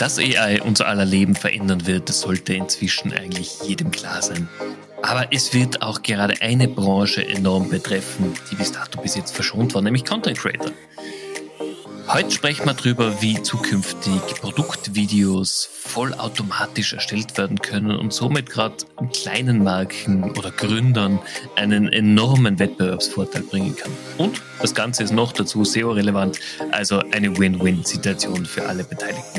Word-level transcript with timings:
Dass 0.00 0.18
AI 0.18 0.62
unser 0.62 0.88
aller 0.88 1.04
Leben 1.04 1.34
verändern 1.34 1.86
wird, 1.86 2.08
das 2.08 2.22
sollte 2.22 2.54
inzwischen 2.54 3.12
eigentlich 3.12 3.60
jedem 3.66 3.90
klar 3.90 4.22
sein. 4.22 4.48
Aber 5.02 5.26
es 5.30 5.52
wird 5.52 5.82
auch 5.82 6.00
gerade 6.00 6.40
eine 6.40 6.68
Branche 6.68 7.28
enorm 7.28 7.68
betreffen, 7.68 8.32
die 8.50 8.54
bis 8.54 8.72
dato 8.72 8.98
bis 9.02 9.14
jetzt 9.14 9.34
verschont 9.34 9.74
war, 9.74 9.82
nämlich 9.82 10.06
Content 10.06 10.38
Creator. 10.38 10.72
Heute 12.08 12.30
sprechen 12.30 12.64
wir 12.64 12.72
darüber, 12.72 13.20
wie 13.20 13.42
zukünftig 13.42 14.22
Produktvideos 14.40 15.68
vollautomatisch 15.70 16.94
erstellt 16.94 17.36
werden 17.36 17.58
können 17.60 17.90
und 17.90 18.14
somit 18.14 18.48
gerade 18.48 18.76
kleinen 19.12 19.62
Marken 19.62 20.30
oder 20.30 20.50
Gründern 20.50 21.18
einen 21.56 21.92
enormen 21.92 22.58
Wettbewerbsvorteil 22.58 23.42
bringen 23.42 23.76
kann. 23.76 23.92
Und 24.16 24.40
das 24.62 24.74
Ganze 24.74 25.04
ist 25.04 25.12
noch 25.12 25.32
dazu 25.32 25.62
SEO-relevant, 25.62 26.40
also 26.70 27.00
eine 27.12 27.38
Win-Win-Situation 27.38 28.46
für 28.46 28.66
alle 28.66 28.82
Beteiligten. 28.82 29.29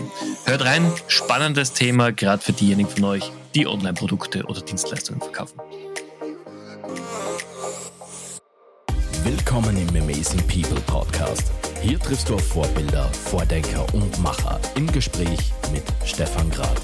Hört 0.46 0.66
rein, 0.66 0.92
spannendes 1.08 1.74
Thema, 1.74 2.12
gerade 2.12 2.42
für 2.42 2.54
diejenigen 2.54 2.90
von 2.90 3.04
euch, 3.06 3.32
die 3.56 3.68
Online-Produkte 3.68 4.44
oder 4.46 4.62
Dienstleistungen 4.62 5.22
verkaufen. 5.22 5.60
Willkommen 9.24 9.78
im 9.78 9.90
Amazing 10.02 10.46
People 10.48 10.82
Podcast 10.88 11.52
hier 11.82 11.98
triffst 11.98 12.30
du 12.30 12.36
auf 12.36 12.48
Vorbilder, 12.48 13.12
Vordenker 13.12 13.92
und 13.96 14.22
Macher 14.22 14.62
im 14.76 14.86
Gespräch 14.92 15.52
mit 15.74 15.84
Stefan 16.06 16.48
Grad. 16.52 16.80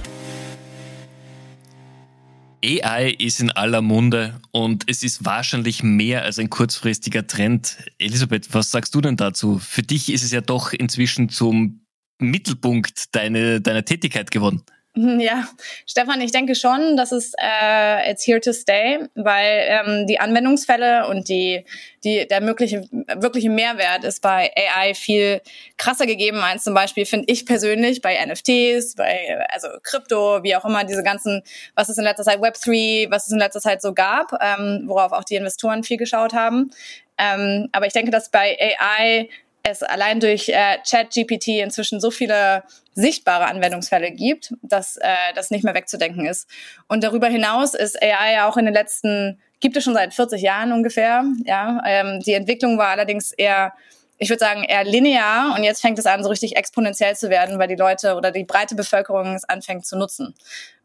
AI 2.65 3.11
ist 3.19 3.39
in 3.39 3.51
aller 3.51 3.83
Munde 3.83 4.41
und 4.51 4.85
es 4.89 5.03
ist 5.03 5.23
wahrscheinlich 5.23 5.83
mehr 5.83 6.23
als 6.23 6.39
ein 6.39 6.49
kurzfristiger 6.49 7.27
Trend. 7.27 7.77
Elisabeth, 7.99 8.51
was 8.55 8.71
sagst 8.71 8.95
du 8.95 9.01
denn 9.01 9.17
dazu? 9.17 9.59
Für 9.59 9.83
dich 9.83 10.11
ist 10.11 10.23
es 10.23 10.31
ja 10.31 10.41
doch 10.41 10.73
inzwischen 10.73 11.29
zum 11.29 11.81
Mittelpunkt 12.19 13.15
deiner, 13.15 13.59
deiner 13.59 13.85
Tätigkeit 13.85 14.31
geworden. 14.31 14.63
Ja, 15.19 15.47
Stefan, 15.85 16.21
ich 16.21 16.31
denke 16.31 16.55
schon, 16.55 16.97
dass 16.97 17.11
es 17.11 17.33
äh, 17.37 18.11
it's 18.11 18.25
here 18.25 18.39
to 18.39 18.51
stay, 18.53 18.99
weil 19.15 19.65
ähm, 19.67 20.07
die 20.07 20.19
Anwendungsfälle 20.19 21.07
und 21.07 21.29
die, 21.29 21.65
die 22.03 22.27
der 22.27 22.41
mögliche 22.41 22.87
wirkliche 23.15 23.49
Mehrwert 23.49 24.03
ist 24.03 24.21
bei 24.21 24.51
AI 24.55 24.93
viel 24.93 25.41
krasser 25.77 26.05
gegeben 26.05 26.39
als 26.39 26.63
zum 26.63 26.73
Beispiel 26.73 27.05
finde 27.05 27.31
ich 27.31 27.45
persönlich 27.45 28.01
bei 28.01 28.17
NFTs, 28.25 28.95
bei 28.95 29.45
also 29.49 29.67
Krypto, 29.83 30.43
wie 30.43 30.55
auch 30.55 30.65
immer 30.65 30.83
diese 30.83 31.03
ganzen, 31.03 31.43
was 31.75 31.89
es 31.89 31.97
in 31.97 32.03
letzter 32.03 32.23
Zeit 32.23 32.41
Web 32.41 32.55
3, 32.55 33.07
was 33.09 33.27
es 33.27 33.33
in 33.33 33.39
letzter 33.39 33.61
Zeit 33.61 33.81
so 33.81 33.93
gab, 33.93 34.31
ähm, 34.41 34.83
worauf 34.85 35.11
auch 35.11 35.23
die 35.23 35.35
Investoren 35.35 35.83
viel 35.83 35.97
geschaut 35.97 36.33
haben. 36.33 36.71
Ähm, 37.17 37.69
aber 37.71 37.87
ich 37.87 37.93
denke, 37.93 38.11
dass 38.11 38.29
bei 38.29 38.57
AI 38.79 39.29
es 39.69 39.83
allein 39.83 40.19
durch 40.19 40.49
äh, 40.49 40.77
ChatGPT 40.89 41.59
inzwischen 41.59 41.99
so 41.99 42.11
viele 42.11 42.63
sichtbare 42.93 43.45
Anwendungsfälle 43.45 44.11
gibt, 44.11 44.53
dass 44.61 44.97
äh, 44.97 45.33
das 45.35 45.51
nicht 45.51 45.63
mehr 45.63 45.75
wegzudenken 45.75 46.25
ist. 46.25 46.49
Und 46.87 47.03
darüber 47.03 47.27
hinaus 47.27 47.73
ist 47.73 48.01
AI 48.01 48.33
ja 48.33 48.49
auch 48.49 48.57
in 48.57 48.65
den 48.65 48.73
letzten, 48.73 49.39
gibt 49.59 49.77
es 49.77 49.83
schon 49.83 49.93
seit 49.93 50.13
40 50.13 50.41
Jahren 50.41 50.71
ungefähr. 50.71 51.23
Ja, 51.45 51.81
ähm, 51.85 52.21
die 52.21 52.33
Entwicklung 52.33 52.77
war 52.77 52.89
allerdings 52.89 53.31
eher 53.31 53.73
ich 54.17 54.29
würde 54.29 54.39
sagen, 54.39 54.63
eher 54.63 54.83
linear 54.83 55.55
und 55.55 55.63
jetzt 55.63 55.81
fängt 55.81 55.99
es 55.99 56.05
an, 56.05 56.23
so 56.23 56.29
richtig 56.29 56.55
exponentiell 56.55 57.15
zu 57.15 57.29
werden, 57.29 57.59
weil 57.59 57.67
die 57.67 57.75
Leute 57.75 58.15
oder 58.15 58.31
die 58.31 58.43
breite 58.43 58.75
Bevölkerung 58.75 59.35
es 59.35 59.45
anfängt 59.45 59.85
zu 59.85 59.97
nutzen. 59.97 60.33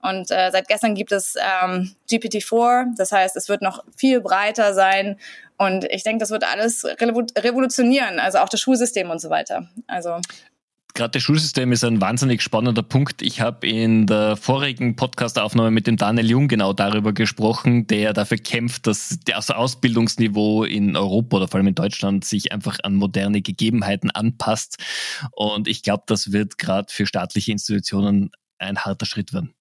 Und 0.03 0.31
äh, 0.31 0.51
seit 0.51 0.69
gestern 0.69 0.95
gibt 0.95 1.13
es 1.13 1.37
ähm, 1.37 1.95
GPT-4, 2.11 2.95
das 2.97 3.13
heißt, 3.13 3.37
es 3.37 3.49
wird 3.49 3.63
noch 3.63 3.85
viel 3.97 4.21
breiter 4.21 4.75
sein 4.75 5.19
und 5.57 5.85
ich 5.91 6.03
denke, 6.03 6.21
das 6.21 6.31
wird 6.31 6.45
alles 6.45 6.85
revolutionieren, 6.85 8.19
also 8.19 8.39
auch 8.39 8.49
das 8.49 8.61
Schulsystem 8.61 9.11
und 9.11 9.21
so 9.21 9.31
weiter. 9.31 9.69
Also 9.87 10.21
gerade 10.95 11.13
das 11.13 11.23
Schulsystem 11.23 11.73
ist 11.73 11.85
ein 11.85 12.01
wahnsinnig 12.01 12.43
spannender 12.43 12.83
Punkt. 12.83 13.23
Ich 13.23 13.41
habe 13.41 13.67
in 13.67 14.07
der 14.07 14.37
vorigen 14.37 14.97
Podcast-Aufnahme 14.97 15.71
mit 15.71 15.87
dem 15.87 15.97
Daniel 15.97 16.29
Jung 16.29 16.49
genau 16.49 16.73
darüber 16.73 17.13
gesprochen, 17.13 17.87
der 17.87 18.13
dafür 18.13 18.39
kämpft, 18.39 18.87
dass 18.87 19.19
das 19.25 19.51
Ausbildungsniveau 19.51 20.65
in 20.65 20.97
Europa 20.97 21.39
oder 21.39 21.49
vor 21.49 21.59
allem 21.59 21.69
in 21.69 21.75
Deutschland 21.75 22.25
sich 22.25 22.53
einfach 22.53 22.79
an 22.83 22.95
moderne 22.95 23.43
Gegebenheiten 23.43 24.11
anpasst. 24.11 24.79
Und 25.33 25.69
ich 25.69 25.83
glaube, 25.83 26.05
das 26.07 26.33
wird 26.33 26.59
gerade 26.59 26.93
für 26.93 27.07
staatliche 27.07 27.53
Institutionen 27.53 28.31
ein 28.59 28.79
harter 28.79 29.07
Schritt 29.07 29.33
werden. 29.33 29.55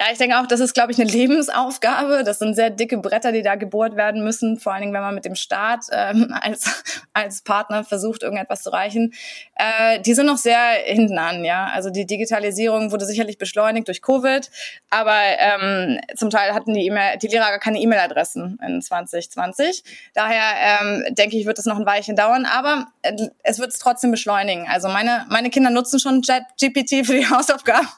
Ja, 0.00 0.06
ich 0.10 0.16
denke 0.16 0.40
auch, 0.40 0.46
das 0.46 0.60
ist, 0.60 0.72
glaube 0.72 0.92
ich, 0.92 0.98
eine 0.98 1.10
Lebensaufgabe. 1.10 2.24
Das 2.24 2.38
sind 2.38 2.54
sehr 2.54 2.70
dicke 2.70 2.96
Bretter, 2.96 3.32
die 3.32 3.42
da 3.42 3.56
gebohrt 3.56 3.96
werden 3.96 4.24
müssen, 4.24 4.58
vor 4.58 4.72
allen 4.72 4.80
Dingen, 4.80 4.94
wenn 4.94 5.02
man 5.02 5.14
mit 5.14 5.26
dem 5.26 5.34
Staat 5.34 5.88
ähm, 5.92 6.34
als, 6.40 6.82
als 7.12 7.42
Partner 7.42 7.84
versucht, 7.84 8.22
irgendetwas 8.22 8.62
zu 8.62 8.70
erreichen. 8.70 9.12
Äh, 9.56 10.00
die 10.00 10.14
sind 10.14 10.24
noch 10.24 10.38
sehr 10.38 10.58
hinten 10.84 11.18
an, 11.18 11.44
ja. 11.44 11.66
Also 11.66 11.90
die 11.90 12.06
Digitalisierung 12.06 12.92
wurde 12.92 13.04
sicherlich 13.04 13.36
beschleunigt 13.36 13.88
durch 13.88 14.00
Covid, 14.00 14.50
aber 14.88 15.18
ähm, 15.36 16.00
zum 16.16 16.30
Teil 16.30 16.54
hatten 16.54 16.72
die, 16.72 16.86
e 16.86 17.18
die 17.18 17.26
Lehrer 17.26 17.50
gar 17.50 17.58
keine 17.58 17.78
E-Mail-Adressen 17.78 18.58
in 18.66 18.80
2020. 18.80 19.84
Daher 20.14 20.80
ähm, 20.80 21.14
denke 21.14 21.36
ich, 21.36 21.44
wird 21.44 21.58
es 21.58 21.66
noch 21.66 21.76
ein 21.76 21.84
Weilchen 21.84 22.16
dauern, 22.16 22.46
aber 22.46 22.86
äh, 23.02 23.12
es 23.42 23.58
wird 23.58 23.70
es 23.70 23.78
trotzdem 23.78 24.12
beschleunigen. 24.12 24.66
Also 24.66 24.88
meine, 24.88 25.26
meine 25.28 25.50
Kinder 25.50 25.68
nutzen 25.68 26.00
schon 26.00 26.22
GPT 26.22 27.04
für 27.04 27.12
die 27.12 27.26
Hausaufgaben 27.30 27.88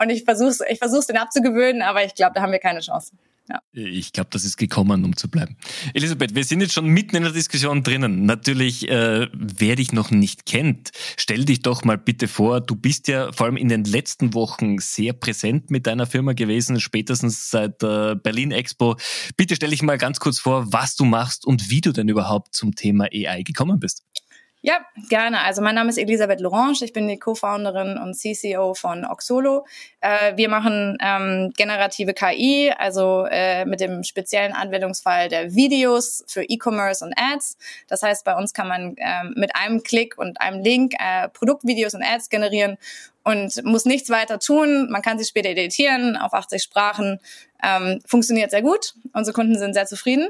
und 0.00 0.10
ich 0.10 0.24
versuche 0.24 0.66
ich 0.68 0.80
versuch's, 0.80 1.06
den 1.06 1.16
abzuhalten 1.16 1.35
abzugewöhnen, 1.36 1.82
aber 1.82 2.04
ich 2.04 2.14
glaube, 2.14 2.32
da 2.34 2.42
haben 2.42 2.52
wir 2.52 2.58
keine 2.58 2.80
Chance. 2.80 3.12
Ja. 3.48 3.60
Ich 3.72 4.12
glaube, 4.12 4.30
das 4.32 4.44
ist 4.44 4.56
gekommen, 4.56 5.04
um 5.04 5.16
zu 5.16 5.30
bleiben. 5.30 5.56
Elisabeth, 5.94 6.34
wir 6.34 6.42
sind 6.42 6.62
jetzt 6.62 6.72
schon 6.72 6.88
mitten 6.88 7.14
in 7.14 7.22
der 7.22 7.30
Diskussion 7.30 7.84
drinnen. 7.84 8.26
Natürlich, 8.26 8.88
äh, 8.88 9.28
wer 9.32 9.76
dich 9.76 9.92
noch 9.92 10.10
nicht 10.10 10.46
kennt, 10.46 10.90
stell 11.16 11.44
dich 11.44 11.62
doch 11.62 11.84
mal 11.84 11.96
bitte 11.96 12.26
vor. 12.26 12.60
Du 12.60 12.74
bist 12.74 13.06
ja 13.06 13.30
vor 13.30 13.46
allem 13.46 13.56
in 13.56 13.68
den 13.68 13.84
letzten 13.84 14.34
Wochen 14.34 14.78
sehr 14.78 15.12
präsent 15.12 15.70
mit 15.70 15.86
deiner 15.86 16.06
Firma 16.06 16.32
gewesen, 16.32 16.80
spätestens 16.80 17.48
seit 17.48 17.82
der 17.82 18.16
Berlin 18.16 18.50
Expo. 18.50 18.96
Bitte 19.36 19.54
stell 19.54 19.70
dich 19.70 19.82
mal 19.82 19.96
ganz 19.96 20.18
kurz 20.18 20.40
vor, 20.40 20.72
was 20.72 20.96
du 20.96 21.04
machst 21.04 21.46
und 21.46 21.70
wie 21.70 21.80
du 21.80 21.92
denn 21.92 22.08
überhaupt 22.08 22.52
zum 22.52 22.74
Thema 22.74 23.04
AI 23.12 23.44
gekommen 23.44 23.78
bist. 23.78 24.02
Ja, 24.62 24.84
gerne. 25.08 25.40
Also 25.40 25.62
mein 25.62 25.74
Name 25.74 25.90
ist 25.90 25.98
Elisabeth 25.98 26.40
Lorange. 26.40 26.78
Ich 26.82 26.92
bin 26.92 27.06
die 27.06 27.18
Co-Founderin 27.18 27.98
und 27.98 28.14
CCO 28.14 28.74
von 28.74 29.04
Oxolo. 29.04 29.64
Äh, 30.00 30.36
wir 30.36 30.48
machen 30.48 30.98
ähm, 31.00 31.52
generative 31.56 32.14
KI, 32.14 32.72
also 32.76 33.26
äh, 33.30 33.64
mit 33.64 33.80
dem 33.80 34.02
speziellen 34.02 34.54
Anwendungsfall 34.54 35.28
der 35.28 35.54
Videos 35.54 36.24
für 36.26 36.42
E-Commerce 36.42 37.04
und 37.04 37.14
Ads. 37.16 37.58
Das 37.86 38.02
heißt, 38.02 38.24
bei 38.24 38.34
uns 38.34 38.54
kann 38.54 38.66
man 38.66 38.96
ähm, 38.96 39.34
mit 39.36 39.54
einem 39.54 39.82
Klick 39.82 40.18
und 40.18 40.40
einem 40.40 40.62
Link 40.62 40.94
äh, 40.98 41.28
Produktvideos 41.28 41.94
und 41.94 42.02
Ads 42.02 42.28
generieren 42.28 42.76
und 43.24 43.62
muss 43.64 43.84
nichts 43.84 44.08
weiter 44.08 44.38
tun. 44.38 44.88
Man 44.90 45.02
kann 45.02 45.18
sie 45.18 45.24
später 45.24 45.50
editieren 45.50 46.16
auf 46.16 46.32
80 46.32 46.62
Sprachen. 46.62 47.20
Ähm, 47.62 48.00
funktioniert 48.06 48.50
sehr 48.50 48.62
gut. 48.62 48.94
Unsere 49.12 49.34
Kunden 49.34 49.58
sind 49.58 49.74
sehr 49.74 49.86
zufrieden. 49.86 50.28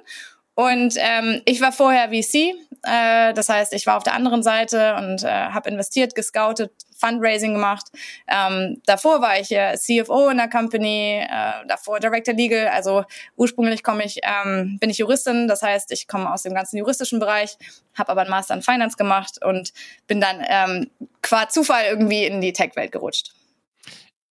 Und 0.54 0.94
ähm, 0.97 1.42
ich 1.44 1.60
war 1.60 1.70
vorher 1.70 2.09
VC, 2.09 2.54
äh, 2.86 3.34
das 3.34 3.48
heißt, 3.48 3.72
ich 3.72 3.86
war 3.86 3.97
auf 3.97 4.02
der 4.02 4.14
anderen 4.14 4.42
Seite 4.42 4.94
und 4.97 5.24
äh, 5.24 5.28
habe 5.28 5.69
investiert, 5.69 6.14
gescoutet, 6.14 6.72
Fundraising 6.98 7.54
gemacht. 7.54 7.86
Ähm, 8.28 8.80
davor 8.86 9.20
war 9.20 9.38
ich 9.38 9.52
äh, 9.52 9.76
CFO 9.76 10.28
in 10.28 10.38
der 10.38 10.48
Company, 10.48 11.20
äh, 11.28 11.66
davor 11.66 12.00
Director 12.00 12.34
Legal. 12.34 12.69
Also 12.69 13.04
ursprünglich 13.36 13.82
komme 13.82 14.04
ich, 14.04 14.20
ähm, 14.22 14.78
bin 14.80 14.91
ich 14.91 14.98
Juristin, 14.98 15.48
das 15.48 15.62
heißt, 15.62 15.92
ich 15.92 16.08
komme 16.08 16.32
aus 16.32 16.42
dem 16.42 16.54
ganzen 16.54 16.78
juristischen 16.78 17.19
Bereich, 17.19 17.58
habe 17.94 18.10
aber 18.10 18.22
einen 18.22 18.30
Master 18.30 18.54
in 18.54 18.62
Finance 18.62 18.97
gemacht 18.97 19.44
und 19.44 19.72
bin 20.06 20.20
dann 20.20 20.44
ähm, 20.48 20.91
qua 21.22 21.48
Zufall 21.48 21.84
irgendwie 21.86 22.24
in 22.24 22.41
die 22.41 22.53
Tech-Welt 22.53 22.92
gerutscht. 22.92 23.32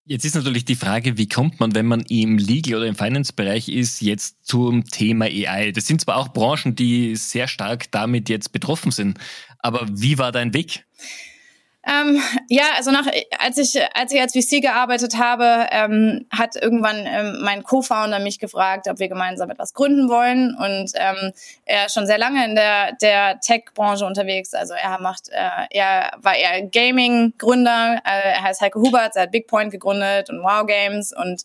Jetzt 0.07 0.23
ist 0.23 0.35
natürlich 0.35 0.65
die 0.65 0.75
Frage, 0.75 1.17
wie 1.17 1.27
kommt 1.27 1.59
man, 1.59 1.73
wenn 1.73 1.87
man 1.87 2.01
im 2.01 2.37
Legal- 2.37 2.75
oder 2.77 2.85
im 2.85 2.95
Finance-Bereich 2.95 3.69
ist, 3.69 4.01
jetzt 4.01 4.45
zum 4.45 4.85
Thema 4.85 5.25
AI? 5.25 5.71
Das 5.71 5.87
sind 5.87 5.99
zwar 5.99 6.17
auch 6.17 6.27
Branchen, 6.27 6.75
die 6.75 7.15
sehr 7.15 7.47
stark 7.47 7.89
damit 7.89 8.29
jetzt 8.29 8.51
betroffen 8.51 8.91
sind, 8.91 9.17
aber 9.57 9.87
wie 9.91 10.19
war 10.19 10.31
dein 10.31 10.53
Weg? 10.53 10.85
Ähm, 11.87 12.19
ja, 12.49 12.63
also 12.75 12.89
nach, 12.89 13.05
als 13.37 13.57
ich, 13.57 13.79
als 13.93 14.11
ich 14.11 14.19
als 14.19 14.33
VC 14.33 14.61
gearbeitet 14.61 15.17
habe, 15.17 15.67
ähm, 15.69 16.25
hat 16.31 16.55
irgendwann 16.55 17.05
ähm, 17.05 17.37
mein 17.41 17.63
Co-Founder 17.63 18.17
mich 18.19 18.39
gefragt, 18.39 18.87
ob 18.89 18.97
wir 18.97 19.07
gemeinsam 19.07 19.51
etwas 19.51 19.73
gründen 19.73 20.09
wollen. 20.09 20.55
Und 20.55 20.91
ähm, 20.95 21.31
er 21.65 21.85
ist 21.85 21.93
schon 21.93 22.07
sehr 22.07 22.17
lange 22.17 22.43
in 22.43 22.55
der, 22.55 22.93
der 22.93 23.39
Tech-Branche 23.39 24.05
unterwegs. 24.05 24.55
Also 24.55 24.73
er 24.73 24.99
macht, 24.99 25.29
äh, 25.29 25.67
er 25.69 26.11
war 26.21 26.35
eher 26.35 26.63
Gaming-Gründer. 26.63 28.01
Äh, 28.03 28.33
er 28.33 28.41
heißt 28.41 28.61
Heike 28.61 28.79
Hubert, 28.79 29.15
er 29.15 29.23
hat 29.23 29.31
Bigpoint 29.31 29.71
gegründet 29.71 30.31
und 30.31 30.41
Wow 30.41 30.65
Games. 30.65 31.13
Und 31.13 31.43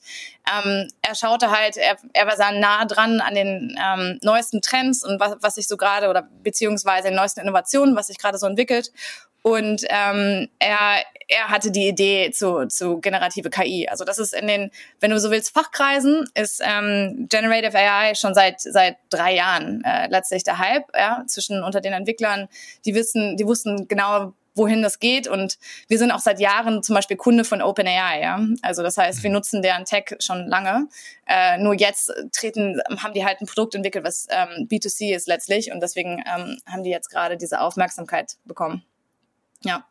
ähm, 0.50 0.88
er 1.02 1.14
schaute 1.14 1.50
halt, 1.50 1.76
er, 1.76 1.96
er 2.14 2.26
war 2.26 2.37
sehr 2.37 2.52
nah 2.52 2.87
dran 2.87 3.20
an 3.20 3.34
den 3.34 3.78
ähm, 3.78 4.19
neuesten 4.22 4.62
Trends 4.62 5.04
und 5.04 5.20
was, 5.20 5.37
was 5.40 5.56
sich 5.56 5.69
so 5.69 5.76
gerade 5.76 6.08
oder 6.08 6.26
beziehungsweise 6.42 7.08
den 7.08 7.16
neuesten 7.16 7.40
Innovationen, 7.40 7.94
was 7.94 8.06
sich 8.06 8.16
gerade 8.16 8.38
so 8.38 8.46
entwickelt. 8.46 8.90
Und 9.42 9.84
ähm, 9.88 10.48
er, 10.58 11.02
er 11.28 11.48
hatte 11.48 11.70
die 11.70 11.88
Idee 11.88 12.31
zu, 12.31 12.66
zu 12.69 13.00
generative 13.00 13.48
KI. 13.48 13.88
Also 13.88 14.04
das 14.04 14.19
ist 14.19 14.34
in 14.34 14.46
den, 14.46 14.70
wenn 15.00 15.10
du 15.10 15.19
so 15.19 15.31
willst, 15.31 15.54
Fachkreisen 15.54 16.28
ist 16.34 16.60
ähm, 16.62 17.26
Generative 17.31 17.76
AI 17.76 18.14
schon 18.14 18.34
seit 18.34 18.60
seit 18.60 18.96
drei 19.08 19.34
Jahren 19.34 19.82
äh, 19.84 20.08
letztlich 20.08 20.44
der 20.44 20.58
Hype 20.58 20.84
ja, 20.94 21.25
zwischen 21.26 21.62
unter 21.62 21.81
den 21.81 21.92
Entwicklern. 21.92 22.48
Die 22.84 22.94
wissen, 22.94 23.37
die 23.37 23.46
wussten 23.46 23.88
genau, 23.88 24.34
wohin 24.54 24.82
das 24.82 24.98
geht. 24.98 25.26
Und 25.26 25.58
wir 25.88 25.98
sind 25.98 26.10
auch 26.10 26.19
seit 26.19 26.40
Jahren 26.40 26.82
zum 26.82 26.94
Beispiel 26.94 27.16
Kunde 27.16 27.44
von 27.44 27.62
OpenAI. 27.62 28.20
Ja? 28.20 28.40
Also 28.62 28.82
das 28.82 28.96
heißt, 28.96 29.22
wir 29.22 29.31
mhm. 29.31 29.37
nutzen 29.37 29.62
deren 29.62 29.84
Tech 29.84 30.16
schon 30.20 30.46
lange. 30.46 30.88
Äh, 31.26 31.58
nur 31.58 31.75
jetzt 31.75 32.12
treten, 32.32 32.81
haben 32.98 33.14
die 33.14 33.25
halt 33.25 33.40
ein 33.40 33.46
Produkt 33.46 33.75
entwickelt, 33.75 34.04
was 34.04 34.26
ähm, 34.31 34.69
B2C 34.69 35.14
ist 35.14 35.28
letztlich. 35.28 35.72
Und 35.72 35.81
deswegen 35.81 36.22
ähm, 36.26 36.58
haben 36.66 36.82
die 36.82 36.90
jetzt 36.90 37.10
gerade 37.10 37.37
diese 37.37 37.60
Aufmerksamkeit 37.60 38.37
bekommen. 38.44 38.84
Ja. 39.64 39.86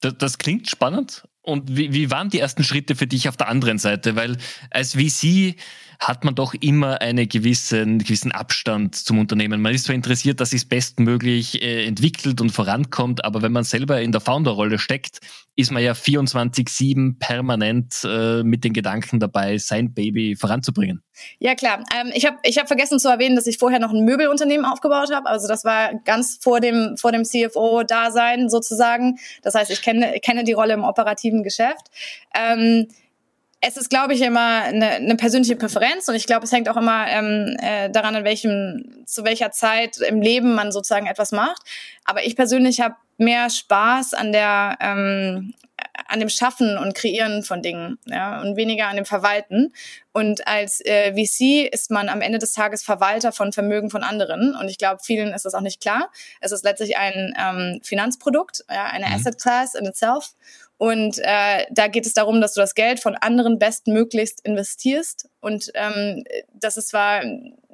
Das, 0.00 0.16
das 0.18 0.38
klingt 0.38 0.68
spannend. 0.70 1.26
Und 1.42 1.76
wie, 1.76 1.92
wie 1.92 2.10
waren 2.10 2.28
die 2.28 2.40
ersten 2.40 2.62
Schritte 2.62 2.94
für 2.94 3.06
dich 3.06 3.28
auf 3.28 3.36
der 3.36 3.48
anderen 3.48 3.78
Seite? 3.78 4.16
Weil 4.16 4.36
als 4.70 4.94
VC 4.94 5.56
hat 5.98 6.24
man 6.24 6.34
doch 6.34 6.54
immer 6.54 7.00
einen 7.00 7.28
gewissen, 7.28 7.98
gewissen 7.98 8.30
Abstand 8.30 8.94
zum 8.94 9.18
Unternehmen. 9.18 9.62
Man 9.62 9.74
ist 9.74 9.84
zwar 9.84 9.94
interessiert, 9.94 10.40
dass 10.40 10.52
es 10.52 10.64
bestmöglich 10.64 11.62
äh, 11.62 11.86
entwickelt 11.86 12.40
und 12.40 12.50
vorankommt, 12.50 13.24
aber 13.24 13.42
wenn 13.42 13.52
man 13.52 13.64
selber 13.64 14.00
in 14.00 14.12
der 14.12 14.20
Founderrolle 14.20 14.78
steckt, 14.78 15.20
ist 15.58 15.72
man 15.72 15.82
ja 15.82 15.90
24-7 15.90 17.18
permanent 17.18 18.02
äh, 18.04 18.44
mit 18.44 18.62
den 18.62 18.72
Gedanken 18.72 19.18
dabei, 19.18 19.58
sein 19.58 19.92
Baby 19.92 20.36
voranzubringen. 20.36 21.02
Ja 21.40 21.56
klar. 21.56 21.82
Ähm, 21.98 22.12
ich 22.14 22.26
habe 22.26 22.36
ich 22.44 22.58
hab 22.58 22.68
vergessen 22.68 23.00
zu 23.00 23.08
erwähnen, 23.08 23.34
dass 23.34 23.48
ich 23.48 23.58
vorher 23.58 23.80
noch 23.80 23.92
ein 23.92 24.04
Möbelunternehmen 24.04 24.64
aufgebaut 24.64 25.12
habe. 25.12 25.28
Also 25.28 25.48
das 25.48 25.64
war 25.64 25.94
ganz 26.04 26.38
vor 26.40 26.60
dem 26.60 26.96
vor 26.96 27.10
dem 27.10 27.24
CFO-Dasein 27.24 28.48
sozusagen. 28.48 29.18
Das 29.42 29.56
heißt, 29.56 29.72
ich 29.72 29.82
kenne 29.82 30.20
kenne 30.20 30.44
die 30.44 30.52
Rolle 30.52 30.74
im 30.74 30.84
operativen 30.84 31.42
Geschäft. 31.42 31.88
Ähm, 32.36 32.86
es 33.60 33.76
ist, 33.76 33.90
glaube 33.90 34.14
ich, 34.14 34.22
immer 34.22 34.62
eine, 34.62 34.90
eine 34.90 35.16
persönliche 35.16 35.56
Präferenz 35.56 36.06
und 36.06 36.14
ich 36.14 36.26
glaube, 36.26 36.44
es 36.44 36.52
hängt 36.52 36.68
auch 36.68 36.76
immer 36.76 37.08
ähm, 37.08 37.56
äh, 37.60 37.90
daran, 37.90 38.14
in 38.14 38.22
welchem, 38.22 39.02
zu 39.06 39.24
welcher 39.24 39.50
Zeit 39.50 39.96
im 39.96 40.22
Leben 40.22 40.54
man 40.54 40.70
sozusagen 40.70 41.06
etwas 41.06 41.32
macht. 41.32 41.60
Aber 42.04 42.24
ich 42.24 42.36
persönlich 42.36 42.80
habe 42.80 42.94
mehr 43.18 43.50
Spaß 43.50 44.14
an 44.14 44.32
der 44.32 44.78
ähm, 44.80 45.54
an 46.06 46.20
dem 46.20 46.28
Schaffen 46.28 46.78
und 46.78 46.94
Kreieren 46.94 47.42
von 47.42 47.62
Dingen 47.62 47.98
ja, 48.06 48.40
und 48.40 48.56
weniger 48.56 48.86
an 48.88 48.96
dem 48.96 49.04
Verwalten. 49.04 49.72
Und 50.12 50.46
als 50.46 50.80
äh, 50.84 51.12
VC 51.12 51.72
ist 51.72 51.90
man 51.90 52.08
am 52.08 52.20
Ende 52.20 52.38
des 52.38 52.52
Tages 52.52 52.82
Verwalter 52.82 53.32
von 53.32 53.52
Vermögen 53.52 53.90
von 53.90 54.02
anderen. 54.02 54.56
Und 54.56 54.68
ich 54.68 54.78
glaube, 54.78 55.00
vielen 55.04 55.32
ist 55.32 55.44
das 55.44 55.54
auch 55.54 55.60
nicht 55.60 55.80
klar. 55.80 56.10
Es 56.40 56.52
ist 56.52 56.64
letztlich 56.64 56.96
ein 56.96 57.34
ähm, 57.38 57.80
Finanzprodukt, 57.82 58.64
ja, 58.70 58.86
eine 58.86 59.06
mhm. 59.06 59.14
Asset 59.14 59.40
Class 59.40 59.74
in 59.74 59.86
itself. 59.86 60.34
Und 60.78 61.18
äh, 61.18 61.66
da 61.70 61.88
geht 61.88 62.06
es 62.06 62.14
darum, 62.14 62.40
dass 62.40 62.54
du 62.54 62.60
das 62.60 62.74
Geld 62.74 63.00
von 63.00 63.16
anderen 63.16 63.58
bestmöglichst 63.58 64.40
investierst. 64.44 65.28
Und 65.40 65.70
ähm, 65.74 66.24
das 66.54 66.76
ist 66.76 66.88
zwar 66.88 67.22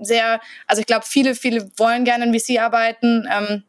sehr, 0.01 0.41
also 0.67 0.81
ich 0.81 0.87
glaube, 0.87 1.05
viele, 1.07 1.35
viele 1.35 1.71
wollen 1.77 2.05
gerne 2.05 2.25
in 2.25 2.39
VC 2.39 2.59
arbeiten. 2.61 3.29
Ähm, 3.31 3.65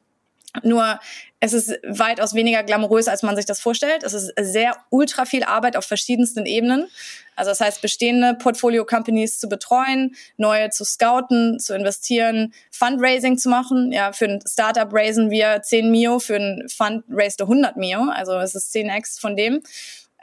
nur 0.63 0.99
es 1.39 1.53
ist 1.53 1.79
weitaus 1.83 2.33
weniger 2.33 2.63
glamourös, 2.63 3.07
als 3.07 3.21
man 3.21 3.35
sich 3.35 3.45
das 3.45 3.59
vorstellt. 3.59 4.03
Es 4.03 4.13
ist 4.13 4.33
sehr 4.39 4.75
ultra 4.89 5.25
viel 5.25 5.43
Arbeit 5.43 5.77
auf 5.77 5.85
verschiedensten 5.85 6.45
Ebenen. 6.45 6.87
Also 7.35 7.51
das 7.51 7.61
heißt, 7.61 7.81
bestehende 7.81 8.33
Portfolio-Companies 8.35 9.39
zu 9.39 9.47
betreuen, 9.47 10.15
neue 10.37 10.69
zu 10.69 10.85
scouten, 10.85 11.59
zu 11.59 11.75
investieren, 11.75 12.53
Fundraising 12.71 13.37
zu 13.37 13.49
machen. 13.49 13.91
Ja, 13.91 14.13
für 14.13 14.25
ein 14.25 14.39
Startup 14.47 14.91
raisen 14.91 15.29
wir 15.29 15.61
10 15.61 15.91
Mio, 15.91 16.19
für 16.19 16.37
ein 16.37 16.67
Fund 16.69 17.03
raised 17.09 17.41
100 17.41 17.77
Mio. 17.77 18.09
Also 18.09 18.33
es 18.39 18.55
ist 18.55 18.73
10x 18.73 19.19
von 19.19 19.35
dem. 19.35 19.61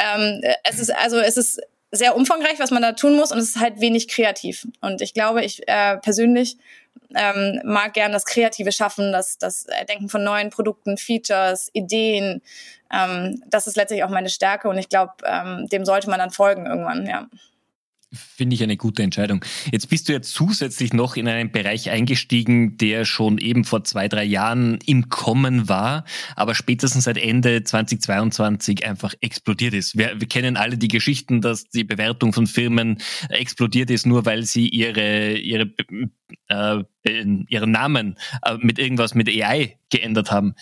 Ähm, 0.00 0.40
es 0.64 0.80
ist 0.80 0.90
also 0.94 1.18
es 1.18 1.36
ist 1.36 1.60
sehr 1.92 2.16
umfangreich, 2.16 2.58
was 2.58 2.70
man 2.70 2.82
da 2.82 2.92
tun 2.92 3.14
muss 3.14 3.30
und 3.30 3.38
es 3.38 3.50
ist 3.50 3.60
halt 3.60 3.80
wenig 3.80 4.08
kreativ. 4.08 4.66
Und 4.80 5.02
ich 5.02 5.12
glaube, 5.12 5.44
ich 5.44 5.68
äh, 5.68 5.98
persönlich 5.98 6.56
ähm, 7.14 7.60
mag 7.64 7.94
gern 7.94 8.12
das 8.12 8.24
kreative 8.24 8.72
Schaffen, 8.72 9.12
das, 9.12 9.38
das 9.38 9.66
Denken 9.88 10.08
von 10.08 10.24
neuen 10.24 10.50
Produkten, 10.50 10.96
Features, 10.96 11.70
Ideen. 11.72 12.42
Ähm, 12.92 13.42
das 13.46 13.66
ist 13.66 13.76
letztlich 13.76 14.04
auch 14.04 14.10
meine 14.10 14.30
Stärke 14.30 14.68
und 14.68 14.78
ich 14.78 14.88
glaube, 14.88 15.12
ähm, 15.24 15.66
dem 15.70 15.84
sollte 15.84 16.10
man 16.10 16.18
dann 16.18 16.30
folgen 16.30 16.66
irgendwann, 16.66 17.06
ja. 17.06 17.28
Finde 18.12 18.54
ich 18.54 18.62
eine 18.62 18.76
gute 18.76 19.02
Entscheidung. 19.02 19.44
Jetzt 19.70 19.88
bist 19.88 20.08
du 20.08 20.12
ja 20.12 20.20
zusätzlich 20.20 20.92
noch 20.92 21.16
in 21.16 21.28
einen 21.28 21.50
Bereich 21.50 21.90
eingestiegen, 21.90 22.76
der 22.76 23.04
schon 23.04 23.38
eben 23.38 23.64
vor 23.64 23.84
zwei, 23.84 24.08
drei 24.08 24.24
Jahren 24.24 24.78
im 24.86 25.08
Kommen 25.08 25.68
war, 25.68 26.04
aber 26.36 26.54
spätestens 26.54 27.04
seit 27.04 27.16
Ende 27.16 27.64
2022 27.64 28.86
einfach 28.86 29.14
explodiert 29.20 29.74
ist. 29.74 29.96
Wir, 29.96 30.20
wir 30.20 30.28
kennen 30.28 30.56
alle 30.56 30.76
die 30.76 30.88
Geschichten, 30.88 31.40
dass 31.40 31.64
die 31.64 31.84
Bewertung 31.84 32.32
von 32.32 32.46
Firmen 32.46 32.98
explodiert 33.28 33.90
ist, 33.90 34.06
nur 34.06 34.26
weil 34.26 34.44
sie 34.44 34.68
ihre, 34.68 35.34
ihre 35.34 35.72
äh, 36.48 36.84
ihren 37.04 37.70
Namen 37.70 38.16
äh, 38.44 38.56
mit 38.58 38.78
irgendwas 38.78 39.14
mit 39.14 39.28
AI 39.28 39.78
geändert 39.92 40.32
haben. 40.32 40.54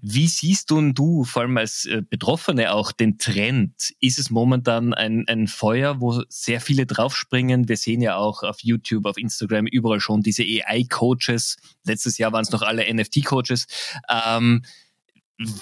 Wie 0.00 0.28
siehst 0.28 0.70
du 0.70 0.78
und 0.78 0.94
du, 0.94 1.24
vor 1.24 1.42
allem 1.42 1.56
als 1.56 1.86
äh, 1.86 2.02
Betroffene 2.08 2.72
auch, 2.72 2.92
den 2.92 3.18
Trend? 3.18 3.72
Ist 3.98 4.20
es 4.20 4.30
momentan 4.30 4.94
ein, 4.94 5.24
ein 5.26 5.48
Feuer, 5.48 6.00
wo 6.00 6.22
sehr 6.28 6.60
viele 6.60 6.86
draufspringen? 6.86 7.68
Wir 7.68 7.76
sehen 7.76 8.00
ja 8.00 8.16
auch 8.16 8.44
auf 8.44 8.60
YouTube, 8.60 9.06
auf 9.06 9.16
Instagram 9.16 9.66
überall 9.66 9.98
schon 9.98 10.20
diese 10.20 10.44
AI-Coaches. 10.44 11.56
Letztes 11.84 12.18
Jahr 12.18 12.32
waren 12.32 12.42
es 12.42 12.50
noch 12.50 12.62
alle 12.62 12.84
NFT-Coaches. 12.92 13.66
Ähm, 14.08 14.62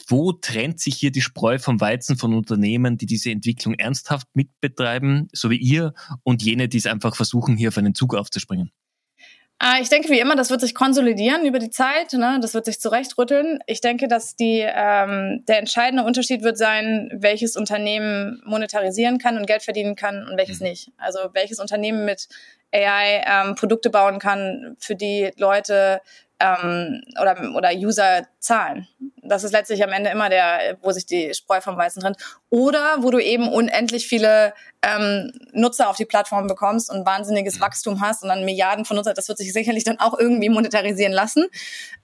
wo 0.08 0.32
trennt 0.32 0.80
sich 0.80 0.96
hier 0.96 1.12
die 1.12 1.22
Spreu 1.22 1.58
vom 1.58 1.80
Weizen 1.80 2.18
von 2.18 2.34
Unternehmen, 2.34 2.98
die 2.98 3.06
diese 3.06 3.30
Entwicklung 3.30 3.74
ernsthaft 3.74 4.26
mitbetreiben, 4.34 5.28
so 5.32 5.48
wie 5.48 5.56
ihr, 5.56 5.94
und 6.24 6.42
jene, 6.42 6.68
die 6.68 6.76
es 6.76 6.86
einfach 6.86 7.16
versuchen, 7.16 7.56
hier 7.56 7.68
auf 7.68 7.78
einen 7.78 7.94
Zug 7.94 8.14
aufzuspringen? 8.14 8.70
Äh, 9.62 9.80
ich 9.80 9.88
denke, 9.88 10.08
wie 10.08 10.18
immer, 10.18 10.34
das 10.34 10.50
wird 10.50 10.60
sich 10.60 10.74
konsolidieren 10.74 11.46
über 11.46 11.58
die 11.58 11.70
Zeit. 11.70 12.12
Ne? 12.14 12.38
Das 12.42 12.54
wird 12.54 12.64
sich 12.64 12.80
zurechtrütteln. 12.80 13.60
Ich 13.66 13.80
denke, 13.80 14.08
dass 14.08 14.34
die, 14.34 14.60
ähm, 14.66 15.44
der 15.46 15.58
entscheidende 15.58 16.04
Unterschied 16.04 16.42
wird 16.42 16.58
sein, 16.58 17.10
welches 17.14 17.56
Unternehmen 17.56 18.42
monetarisieren 18.44 19.18
kann 19.18 19.38
und 19.38 19.46
Geld 19.46 19.62
verdienen 19.62 19.94
kann 19.94 20.26
und 20.26 20.36
welches 20.36 20.60
mhm. 20.60 20.68
nicht. 20.68 20.90
Also 20.96 21.20
welches 21.32 21.60
Unternehmen 21.60 22.04
mit 22.04 22.28
AI 22.74 23.22
ähm, 23.26 23.54
Produkte 23.54 23.90
bauen 23.90 24.18
kann, 24.18 24.76
für 24.78 24.96
die 24.96 25.30
Leute 25.36 26.00
ähm, 26.42 27.02
oder, 27.20 27.36
oder 27.54 27.70
User 27.72 28.26
zahlen. 28.40 28.88
Das 29.22 29.44
ist 29.44 29.52
letztlich 29.52 29.82
am 29.84 29.92
Ende 29.92 30.10
immer 30.10 30.28
der, 30.28 30.76
wo 30.82 30.90
sich 30.90 31.06
die 31.06 31.32
Spreu 31.32 31.60
vom 31.60 31.76
Weißen 31.76 32.02
trennt. 32.02 32.16
Oder 32.50 32.96
wo 32.98 33.10
du 33.10 33.20
eben 33.20 33.48
unendlich 33.48 34.08
viele 34.08 34.52
ähm, 34.82 35.32
Nutzer 35.52 35.88
auf 35.88 35.96
die 35.96 36.04
Plattform 36.04 36.48
bekommst 36.48 36.90
und 36.90 37.06
wahnsinniges 37.06 37.60
Wachstum 37.60 38.00
hast 38.00 38.24
und 38.24 38.28
dann 38.28 38.44
Milliarden 38.44 38.84
von 38.84 38.96
Nutzer. 38.96 39.14
Das 39.14 39.28
wird 39.28 39.38
sich 39.38 39.52
sicherlich 39.52 39.84
dann 39.84 40.00
auch 40.00 40.18
irgendwie 40.18 40.48
monetarisieren 40.48 41.12
lassen. 41.12 41.46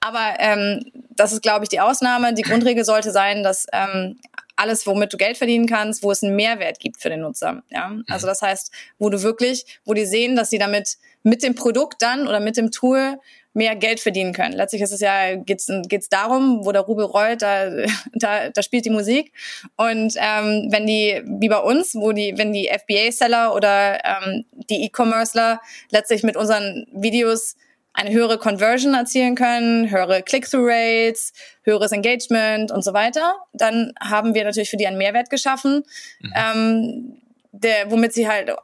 Aber 0.00 0.34
ähm, 0.38 0.84
das 1.10 1.32
ist, 1.32 1.42
glaube 1.42 1.64
ich, 1.64 1.68
die 1.68 1.80
Ausnahme. 1.80 2.32
Die 2.34 2.42
Grundregel 2.42 2.84
sollte 2.84 3.10
sein, 3.10 3.42
dass 3.42 3.66
ähm, 3.72 4.20
alles, 4.54 4.86
womit 4.86 5.12
du 5.12 5.16
Geld 5.16 5.36
verdienen 5.36 5.66
kannst, 5.66 6.02
wo 6.02 6.10
es 6.12 6.22
einen 6.22 6.36
Mehrwert 6.36 6.78
gibt 6.78 7.00
für 7.00 7.08
den 7.08 7.20
Nutzer. 7.20 7.62
Ja, 7.70 7.92
also 8.08 8.26
das 8.26 8.42
heißt, 8.42 8.72
wo 8.98 9.10
du 9.10 9.22
wirklich, 9.22 9.80
wo 9.84 9.94
die 9.94 10.06
sehen, 10.06 10.36
dass 10.36 10.50
sie 10.50 10.58
damit 10.58 10.98
mit 11.22 11.42
dem 11.42 11.54
Produkt 11.54 12.02
dann 12.02 12.26
oder 12.28 12.40
mit 12.40 12.56
dem 12.56 12.70
Tool 12.70 13.18
mehr 13.58 13.76
Geld 13.76 14.00
verdienen 14.00 14.32
können. 14.32 14.54
Letztlich 14.54 14.80
ist 14.80 14.92
es 14.92 15.00
ja 15.00 15.34
geht's 15.34 15.70
geht's 15.88 16.08
darum, 16.08 16.64
wo 16.64 16.72
der 16.72 16.82
Rubel 16.82 17.04
rollt, 17.04 17.42
da 17.42 17.70
da, 18.14 18.48
da 18.48 18.62
spielt 18.62 18.86
die 18.86 18.90
Musik 18.90 19.32
und 19.76 20.14
ähm, 20.16 20.68
wenn 20.70 20.86
die 20.86 21.20
wie 21.24 21.48
bei 21.48 21.58
uns, 21.58 21.94
wo 21.94 22.12
die 22.12 22.34
wenn 22.36 22.52
die 22.52 22.68
FBA-Seller 22.68 23.54
oder 23.54 23.98
ähm, 24.04 24.44
die 24.70 24.84
E-Commercer 24.84 25.60
letztlich 25.90 26.22
mit 26.22 26.36
unseren 26.36 26.86
Videos 26.92 27.56
eine 27.92 28.12
höhere 28.12 28.38
Conversion 28.38 28.94
erzielen 28.94 29.34
können, 29.34 29.90
höhere 29.90 30.22
Click-through-Rates, 30.22 31.32
höheres 31.64 31.90
Engagement 31.90 32.70
und 32.70 32.84
so 32.84 32.92
weiter, 32.92 33.34
dann 33.52 33.92
haben 34.00 34.34
wir 34.34 34.44
natürlich 34.44 34.70
für 34.70 34.76
die 34.76 34.86
einen 34.86 34.98
Mehrwert 34.98 35.30
geschaffen, 35.30 35.82
mhm. 36.20 36.32
ähm, 36.36 37.22
der, 37.50 37.90
womit 37.90 38.12
sie 38.12 38.28
halt 38.28 38.54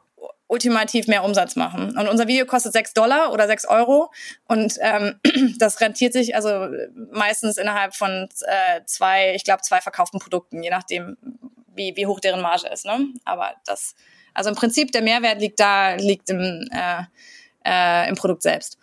ultimativ 0.47 1.07
mehr 1.07 1.23
Umsatz 1.23 1.55
machen. 1.55 1.97
Und 1.97 2.07
unser 2.07 2.27
Video 2.27 2.45
kostet 2.45 2.73
sechs 2.73 2.93
Dollar 2.93 3.33
oder 3.33 3.47
sechs 3.47 3.65
Euro 3.65 4.11
und 4.47 4.77
ähm, 4.81 5.19
das 5.59 5.81
rentiert 5.81 6.13
sich 6.13 6.35
also 6.35 6.67
meistens 7.11 7.57
innerhalb 7.57 7.95
von 7.95 8.29
äh, 8.41 8.81
zwei, 8.85 9.33
ich 9.35 9.43
glaube 9.43 9.61
zwei 9.63 9.81
verkauften 9.81 10.19
Produkten, 10.19 10.61
je 10.61 10.69
nachdem, 10.69 11.17
wie, 11.73 11.95
wie 11.95 12.05
hoch 12.05 12.19
deren 12.19 12.41
Marge 12.41 12.67
ist. 12.67 12.85
Ne? 12.85 13.07
Aber 13.25 13.53
das, 13.65 13.95
also 14.33 14.49
im 14.49 14.55
Prinzip 14.55 14.91
der 14.91 15.01
Mehrwert 15.01 15.39
liegt 15.39 15.59
da, 15.59 15.95
liegt 15.95 16.29
im, 16.29 16.67
äh, 16.71 17.03
äh, 17.65 18.07
im 18.07 18.15
Produkt 18.15 18.43
selbst. 18.43 18.77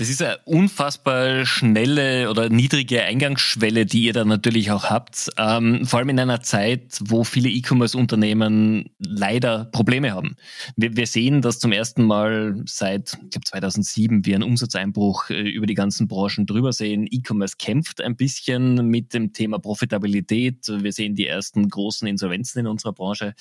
Das 0.00 0.08
ist 0.08 0.22
eine 0.22 0.38
unfassbar 0.46 1.44
schnelle 1.44 2.30
oder 2.30 2.48
niedrige 2.48 3.02
Eingangsschwelle, 3.02 3.84
die 3.84 4.04
ihr 4.04 4.14
da 4.14 4.24
natürlich 4.24 4.70
auch 4.70 4.84
habt. 4.84 5.28
Ähm, 5.36 5.84
vor 5.84 5.98
allem 5.98 6.08
in 6.08 6.18
einer 6.18 6.40
Zeit, 6.40 6.98
wo 7.02 7.22
viele 7.22 7.50
E-Commerce-Unternehmen 7.50 8.88
leider 8.98 9.66
Probleme 9.66 10.12
haben. 10.12 10.36
Wir, 10.74 10.96
wir, 10.96 11.06
sehen, 11.06 11.42
dass 11.42 11.58
zum 11.58 11.72
ersten 11.72 12.04
Mal 12.04 12.62
seit, 12.64 13.12
ich 13.24 13.28
glaube 13.28 13.44
2007, 13.44 14.24
wir 14.24 14.36
einen 14.36 14.44
Umsatzeinbruch 14.44 15.28
äh, 15.28 15.50
über 15.50 15.66
die 15.66 15.74
ganzen 15.74 16.08
Branchen 16.08 16.46
drüber 16.46 16.72
sehen. 16.72 17.06
E-Commerce 17.06 17.56
kämpft 17.58 18.00
ein 18.00 18.16
bisschen 18.16 18.88
mit 18.88 19.12
dem 19.12 19.34
Thema 19.34 19.58
Profitabilität. 19.58 20.66
Wir 20.66 20.92
sehen 20.92 21.14
die 21.14 21.26
ersten 21.26 21.68
großen 21.68 22.08
Insolvenzen 22.08 22.60
in 22.60 22.68
unserer 22.68 22.94
Branche 22.94 23.34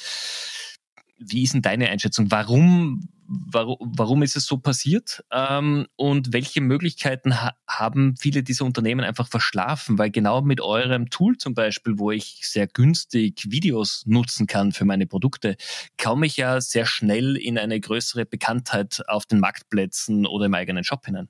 wie 1.20 1.44
ist 1.44 1.54
denn 1.54 1.62
deine 1.62 1.90
Einschätzung? 1.90 2.32
Warum, 2.32 3.10
warum, 3.28 3.78
warum 3.80 4.24
ist 4.24 4.36
es 4.36 4.46
so 4.46 4.58
passiert? 4.58 5.24
Ähm, 5.32 5.88
und 5.96 6.34
welche 6.34 6.62
Möglichkeiten 6.62 7.42
ha 7.42 7.54
haben 7.68 8.16
viele 8.18 8.44
dieser 8.44 8.66
Unternehmen 8.66 9.04
einfach 9.04 9.28
verschlafen? 9.28 9.98
Weil 9.98 10.12
genau 10.12 10.42
mit 10.42 10.62
eurem 10.62 11.10
Tool 11.10 11.38
zum 11.38 11.54
Beispiel, 11.54 12.00
wo 12.00 12.12
ich 12.12 12.40
sehr 12.44 12.68
günstig 12.68 13.48
Videos 13.50 14.04
nutzen 14.06 14.48
kann 14.48 14.72
für 14.72 14.86
meine 14.86 15.08
Produkte, 15.08 15.58
komme 16.02 16.26
ich 16.26 16.38
ja 16.38 16.62
sehr 16.62 16.86
schnell 16.86 17.36
in 17.36 17.58
eine 17.58 17.80
größere 17.80 18.26
Bekanntheit 18.26 19.04
auf 19.08 19.26
den 19.26 19.40
Marktplätzen 19.40 20.26
oder 20.26 20.46
im 20.46 20.54
eigenen 20.54 20.84
Shop 20.84 21.06
hinein. 21.06 21.30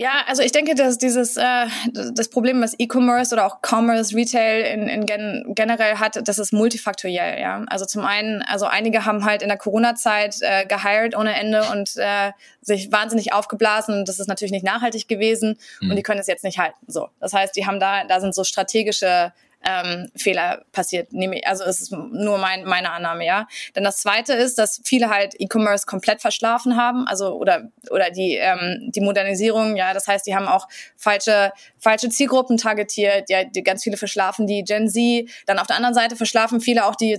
Ja, 0.00 0.24
also 0.26 0.42
ich 0.42 0.50
denke, 0.50 0.74
dass 0.74 0.96
dieses 0.96 1.36
äh, 1.36 1.66
das 2.14 2.30
Problem, 2.30 2.62
was 2.62 2.74
E-Commerce 2.78 3.34
oder 3.34 3.44
auch 3.44 3.58
Commerce, 3.60 4.16
Retail 4.16 4.62
in, 4.62 4.88
in 4.88 5.04
gen 5.04 5.52
generell 5.54 5.96
hat, 5.96 6.26
das 6.26 6.38
ist 6.38 6.54
multifaktoriell. 6.54 7.38
Ja, 7.38 7.62
also 7.66 7.84
zum 7.84 8.06
einen, 8.06 8.40
also 8.40 8.64
einige 8.64 9.04
haben 9.04 9.26
halt 9.26 9.42
in 9.42 9.48
der 9.48 9.58
Corona-Zeit 9.58 10.36
äh, 10.40 10.64
gehired 10.64 11.14
ohne 11.14 11.34
Ende 11.38 11.64
und 11.70 11.98
äh, 11.98 12.32
sich 12.62 12.90
wahnsinnig 12.90 13.34
aufgeblasen 13.34 13.98
und 13.98 14.08
das 14.08 14.18
ist 14.18 14.26
natürlich 14.26 14.52
nicht 14.52 14.64
nachhaltig 14.64 15.06
gewesen 15.06 15.58
mhm. 15.82 15.90
und 15.90 15.96
die 15.96 16.02
können 16.02 16.20
es 16.20 16.28
jetzt 16.28 16.44
nicht 16.44 16.58
halten. 16.58 16.78
So, 16.86 17.10
das 17.20 17.34
heißt, 17.34 17.54
die 17.54 17.66
haben 17.66 17.78
da 17.78 18.04
da 18.04 18.20
sind 18.22 18.34
so 18.34 18.42
strategische 18.42 19.34
ähm, 19.62 20.10
Fehler 20.16 20.64
passiert. 20.72 21.08
Also 21.44 21.64
es 21.64 21.80
ist 21.80 21.92
nur 21.92 22.38
mein, 22.38 22.64
meine 22.64 22.90
Annahme, 22.90 23.26
ja. 23.26 23.46
Dann 23.74 23.84
das 23.84 23.98
zweite 23.98 24.32
ist, 24.32 24.58
dass 24.58 24.80
viele 24.84 25.10
halt 25.10 25.34
E-Commerce 25.38 25.86
komplett 25.86 26.20
verschlafen 26.20 26.76
haben, 26.76 27.06
also 27.06 27.34
oder 27.34 27.70
oder 27.90 28.10
die 28.10 28.36
ähm, 28.36 28.90
die 28.94 29.00
Modernisierung, 29.00 29.76
ja, 29.76 29.92
das 29.92 30.08
heißt, 30.08 30.26
die 30.26 30.34
haben 30.34 30.48
auch 30.48 30.66
falsche 30.96 31.52
falsche 31.78 32.08
Zielgruppen 32.08 32.56
targetiert, 32.56 33.28
ja, 33.28 33.44
die 33.44 33.62
ganz 33.62 33.84
viele 33.84 33.96
verschlafen 33.96 34.46
die 34.46 34.64
Gen 34.64 34.88
Z, 34.88 35.28
dann 35.46 35.58
auf 35.58 35.66
der 35.66 35.76
anderen 35.76 35.94
Seite 35.94 36.16
verschlafen 36.16 36.60
viele 36.60 36.86
auch 36.86 36.96
die 36.96 37.18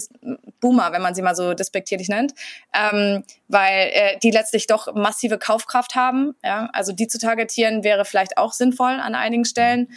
Boomer, 0.59 0.91
wenn 0.91 1.01
man 1.01 1.15
sie 1.15 1.21
mal 1.21 1.35
so 1.35 1.53
despektierlich 1.53 2.09
nennt, 2.09 2.33
ähm, 2.73 3.23
weil 3.47 3.89
äh, 3.93 4.17
die 4.21 4.31
letztlich 4.31 4.67
doch 4.67 4.93
massive 4.95 5.37
Kaufkraft 5.37 5.95
haben, 5.95 6.35
ja, 6.43 6.69
also 6.73 6.91
die 6.91 7.07
zu 7.07 7.19
targetieren 7.19 7.83
wäre 7.83 8.05
vielleicht 8.05 8.37
auch 8.37 8.53
sinnvoll 8.53 8.99
an 8.99 9.15
einigen 9.15 9.45
Stellen. 9.45 9.89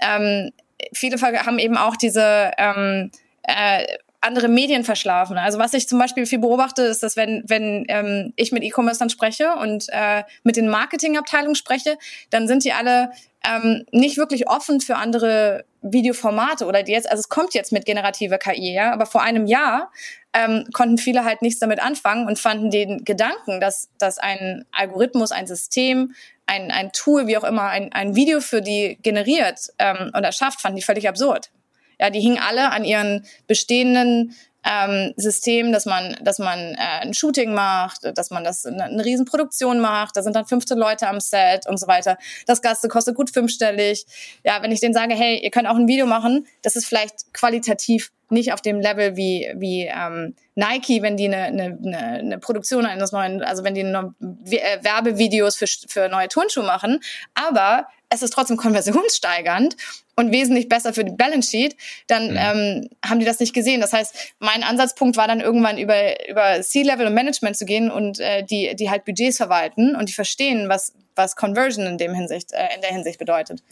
Ähm, 0.00 0.52
viele 0.92 1.20
haben 1.20 1.58
eben 1.58 1.76
auch 1.76 1.96
diese 1.96 2.52
ähm, 2.58 3.10
äh, 3.42 3.86
andere 4.22 4.48
Medien 4.48 4.84
verschlafen. 4.84 5.36
Also 5.36 5.58
was 5.58 5.74
ich 5.74 5.88
zum 5.88 5.98
Beispiel 5.98 6.26
viel 6.26 6.38
beobachte, 6.38 6.82
ist, 6.82 7.02
dass 7.02 7.16
wenn, 7.16 7.42
wenn 7.46 7.84
ähm, 7.88 8.32
ich 8.36 8.52
mit 8.52 8.62
E-Commerce 8.62 9.00
dann 9.00 9.10
spreche 9.10 9.54
und 9.56 9.86
äh, 9.88 10.22
mit 10.44 10.56
den 10.56 10.68
Marketingabteilungen 10.68 11.56
spreche, 11.56 11.98
dann 12.30 12.46
sind 12.46 12.64
die 12.64 12.72
alle 12.72 13.10
ähm, 13.44 13.84
nicht 13.90 14.16
wirklich 14.16 14.48
offen 14.48 14.80
für 14.80 14.94
andere 14.96 15.64
Videoformate 15.82 16.66
oder 16.66 16.84
die 16.84 16.92
jetzt, 16.92 17.10
also 17.10 17.20
es 17.20 17.28
kommt 17.28 17.54
jetzt 17.54 17.72
mit 17.72 17.84
generativer 17.84 18.38
KI, 18.38 18.72
ja, 18.72 18.92
aber 18.92 19.06
vor 19.06 19.22
einem 19.22 19.46
Jahr 19.46 19.90
ähm, 20.32 20.64
konnten 20.72 20.98
viele 20.98 21.24
halt 21.24 21.42
nichts 21.42 21.58
damit 21.58 21.82
anfangen 21.82 22.28
und 22.28 22.38
fanden 22.38 22.70
den 22.70 23.04
Gedanken, 23.04 23.60
dass, 23.60 23.88
dass 23.98 24.18
ein 24.18 24.64
Algorithmus, 24.70 25.32
ein 25.32 25.48
System, 25.48 26.14
ein, 26.52 26.70
ein 26.70 26.92
Tool, 26.92 27.26
wie 27.26 27.36
auch 27.36 27.44
immer, 27.44 27.68
ein, 27.68 27.92
ein 27.92 28.14
Video 28.14 28.40
für 28.40 28.60
die 28.60 28.98
generiert 29.02 29.58
ähm, 29.78 30.10
und 30.14 30.24
erschafft, 30.24 30.60
fanden 30.60 30.76
die 30.76 30.82
völlig 30.82 31.08
absurd. 31.08 31.50
Ja, 31.98 32.10
die 32.10 32.20
hingen 32.20 32.38
alle 32.38 32.70
an 32.70 32.84
ihren 32.84 33.24
bestehenden 33.46 34.34
ähm, 34.64 35.12
System, 35.16 35.72
dass 35.72 35.86
man, 35.86 36.16
dass 36.22 36.38
man 36.38 36.58
äh, 36.58 37.00
ein 37.02 37.14
Shooting 37.14 37.54
macht, 37.54 38.16
dass 38.16 38.30
man 38.30 38.44
das 38.44 38.64
eine, 38.64 38.84
eine 38.84 39.04
Riesenproduktion 39.04 39.80
macht, 39.80 40.16
da 40.16 40.22
sind 40.22 40.36
dann 40.36 40.46
15 40.46 40.78
Leute 40.78 41.08
am 41.08 41.20
Set 41.20 41.66
und 41.66 41.78
so 41.78 41.86
weiter. 41.86 42.18
Das 42.46 42.62
Gaste 42.62 42.88
kostet 42.88 43.16
gut 43.16 43.30
fünfstellig. 43.30 44.06
Ja, 44.44 44.62
wenn 44.62 44.72
ich 44.72 44.80
denen 44.80 44.94
sage, 44.94 45.14
hey, 45.14 45.38
ihr 45.42 45.50
könnt 45.50 45.68
auch 45.68 45.76
ein 45.76 45.88
Video 45.88 46.06
machen, 46.06 46.46
das 46.62 46.76
ist 46.76 46.86
vielleicht 46.86 47.32
qualitativ 47.32 48.10
nicht 48.32 48.52
auf 48.52 48.62
dem 48.62 48.80
Level 48.80 49.16
wie, 49.16 49.52
wie 49.56 49.82
ähm, 49.82 50.34
Nike, 50.54 51.02
wenn 51.02 51.16
die 51.16 51.26
eine, 51.26 51.44
eine, 51.44 51.78
eine 52.18 52.38
Produktion 52.38 52.86
eines 52.86 53.12
neuen, 53.12 53.42
also 53.42 53.62
wenn 53.62 53.74
die 53.74 53.82
äh, 53.82 54.82
Werbevideos 54.82 55.56
für, 55.56 55.66
für 55.66 56.08
neue 56.08 56.28
Turnschuhe 56.28 56.64
machen, 56.64 57.00
aber 57.34 57.86
es 58.12 58.22
ist 58.22 58.32
trotzdem 58.32 58.56
konversionssteigernd 58.56 59.76
und 60.16 60.32
wesentlich 60.32 60.68
besser 60.68 60.92
für 60.92 61.04
die 61.04 61.12
Balance 61.12 61.50
Sheet, 61.50 61.76
dann 62.06 62.30
mhm. 62.30 62.36
ähm, 62.36 62.90
haben 63.04 63.18
die 63.18 63.24
das 63.24 63.40
nicht 63.40 63.54
gesehen. 63.54 63.80
Das 63.80 63.92
heißt, 63.92 64.34
mein 64.38 64.62
Ansatzpunkt 64.62 65.16
war 65.16 65.26
dann 65.26 65.40
irgendwann 65.40 65.78
über, 65.78 66.28
über 66.28 66.60
C-Level 66.60 67.06
und 67.06 67.14
Management 67.14 67.56
zu 67.56 67.64
gehen 67.64 67.90
und 67.90 68.20
äh, 68.20 68.44
die, 68.44 68.74
die 68.76 68.90
halt 68.90 69.04
Budgets 69.04 69.38
verwalten 69.38 69.96
und 69.96 70.08
die 70.08 70.12
verstehen, 70.12 70.68
was, 70.68 70.92
was 71.14 71.36
Conversion 71.36 71.86
in 71.86 71.98
dem 71.98 72.14
Hinsicht, 72.14 72.52
äh, 72.52 72.74
in 72.74 72.82
der 72.82 72.90
Hinsicht 72.90 73.18
bedeutet. 73.18 73.62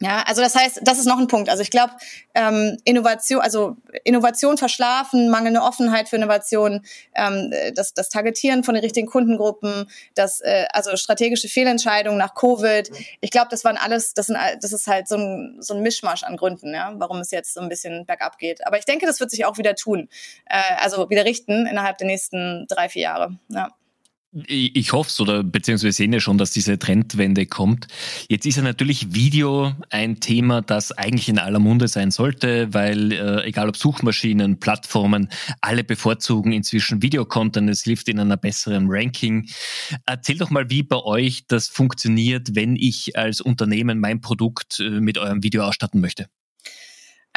Ja, 0.00 0.22
also 0.26 0.42
das 0.42 0.54
heißt, 0.54 0.80
das 0.82 0.98
ist 0.98 1.06
noch 1.06 1.18
ein 1.18 1.26
Punkt. 1.26 1.48
Also 1.48 1.62
ich 1.62 1.70
glaube, 1.70 1.92
ähm, 2.34 2.76
Innovation, 2.84 3.40
also 3.40 3.76
Innovation 4.04 4.56
verschlafen, 4.56 5.28
mangelnde 5.28 5.60
Offenheit 5.60 6.08
für 6.08 6.16
Innovation, 6.16 6.84
ähm, 7.16 7.52
das, 7.74 7.94
das 7.94 8.08
Targetieren 8.08 8.62
von 8.62 8.74
den 8.74 8.84
richtigen 8.84 9.08
Kundengruppen, 9.08 9.90
das 10.14 10.40
äh, 10.40 10.66
also 10.72 10.96
strategische 10.96 11.48
Fehlentscheidungen 11.48 12.18
nach 12.18 12.34
Covid. 12.34 12.88
Ich 13.20 13.32
glaube, 13.32 13.48
das 13.50 13.64
waren 13.64 13.76
alles, 13.76 14.14
das 14.14 14.26
sind, 14.26 14.38
das 14.60 14.72
ist 14.72 14.86
halt 14.86 15.08
so 15.08 15.16
ein 15.16 15.56
so 15.60 15.74
ein 15.74 15.82
Mischmasch 15.82 16.22
an 16.22 16.36
Gründen, 16.36 16.72
ja, 16.74 16.92
warum 16.96 17.18
es 17.18 17.32
jetzt 17.32 17.54
so 17.54 17.60
ein 17.60 17.68
bisschen 17.68 18.06
bergab 18.06 18.38
geht. 18.38 18.64
Aber 18.66 18.78
ich 18.78 18.84
denke, 18.84 19.04
das 19.04 19.18
wird 19.18 19.32
sich 19.32 19.46
auch 19.46 19.58
wieder 19.58 19.74
tun, 19.74 20.08
äh, 20.46 20.60
also 20.80 21.10
wieder 21.10 21.24
richten 21.24 21.66
innerhalb 21.66 21.98
der 21.98 22.06
nächsten 22.06 22.66
drei 22.68 22.88
vier 22.88 23.02
Jahre. 23.02 23.38
Ja. 23.48 23.70
Ich 24.30 24.92
hoffe 24.92 25.08
es 25.08 25.18
oder 25.20 25.42
beziehungsweise 25.42 25.92
sehen 25.92 26.12
ja 26.12 26.20
schon, 26.20 26.36
dass 26.36 26.50
diese 26.50 26.78
Trendwende 26.78 27.46
kommt. 27.46 27.86
Jetzt 28.28 28.44
ist 28.44 28.56
ja 28.56 28.62
natürlich 28.62 29.14
Video 29.14 29.72
ein 29.88 30.20
Thema, 30.20 30.60
das 30.60 30.92
eigentlich 30.92 31.30
in 31.30 31.38
aller 31.38 31.58
Munde 31.58 31.88
sein 31.88 32.10
sollte, 32.10 32.72
weil 32.74 33.12
äh, 33.12 33.44
egal 33.46 33.70
ob 33.70 33.78
Suchmaschinen, 33.78 34.60
Plattformen, 34.60 35.30
alle 35.62 35.82
bevorzugen 35.82 36.52
inzwischen 36.52 37.00
Videocontent. 37.00 37.70
Es 37.70 37.84
hilft 37.84 38.08
in 38.08 38.20
einer 38.20 38.36
besseren 38.36 38.86
Ranking. 38.88 39.48
Erzähl 40.04 40.36
doch 40.36 40.50
mal, 40.50 40.68
wie 40.68 40.82
bei 40.82 40.98
euch 40.98 41.46
das 41.46 41.68
funktioniert, 41.68 42.54
wenn 42.54 42.76
ich 42.76 43.16
als 43.16 43.40
Unternehmen 43.40 43.98
mein 43.98 44.20
Produkt 44.20 44.78
äh, 44.80 45.00
mit 45.00 45.16
eurem 45.16 45.42
Video 45.42 45.62
ausstatten 45.62 46.02
möchte. 46.02 46.26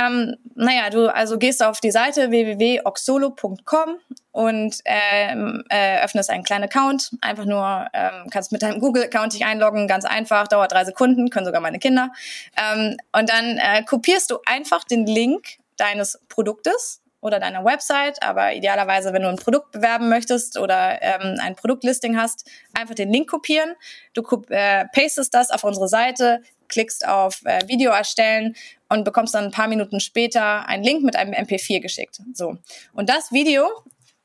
Ähm, 0.01 0.36
naja, 0.55 0.89
du 0.89 1.13
also 1.13 1.38
gehst 1.38 1.63
auf 1.63 1.79
die 1.79 1.91
Seite 1.91 2.31
www.oxolo.com 2.31 3.98
und 4.31 4.77
ähm, 4.86 5.63
äh, 5.70 6.03
öffnest 6.03 6.29
einen 6.29 6.43
kleinen 6.43 6.65
Account. 6.65 7.12
Einfach 7.22 7.46
nur, 7.46 7.88
ähm, 7.93 8.29
kannst 8.31 8.51
mit 8.51 8.62
deinem 8.62 8.79
Google-Account 8.79 9.34
dich 9.34 9.46
einloggen, 9.46 9.88
ganz 9.88 10.05
einfach, 10.05 10.48
dauert 10.48 10.72
drei 10.72 10.86
Sekunden, 10.86 11.29
können 11.29 11.46
sogar 11.46 11.62
meine 11.62 11.79
Kinder. 11.79 12.12
Ähm, 12.58 12.98
und 13.12 13.29
dann 13.29 13.58
äh, 13.58 13.84
kopierst 13.84 14.31
du 14.31 14.39
einfach 14.46 14.84
den 14.84 15.05
Link 15.05 15.58
deines 15.77 16.20
Produktes 16.29 17.01
oder 17.22 17.39
deiner 17.39 17.63
Website, 17.63 18.24
aber 18.24 18.53
idealerweise, 18.53 19.13
wenn 19.13 19.22
du 19.22 19.29
ein 19.29 19.36
Produkt 19.36 19.72
bewerben 19.72 20.10
möchtest 20.10 20.58
oder 20.58 21.01
ähm, 21.01 21.38
ein 21.39 21.55
Produktlisting 21.55 22.17
hast, 22.17 22.50
einfach 22.74 22.96
den 22.96 23.12
Link 23.12 23.29
kopieren. 23.29 23.75
Du 24.13 24.24
äh, 24.50 24.86
pastest 24.93 25.34
das 25.34 25.51
auf 25.51 25.63
unsere 25.63 25.88
Seite, 25.88 26.41
klickst 26.72 27.08
auf 27.08 27.42
äh, 27.46 27.68
Video 27.68 27.92
erstellen 27.92 28.56
und 28.90 29.04
bekommst 29.04 29.36
dann 29.36 29.46
ein 29.46 29.51
paar 29.51 29.68
Minuten 29.68 30.00
später 30.00 30.68
einen 30.68 30.84
Link 30.84 31.04
mit 31.04 31.16
einem 31.16 31.34
MP4 31.34 31.80
geschickt. 31.80 32.20
So. 32.34 32.58
Und 32.94 33.10
das 33.10 33.32
Video 33.32 33.70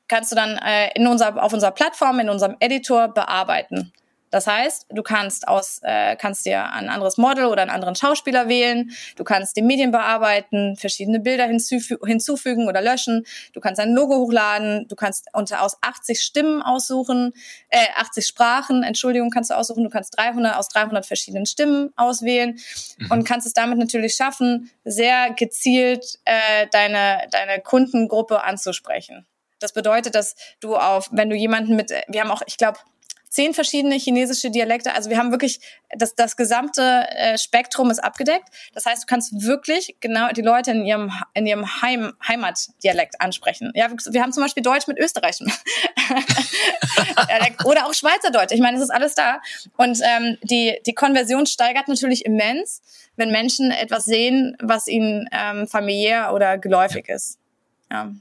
kannst 0.07 0.31
du 0.31 0.35
dann 0.35 0.57
äh, 0.57 0.89
in 0.95 1.05
unser, 1.05 1.41
auf 1.41 1.53
unserer 1.53 1.71
Plattform, 1.71 2.19
in 2.19 2.29
unserem 2.29 2.55
Editor 2.59 3.09
bearbeiten. 3.09 3.93
Das 4.29 4.47
heißt, 4.47 4.87
du 4.89 5.03
kannst 5.03 5.47
aus, 5.47 5.79
äh, 5.83 6.15
kannst 6.15 6.45
dir 6.45 6.71
ein 6.71 6.89
anderes 6.89 7.17
Model 7.17 7.45
oder 7.45 7.61
einen 7.61 7.71
anderen 7.71 7.95
Schauspieler 7.95 8.49
wählen. 8.49 8.91
Du 9.15 9.23
kannst 9.23 9.55
die 9.55 9.61
Medien 9.61 9.91
bearbeiten, 9.91 10.75
verschiedene 10.75 11.19
Bilder 11.19 11.45
hinzufü 11.45 11.97
hinzufügen 12.05 12.67
oder 12.67 12.81
löschen. 12.81 13.25
Du 13.53 13.61
kannst 13.61 13.79
ein 13.79 13.93
Logo 13.93 14.17
hochladen. 14.17 14.87
Du 14.87 14.95
kannst 14.95 15.27
unter 15.33 15.61
aus 15.61 15.77
80 15.81 16.21
Stimmen 16.21 16.61
aussuchen, 16.61 17.33
äh, 17.69 17.87
80 17.95 18.27
Sprachen, 18.27 18.83
Entschuldigung, 18.83 19.29
kannst 19.29 19.49
du 19.49 19.55
aussuchen. 19.55 19.83
Du 19.83 19.89
kannst 19.89 20.17
300 20.17 20.57
aus 20.57 20.67
300 20.69 21.05
verschiedenen 21.05 21.45
Stimmen 21.45 21.93
auswählen 21.95 22.59
mhm. 22.97 23.11
und 23.11 23.23
kannst 23.23 23.47
es 23.47 23.53
damit 23.53 23.77
natürlich 23.77 24.15
schaffen, 24.15 24.69
sehr 24.83 25.31
gezielt 25.31 26.19
äh, 26.25 26.67
deine 26.71 27.27
deine 27.31 27.61
Kundengruppe 27.61 28.43
anzusprechen. 28.43 29.25
Das 29.59 29.73
bedeutet, 29.73 30.13
dass 30.15 30.35
du 30.59 30.75
auf, 30.75 31.09
wenn 31.11 31.29
du 31.29 31.35
jemanden 31.35 31.75
mit, 31.75 31.91
wir 32.07 32.21
haben 32.21 32.31
auch, 32.31 32.43
ich 32.45 32.57
glaube 32.57 32.77
zehn 33.29 33.53
verschiedene 33.53 33.95
chinesische 33.95 34.49
Dialekte. 34.49 34.93
Also 34.93 35.09
wir 35.09 35.17
haben 35.17 35.31
wirklich, 35.31 35.59
das, 35.97 36.15
das 36.15 36.37
gesamte 36.37 37.07
äh, 37.09 37.37
Spektrum 37.37 37.91
ist 37.91 37.99
abgedeckt. 37.99 38.45
Das 38.73 38.85
heißt, 38.85 39.03
du 39.03 39.05
kannst 39.07 39.43
wirklich 39.43 39.97
genau 39.99 40.29
die 40.29 40.41
Leute 40.41 40.71
in 40.71 40.85
ihrem, 40.85 41.11
in 41.33 41.45
ihrem 41.45 41.81
Heim, 41.81 42.13
Heimatdialekt 42.27 43.19
ansprechen. 43.21 43.71
Ja, 43.75 43.89
wir 43.89 44.21
haben 44.21 44.31
zum 44.31 44.43
Beispiel 44.43 44.63
Deutsch 44.63 44.87
mit 44.87 44.97
Österreichern. 44.97 45.51
Oder 47.65 47.85
auch 47.85 47.93
Schweizerdeutsch. 47.93 48.51
Ich 48.53 48.61
meine, 48.61 48.77
es 48.77 48.83
ist 48.83 48.91
alles 48.91 49.15
da. 49.15 49.41
Und 49.75 49.99
ähm, 50.03 50.37
die, 50.43 50.79
die 50.85 50.93
Konversion 50.93 51.45
steigert 51.45 51.87
natürlich 51.87 52.25
immens, 52.25 52.81
wenn 53.15 53.31
Menschen 53.31 53.71
etwas 53.71 54.05
sehen, 54.05 54.55
was 54.61 54.87
ihnen 54.87 55.27
ähm, 55.31 55.67
familiär 55.67 56.33
oder 56.33 56.57
geläufig 56.57 57.09
ist. 57.09 57.39
Ja. 57.91 58.11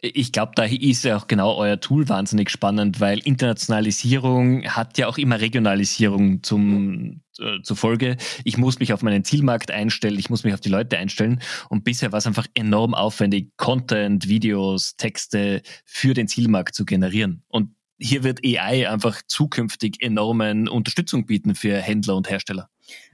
Ich 0.00 0.30
glaube, 0.30 0.52
da 0.54 0.64
ist 0.64 1.04
ja 1.04 1.16
auch 1.16 1.26
genau 1.26 1.54
euer 1.56 1.80
Tool 1.80 2.08
wahnsinnig 2.08 2.50
spannend, 2.50 3.00
weil 3.00 3.18
Internationalisierung 3.20 4.64
hat 4.64 4.98
ja 4.98 5.08
auch 5.08 5.16
immer 5.16 5.40
Regionalisierung 5.40 6.42
zum, 6.42 7.22
äh, 7.38 7.62
zur 7.62 7.76
Folge. 7.76 8.18
Ich 8.44 8.58
muss 8.58 8.78
mich 8.78 8.92
auf 8.92 9.02
meinen 9.02 9.24
Zielmarkt 9.24 9.70
einstellen, 9.70 10.18
ich 10.18 10.28
muss 10.28 10.44
mich 10.44 10.52
auf 10.52 10.60
die 10.60 10.68
Leute 10.68 10.98
einstellen. 10.98 11.40
Und 11.70 11.84
bisher 11.84 12.12
war 12.12 12.18
es 12.18 12.26
einfach 12.26 12.46
enorm 12.52 12.94
aufwendig, 12.94 13.52
Content, 13.56 14.28
Videos, 14.28 14.96
Texte 14.96 15.62
für 15.86 16.12
den 16.12 16.28
Zielmarkt 16.28 16.74
zu 16.74 16.84
generieren. 16.84 17.42
Und 17.48 17.70
hier 17.98 18.22
wird 18.22 18.40
AI 18.44 18.90
einfach 18.90 19.22
zukünftig 19.26 20.02
enormen 20.02 20.68
Unterstützung 20.68 21.24
bieten 21.24 21.54
für 21.54 21.78
Händler 21.78 22.16
und 22.16 22.28
Hersteller. 22.28 22.68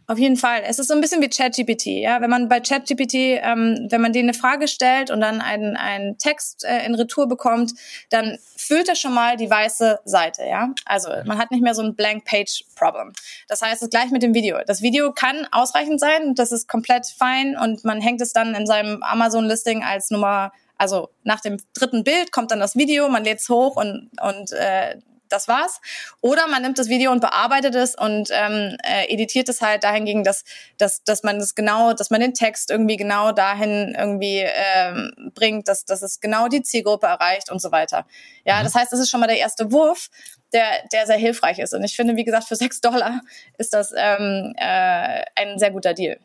Auf 0.08 0.18
jeden 0.18 0.36
Fall. 0.36 0.62
Es 0.66 0.78
ist 0.78 0.88
so 0.88 0.94
ein 0.94 1.00
bisschen 1.00 1.22
wie 1.22 1.28
ChatGPT. 1.28 1.86
Ja, 1.86 2.20
wenn 2.20 2.28
man 2.28 2.48
bei 2.48 2.60
ChatGPT, 2.60 3.14
ähm, 3.14 3.86
wenn 3.88 4.00
man 4.00 4.12
denen 4.12 4.30
eine 4.30 4.38
Frage 4.38 4.66
stellt 4.66 5.10
und 5.10 5.20
dann 5.20 5.40
einen, 5.40 5.76
einen 5.76 6.18
Text 6.18 6.64
äh, 6.64 6.84
in 6.84 6.94
Retour 6.94 7.28
bekommt, 7.28 7.72
dann 8.10 8.38
füllt 8.56 8.88
er 8.88 8.96
schon 8.96 9.14
mal 9.14 9.36
die 9.36 9.48
weiße 9.48 10.00
Seite. 10.04 10.44
Ja, 10.44 10.74
also 10.84 11.08
man 11.24 11.38
hat 11.38 11.50
nicht 11.50 11.62
mehr 11.62 11.74
so 11.74 11.82
ein 11.82 11.94
Blank 11.94 12.24
Page 12.24 12.64
Problem. 12.74 13.12
Das 13.48 13.62
heißt, 13.62 13.82
es 13.82 13.90
gleich 13.90 14.10
mit 14.10 14.22
dem 14.22 14.34
Video. 14.34 14.58
Das 14.66 14.82
Video 14.82 15.12
kann 15.12 15.46
ausreichend 15.52 16.00
sein, 16.00 16.34
das 16.34 16.52
ist 16.52 16.68
komplett 16.68 17.06
fein 17.06 17.56
und 17.56 17.84
man 17.84 18.00
hängt 18.00 18.20
es 18.20 18.32
dann 18.32 18.54
in 18.54 18.66
seinem 18.66 19.02
Amazon 19.02 19.44
Listing 19.44 19.82
als 19.82 20.10
Nummer 20.10 20.52
also 20.78 21.10
nach 21.22 21.40
dem 21.40 21.58
dritten 21.74 22.02
Bild 22.02 22.32
kommt 22.32 22.50
dann 22.50 22.58
das 22.58 22.74
Video, 22.74 23.08
man 23.08 23.22
lädt 23.22 23.38
es 23.38 23.48
hoch 23.48 23.76
und, 23.76 24.10
und 24.20 24.50
äh, 24.50 24.96
das 25.32 25.48
war's. 25.48 25.80
Oder 26.20 26.46
man 26.48 26.62
nimmt 26.62 26.78
das 26.78 26.88
Video 26.88 27.10
und 27.12 27.20
bearbeitet 27.20 27.74
es 27.74 27.94
und 27.94 28.28
ähm, 28.32 28.76
äh, 28.82 29.12
editiert 29.12 29.48
es 29.48 29.60
halt 29.60 29.84
dahingegen, 29.84 30.24
dass, 30.24 30.44
dass, 30.78 31.02
dass 31.04 31.22
man 31.22 31.38
das 31.38 31.54
genau, 31.54 31.92
dass 31.92 32.10
man 32.10 32.20
den 32.20 32.34
Text 32.34 32.70
irgendwie 32.70 32.96
genau 32.96 33.32
dahin 33.32 33.94
irgendwie 33.98 34.44
ähm, 34.44 35.32
bringt, 35.34 35.68
dass, 35.68 35.84
dass 35.84 36.02
es 36.02 36.20
genau 36.20 36.48
die 36.48 36.62
Zielgruppe 36.62 37.06
erreicht 37.06 37.50
und 37.50 37.60
so 37.60 37.72
weiter. 37.72 38.06
Ja, 38.44 38.60
mhm. 38.60 38.64
das 38.64 38.74
heißt, 38.74 38.92
das 38.92 39.00
ist 39.00 39.10
schon 39.10 39.20
mal 39.20 39.26
der 39.26 39.38
erste 39.38 39.72
Wurf, 39.72 40.08
der, 40.52 40.86
der 40.92 41.06
sehr 41.06 41.16
hilfreich 41.16 41.58
ist. 41.58 41.74
Und 41.74 41.82
ich 41.84 41.96
finde, 41.96 42.16
wie 42.16 42.24
gesagt, 42.24 42.44
für 42.44 42.56
sechs 42.56 42.80
Dollar 42.80 43.20
ist 43.58 43.72
das 43.72 43.92
ähm, 43.96 44.52
äh, 44.56 45.24
ein 45.36 45.58
sehr 45.58 45.70
guter 45.70 45.94
Deal. 45.94 46.18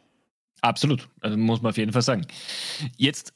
Absolut, 0.62 1.08
also 1.22 1.38
muss 1.38 1.62
man 1.62 1.70
auf 1.70 1.78
jeden 1.78 1.94
Fall 1.94 2.02
sagen. 2.02 2.26
Jetzt, 2.98 3.34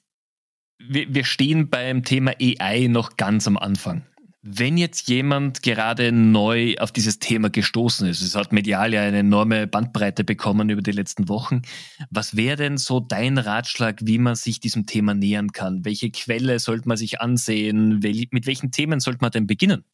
wir, 0.79 1.13
wir 1.13 1.23
stehen 1.23 1.69
beim 1.69 2.03
Thema 2.03 2.33
AI 2.41 2.87
noch 2.87 3.15
ganz 3.15 3.47
am 3.47 3.57
Anfang. 3.57 4.05
Wenn 4.43 4.77
jetzt 4.77 5.07
jemand 5.07 5.61
gerade 5.61 6.11
neu 6.11 6.75
auf 6.79 6.91
dieses 6.91 7.19
Thema 7.19 7.51
gestoßen 7.51 8.07
ist, 8.07 8.21
es 8.21 8.35
hat 8.35 8.51
medial 8.51 8.91
ja 8.91 9.01
eine 9.01 9.19
enorme 9.19 9.67
Bandbreite 9.67 10.23
bekommen 10.23 10.71
über 10.71 10.81
die 10.81 10.91
letzten 10.91 11.29
Wochen, 11.29 11.61
was 12.09 12.35
wäre 12.35 12.55
denn 12.55 12.79
so 12.79 12.99
dein 12.99 13.37
Ratschlag, 13.37 13.99
wie 14.01 14.17
man 14.17 14.33
sich 14.33 14.59
diesem 14.59 14.87
Thema 14.87 15.13
nähern 15.13 15.51
kann? 15.51 15.85
Welche 15.85 16.09
Quelle 16.09 16.57
sollte 16.57 16.87
man 16.87 16.97
sich 16.97 17.21
ansehen? 17.21 17.99
Mit 17.99 18.47
welchen 18.47 18.71
Themen 18.71 18.99
sollte 18.99 19.19
man 19.21 19.29
denn 19.29 19.45
beginnen? 19.45 19.85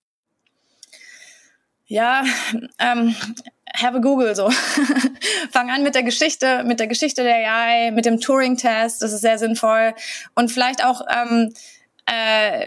Ja, 1.87 2.23
ähm, 2.79 3.15
have 3.75 3.97
a 3.97 3.99
Google 3.99 4.33
so. 4.33 4.49
Fang 5.51 5.69
an 5.69 5.83
mit 5.83 5.93
der 5.93 6.03
Geschichte, 6.03 6.63
mit 6.63 6.79
der 6.79 6.87
Geschichte 6.87 7.23
der 7.23 7.35
AI, 7.35 7.91
mit 7.91 8.05
dem 8.05 8.21
Turing-Test, 8.21 9.01
das 9.01 9.11
ist 9.11 9.21
sehr 9.21 9.39
sinnvoll. 9.39 9.93
Und 10.35 10.53
vielleicht 10.53 10.85
auch 10.85 11.01
ähm, 11.09 11.53
äh, 12.05 12.65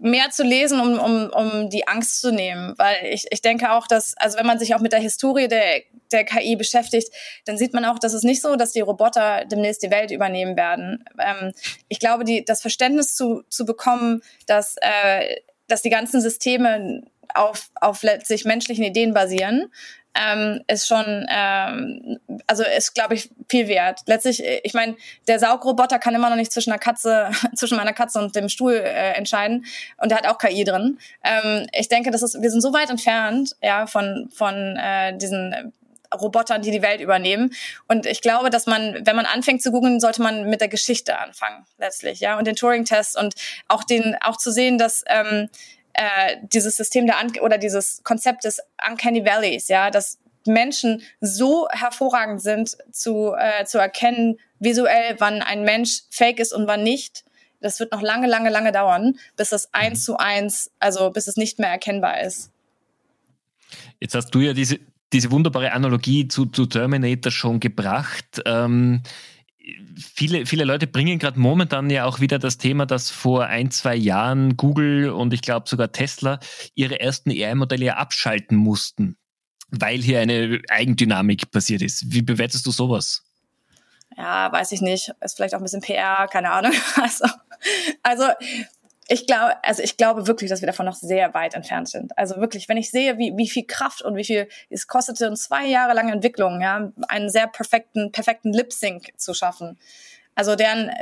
mehr 0.00 0.30
zu 0.30 0.42
lesen, 0.42 0.80
um, 0.80 0.98
um, 0.98 1.30
um 1.30 1.70
die 1.70 1.86
Angst 1.88 2.20
zu 2.20 2.32
nehmen. 2.32 2.74
Weil 2.76 3.06
ich, 3.06 3.26
ich 3.30 3.42
denke 3.42 3.72
auch, 3.72 3.86
dass, 3.86 4.16
also 4.16 4.38
wenn 4.38 4.46
man 4.46 4.58
sich 4.58 4.74
auch 4.74 4.80
mit 4.80 4.92
der 4.92 5.00
Historie 5.00 5.48
der, 5.48 5.82
der 6.12 6.24
KI 6.24 6.56
beschäftigt, 6.56 7.12
dann 7.44 7.58
sieht 7.58 7.74
man 7.74 7.84
auch, 7.84 7.98
dass 7.98 8.12
es 8.12 8.22
nicht 8.22 8.42
so, 8.42 8.56
dass 8.56 8.72
die 8.72 8.80
Roboter 8.80 9.44
demnächst 9.44 9.82
die 9.82 9.90
Welt 9.90 10.10
übernehmen 10.10 10.56
werden. 10.56 11.04
Ähm, 11.18 11.52
ich 11.88 12.00
glaube, 12.00 12.24
die, 12.24 12.44
das 12.44 12.60
Verständnis 12.60 13.14
zu, 13.14 13.42
zu 13.48 13.64
bekommen, 13.64 14.22
dass, 14.46 14.76
äh, 14.80 15.36
dass 15.68 15.82
die 15.82 15.90
ganzen 15.90 16.20
Systeme 16.20 17.02
auf, 17.34 17.70
auf 17.80 18.02
letztlich 18.02 18.44
menschlichen 18.44 18.84
Ideen 18.84 19.12
basieren, 19.12 19.70
ähm, 20.16 20.62
ist 20.66 20.86
schon, 20.86 21.26
ähm, 21.28 22.18
also 22.46 22.64
ist, 22.64 22.94
glaube 22.94 23.14
ich, 23.14 23.30
viel 23.48 23.68
wert. 23.68 24.00
Letztlich, 24.06 24.42
ich 24.62 24.74
meine, 24.74 24.96
der 25.28 25.38
Saugroboter 25.38 25.98
kann 25.98 26.14
immer 26.14 26.30
noch 26.30 26.36
nicht 26.36 26.52
zwischen 26.52 26.70
einer 26.70 26.78
Katze, 26.78 27.30
zwischen 27.54 27.76
meiner 27.76 27.92
Katze 27.92 28.18
und 28.18 28.34
dem 28.34 28.48
Stuhl 28.48 28.74
äh, 28.74 29.12
entscheiden 29.12 29.66
und 29.98 30.10
der 30.10 30.18
hat 30.18 30.26
auch 30.26 30.38
KI 30.38 30.64
drin. 30.64 30.98
Ähm, 31.24 31.66
ich 31.72 31.88
denke, 31.88 32.10
das 32.10 32.22
ist, 32.22 32.40
wir 32.40 32.50
sind 32.50 32.60
so 32.60 32.72
weit 32.72 32.90
entfernt, 32.90 33.56
ja, 33.62 33.86
von 33.86 34.28
von 34.32 34.76
äh, 34.76 35.16
diesen 35.16 35.72
Robotern, 36.14 36.62
die 36.62 36.70
die 36.70 36.82
Welt 36.82 37.00
übernehmen. 37.00 37.52
Und 37.88 38.06
ich 38.06 38.20
glaube, 38.20 38.50
dass 38.50 38.66
man, 38.66 39.04
wenn 39.04 39.16
man 39.16 39.26
anfängt 39.26 39.62
zu 39.62 39.70
googeln, 39.70 40.00
sollte 40.00 40.22
man 40.22 40.48
mit 40.48 40.60
der 40.60 40.68
Geschichte 40.68 41.18
anfangen, 41.18 41.64
letztlich, 41.78 42.20
ja, 42.20 42.38
und 42.38 42.46
den 42.46 42.56
Turing-Test 42.56 43.18
und 43.18 43.34
auch 43.68 43.84
den, 43.84 44.16
auch 44.20 44.36
zu 44.36 44.50
sehen, 44.50 44.78
dass 44.78 45.04
ähm, 45.06 45.48
äh, 45.96 46.36
dieses 46.42 46.76
System 46.76 47.06
der 47.06 47.16
Un 47.20 47.38
oder 47.40 47.58
dieses 47.58 48.02
Konzept 48.04 48.44
des 48.44 48.60
Uncanny 48.88 49.24
Valleys, 49.24 49.68
ja, 49.68 49.90
dass 49.90 50.18
Menschen 50.46 51.02
so 51.20 51.68
hervorragend 51.70 52.40
sind 52.40 52.76
zu, 52.92 53.34
äh, 53.36 53.64
zu 53.64 53.78
erkennen, 53.78 54.38
visuell, 54.60 55.16
wann 55.18 55.42
ein 55.42 55.62
Mensch 55.62 56.02
fake 56.10 56.40
ist 56.40 56.52
und 56.52 56.66
wann 56.66 56.82
nicht. 56.82 57.24
Das 57.60 57.80
wird 57.80 57.92
noch 57.92 58.02
lange, 58.02 58.26
lange, 58.26 58.50
lange 58.50 58.72
dauern, 58.72 59.18
bis 59.36 59.52
es 59.52 59.72
eins 59.72 60.04
zu 60.04 60.18
eins, 60.18 60.70
also 60.78 61.10
bis 61.10 61.26
es 61.26 61.36
nicht 61.36 61.58
mehr 61.58 61.70
erkennbar 61.70 62.20
ist. 62.20 62.50
Jetzt 63.98 64.14
hast 64.14 64.30
du 64.30 64.40
ja 64.40 64.52
diese, 64.52 64.78
diese 65.12 65.30
wunderbare 65.30 65.72
Analogie 65.72 66.28
zu, 66.28 66.46
zu 66.46 66.66
Terminator 66.66 67.32
schon 67.32 67.58
gebracht. 67.58 68.42
Ähm, 68.44 69.02
viele, 69.96 70.46
viele 70.46 70.64
Leute 70.64 70.86
bringen 70.86 71.18
gerade 71.18 71.38
momentan 71.38 71.90
ja 71.90 72.04
auch 72.04 72.20
wieder 72.20 72.38
das 72.38 72.58
Thema, 72.58 72.86
dass 72.86 73.10
vor 73.10 73.46
ein, 73.46 73.70
zwei 73.70 73.96
Jahren 73.96 74.56
Google 74.56 75.10
und 75.10 75.32
ich 75.34 75.42
glaube 75.42 75.68
sogar 75.68 75.92
Tesla 75.92 76.38
ihre 76.74 77.00
ersten 77.00 77.30
AI-Modelle 77.30 77.84
ja 77.84 77.96
abschalten 77.96 78.56
mussten, 78.56 79.16
weil 79.70 80.00
hier 80.00 80.20
eine 80.20 80.60
Eigendynamik 80.68 81.50
passiert 81.50 81.82
ist. 81.82 82.12
Wie 82.12 82.22
bewertest 82.22 82.66
du 82.66 82.70
sowas? 82.70 83.24
Ja, 84.16 84.50
weiß 84.50 84.72
ich 84.72 84.80
nicht. 84.80 85.12
Ist 85.20 85.36
vielleicht 85.36 85.54
auch 85.54 85.58
ein 85.58 85.64
bisschen 85.64 85.82
PR, 85.82 86.28
keine 86.28 86.50
Ahnung. 86.50 86.72
Also, 86.96 87.26
also 88.02 88.24
ich 89.08 89.26
glaube, 89.26 89.62
also 89.62 89.82
ich 89.82 89.96
glaube 89.96 90.26
wirklich, 90.26 90.50
dass 90.50 90.62
wir 90.62 90.66
davon 90.66 90.86
noch 90.86 90.94
sehr 90.94 91.32
weit 91.32 91.54
entfernt 91.54 91.88
sind. 91.88 92.16
Also 92.18 92.36
wirklich, 92.36 92.68
wenn 92.68 92.76
ich 92.76 92.90
sehe, 92.90 93.18
wie, 93.18 93.36
wie 93.36 93.48
viel 93.48 93.64
Kraft 93.64 94.02
und 94.02 94.16
wie 94.16 94.24
viel 94.24 94.48
es 94.68 94.88
kostete, 94.88 95.32
zwei 95.34 95.66
Jahre 95.66 95.94
lange 95.94 96.12
Entwicklung, 96.12 96.60
ja, 96.60 96.92
einen 97.08 97.30
sehr 97.30 97.46
perfekten, 97.46 98.10
perfekten 98.10 98.52
Lip 98.52 98.72
Sync 98.72 99.12
zu 99.16 99.32
schaffen. 99.32 99.78
Also 100.36 100.54
deren, 100.54 100.92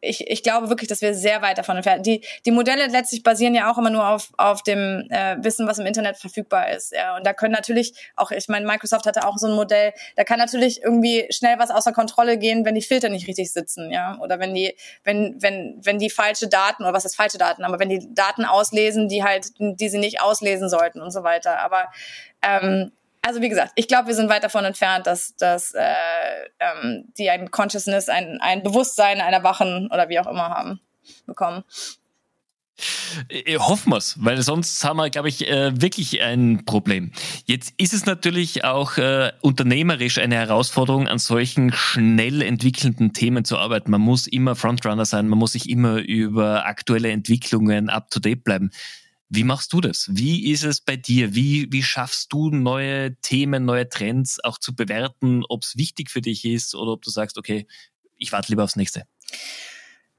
ich, 0.00 0.28
ich 0.28 0.42
glaube 0.42 0.68
wirklich, 0.68 0.88
dass 0.88 1.00
wir 1.00 1.14
sehr 1.14 1.40
weit 1.40 1.56
davon 1.56 1.76
entfernt. 1.76 2.04
Die, 2.04 2.24
die 2.44 2.50
Modelle 2.50 2.88
letztlich 2.88 3.22
basieren 3.22 3.54
ja 3.54 3.72
auch 3.72 3.78
immer 3.78 3.90
nur 3.90 4.06
auf, 4.06 4.32
auf 4.36 4.62
dem 4.64 5.06
äh, 5.08 5.36
Wissen, 5.38 5.68
was 5.68 5.78
im 5.78 5.86
Internet 5.86 6.16
verfügbar 6.16 6.70
ist. 6.70 6.92
Ja. 6.92 7.16
Und 7.16 7.24
da 7.24 7.32
können 7.32 7.52
natürlich 7.52 7.94
auch, 8.16 8.32
ich 8.32 8.48
meine, 8.48 8.66
Microsoft 8.66 9.06
hatte 9.06 9.26
auch 9.26 9.38
so 9.38 9.46
ein 9.46 9.54
Modell, 9.54 9.92
da 10.16 10.24
kann 10.24 10.40
natürlich 10.40 10.82
irgendwie 10.82 11.28
schnell 11.30 11.60
was 11.60 11.70
außer 11.70 11.92
Kontrolle 11.92 12.36
gehen, 12.38 12.64
wenn 12.64 12.74
die 12.74 12.82
Filter 12.82 13.08
nicht 13.08 13.28
richtig 13.28 13.52
sitzen, 13.52 13.92
ja. 13.92 14.18
Oder 14.20 14.40
wenn 14.40 14.52
die, 14.52 14.76
wenn, 15.04 15.40
wenn, 15.40 15.78
wenn 15.80 15.98
die 16.00 16.10
falsche 16.10 16.48
Daten, 16.48 16.82
oder 16.82 16.92
was 16.92 17.04
ist 17.04 17.14
falsche 17.14 17.38
Daten, 17.38 17.62
aber 17.62 17.78
wenn 17.78 17.88
die 17.88 18.12
Daten 18.12 18.44
auslesen, 18.44 19.08
die 19.08 19.22
halt, 19.22 19.52
die 19.58 19.88
sie 19.88 19.98
nicht 19.98 20.20
auslesen 20.20 20.68
sollten 20.68 21.00
und 21.00 21.12
so 21.12 21.22
weiter. 21.22 21.60
Aber 21.60 21.86
ähm, 22.42 22.90
also 23.22 23.40
wie 23.40 23.48
gesagt, 23.48 23.72
ich 23.76 23.88
glaube, 23.88 24.08
wir 24.08 24.14
sind 24.14 24.28
weit 24.28 24.44
davon 24.44 24.64
entfernt, 24.64 25.06
dass, 25.06 25.34
dass 25.36 25.72
äh, 25.72 25.94
ähm, 26.58 27.04
die 27.16 27.30
ein 27.30 27.50
Consciousness, 27.50 28.08
ein, 28.08 28.38
ein 28.40 28.62
Bewusstsein 28.62 29.20
einer 29.20 29.44
Wachen 29.44 29.88
oder 29.92 30.08
wie 30.08 30.18
auch 30.18 30.26
immer 30.26 30.48
haben 30.50 30.80
bekommen. 31.26 31.64
Äh, 33.28 33.58
hoffen 33.58 33.92
wir 33.92 33.98
es, 33.98 34.16
weil 34.24 34.40
sonst 34.42 34.82
haben 34.84 34.96
wir, 34.96 35.10
glaube 35.10 35.28
ich, 35.28 35.48
äh, 35.48 35.80
wirklich 35.80 36.20
ein 36.22 36.64
Problem. 36.64 37.12
Jetzt 37.44 37.74
ist 37.76 37.92
es 37.92 38.06
natürlich 38.06 38.64
auch 38.64 38.96
äh, 38.96 39.32
unternehmerisch 39.40 40.18
eine 40.18 40.36
Herausforderung, 40.36 41.06
an 41.06 41.18
solchen 41.18 41.72
schnell 41.72 42.42
entwickelnden 42.42 43.12
Themen 43.12 43.44
zu 43.44 43.58
arbeiten. 43.58 43.90
Man 43.90 44.00
muss 44.00 44.26
immer 44.26 44.56
Frontrunner 44.56 45.04
sein, 45.04 45.28
man 45.28 45.38
muss 45.38 45.52
sich 45.52 45.68
immer 45.68 45.98
über 45.98 46.66
aktuelle 46.66 47.10
Entwicklungen 47.10 47.88
up-to-date 47.88 48.42
bleiben. 48.42 48.70
Wie 49.34 49.44
machst 49.44 49.72
du 49.72 49.80
das? 49.80 50.10
Wie 50.10 50.52
ist 50.52 50.62
es 50.62 50.82
bei 50.82 50.96
dir? 50.96 51.34
Wie, 51.34 51.66
wie 51.72 51.82
schaffst 51.82 52.30
du 52.34 52.50
neue 52.50 53.16
Themen, 53.22 53.64
neue 53.64 53.88
Trends 53.88 54.38
auch 54.44 54.58
zu 54.58 54.76
bewerten, 54.76 55.42
ob 55.48 55.62
es 55.62 55.78
wichtig 55.78 56.10
für 56.10 56.20
dich 56.20 56.44
ist 56.44 56.74
oder 56.74 56.92
ob 56.92 57.02
du 57.02 57.08
sagst, 57.08 57.38
okay, 57.38 57.66
ich 58.18 58.30
warte 58.30 58.52
lieber 58.52 58.62
aufs 58.62 58.76
nächste? 58.76 59.04